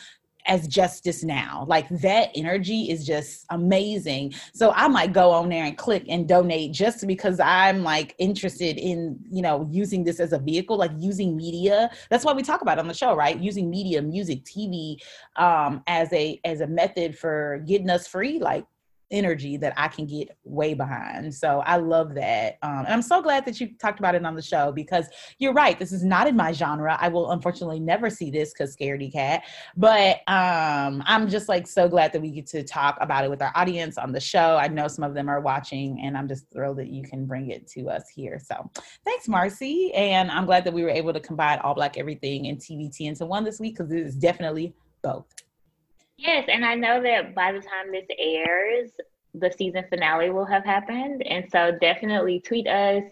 as 0.47 0.67
justice 0.67 1.23
now. 1.23 1.65
Like 1.67 1.87
that 1.89 2.29
energy 2.35 2.89
is 2.89 3.05
just 3.05 3.45
amazing. 3.49 4.33
So 4.53 4.71
I 4.71 4.87
might 4.87 5.13
go 5.13 5.31
on 5.31 5.49
there 5.49 5.65
and 5.65 5.77
click 5.77 6.05
and 6.07 6.27
donate 6.27 6.71
just 6.71 7.05
because 7.05 7.39
I'm 7.39 7.83
like 7.83 8.15
interested 8.17 8.77
in, 8.77 9.19
you 9.29 9.41
know, 9.41 9.67
using 9.69 10.03
this 10.03 10.19
as 10.19 10.33
a 10.33 10.39
vehicle, 10.39 10.77
like 10.77 10.91
using 10.97 11.35
media. 11.35 11.91
That's 12.09 12.25
why 12.25 12.33
we 12.33 12.43
talk 12.43 12.61
about 12.61 12.79
on 12.79 12.87
the 12.87 12.93
show, 12.93 13.13
right? 13.13 13.37
Using 13.37 13.69
media, 13.69 14.01
music, 14.01 14.45
TV 14.45 14.97
um, 15.35 15.83
as 15.87 16.11
a 16.13 16.39
as 16.45 16.61
a 16.61 16.67
method 16.67 17.17
for 17.17 17.63
getting 17.67 17.89
us 17.89 18.07
free. 18.07 18.39
Like 18.39 18.65
energy 19.11 19.57
that 19.57 19.73
I 19.77 19.87
can 19.87 20.05
get 20.05 20.37
way 20.43 20.73
behind. 20.73 21.33
So 21.33 21.61
I 21.65 21.77
love 21.77 22.13
that. 22.15 22.57
Um, 22.61 22.79
and 22.79 22.89
I'm 22.89 23.01
so 23.01 23.21
glad 23.21 23.45
that 23.45 23.59
you 23.59 23.69
talked 23.79 23.99
about 23.99 24.15
it 24.15 24.25
on 24.25 24.35
the 24.35 24.41
show 24.41 24.71
because 24.71 25.07
you're 25.39 25.53
right. 25.53 25.77
This 25.79 25.91
is 25.91 26.03
not 26.03 26.27
in 26.27 26.35
my 26.35 26.51
genre. 26.51 26.97
I 26.99 27.07
will 27.07 27.31
unfortunately 27.31 27.79
never 27.79 28.09
see 28.09 28.29
this 28.29 28.53
because 28.53 28.75
scaredy 28.75 29.11
cat. 29.11 29.43
But 29.75 30.17
um, 30.27 31.03
I'm 31.05 31.29
just 31.29 31.47
like 31.47 31.67
so 31.67 31.87
glad 31.87 32.11
that 32.13 32.21
we 32.21 32.31
get 32.31 32.47
to 32.47 32.63
talk 32.63 32.97
about 32.99 33.23
it 33.23 33.29
with 33.29 33.41
our 33.41 33.51
audience 33.55 33.97
on 33.97 34.11
the 34.11 34.19
show. 34.19 34.57
I 34.57 34.67
know 34.67 34.87
some 34.87 35.03
of 35.03 35.13
them 35.13 35.29
are 35.29 35.39
watching, 35.39 36.01
and 36.01 36.17
I'm 36.17 36.27
just 36.27 36.49
thrilled 36.51 36.77
that 36.77 36.87
you 36.87 37.03
can 37.03 37.25
bring 37.25 37.49
it 37.49 37.67
to 37.69 37.89
us 37.89 38.09
here. 38.09 38.39
So 38.43 38.69
thanks, 39.05 39.27
Marcy. 39.27 39.93
And 39.93 40.29
I'm 40.31 40.45
glad 40.45 40.63
that 40.65 40.73
we 40.73 40.83
were 40.83 40.89
able 40.89 41.13
to 41.13 41.19
combine 41.19 41.59
all 41.59 41.73
black 41.73 41.97
everything 41.97 42.47
and 42.47 42.57
TVT 42.57 43.01
into 43.01 43.25
one 43.25 43.43
this 43.43 43.59
week 43.59 43.77
because 43.77 43.91
it 43.91 43.99
is 43.99 44.15
definitely 44.15 44.73
both. 45.01 45.25
Yes, 46.17 46.47
and 46.51 46.65
I 46.65 46.75
know 46.75 47.01
that 47.01 47.35
by 47.35 47.51
the 47.51 47.59
time 47.59 47.91
this 47.91 48.07
airs, 48.17 48.91
the 49.39 49.51
season 49.51 49.83
finale 49.89 50.29
will 50.29 50.45
have 50.45 50.65
happened. 50.65 51.25
And 51.27 51.49
so 51.51 51.77
definitely 51.79 52.39
tweet 52.39 52.67
us, 52.67 53.03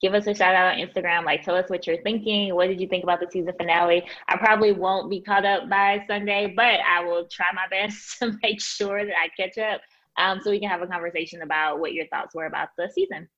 give 0.00 0.14
us 0.14 0.26
a 0.26 0.34
shout 0.34 0.54
out 0.54 0.74
on 0.74 0.78
Instagram, 0.78 1.24
like 1.24 1.42
tell 1.42 1.54
us 1.54 1.70
what 1.70 1.86
you're 1.86 2.02
thinking. 2.02 2.54
What 2.54 2.66
did 2.66 2.80
you 2.80 2.88
think 2.88 3.04
about 3.04 3.20
the 3.20 3.28
season 3.30 3.54
finale? 3.56 4.04
I 4.28 4.36
probably 4.36 4.72
won't 4.72 5.10
be 5.10 5.20
caught 5.20 5.44
up 5.44 5.68
by 5.68 6.04
Sunday, 6.06 6.52
but 6.54 6.80
I 6.86 7.04
will 7.04 7.26
try 7.26 7.46
my 7.54 7.66
best 7.70 8.18
to 8.18 8.36
make 8.42 8.60
sure 8.60 9.04
that 9.04 9.14
I 9.16 9.28
catch 9.40 9.58
up 9.58 9.80
um, 10.18 10.40
so 10.42 10.50
we 10.50 10.60
can 10.60 10.68
have 10.68 10.82
a 10.82 10.86
conversation 10.86 11.42
about 11.42 11.80
what 11.80 11.94
your 11.94 12.06
thoughts 12.08 12.34
were 12.34 12.46
about 12.46 12.68
the 12.76 12.90
season. 12.92 13.28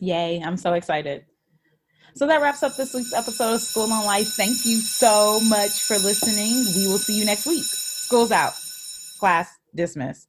Yay, 0.00 0.40
I'm 0.44 0.56
so 0.56 0.74
excited. 0.74 1.24
So 2.14 2.26
that 2.26 2.40
wraps 2.40 2.62
up 2.62 2.76
this 2.76 2.94
week's 2.94 3.12
episode 3.12 3.54
of 3.54 3.60
School 3.60 3.92
on 3.92 4.04
Life. 4.04 4.28
Thank 4.28 4.64
you 4.64 4.78
so 4.78 5.38
much 5.40 5.82
for 5.82 5.94
listening. 5.98 6.64
We 6.74 6.88
will 6.88 6.98
see 6.98 7.16
you 7.16 7.24
next 7.24 7.46
week. 7.46 7.66
School's 8.08 8.32
out. 8.32 8.54
Class 9.20 9.50
dismissed. 9.74 10.27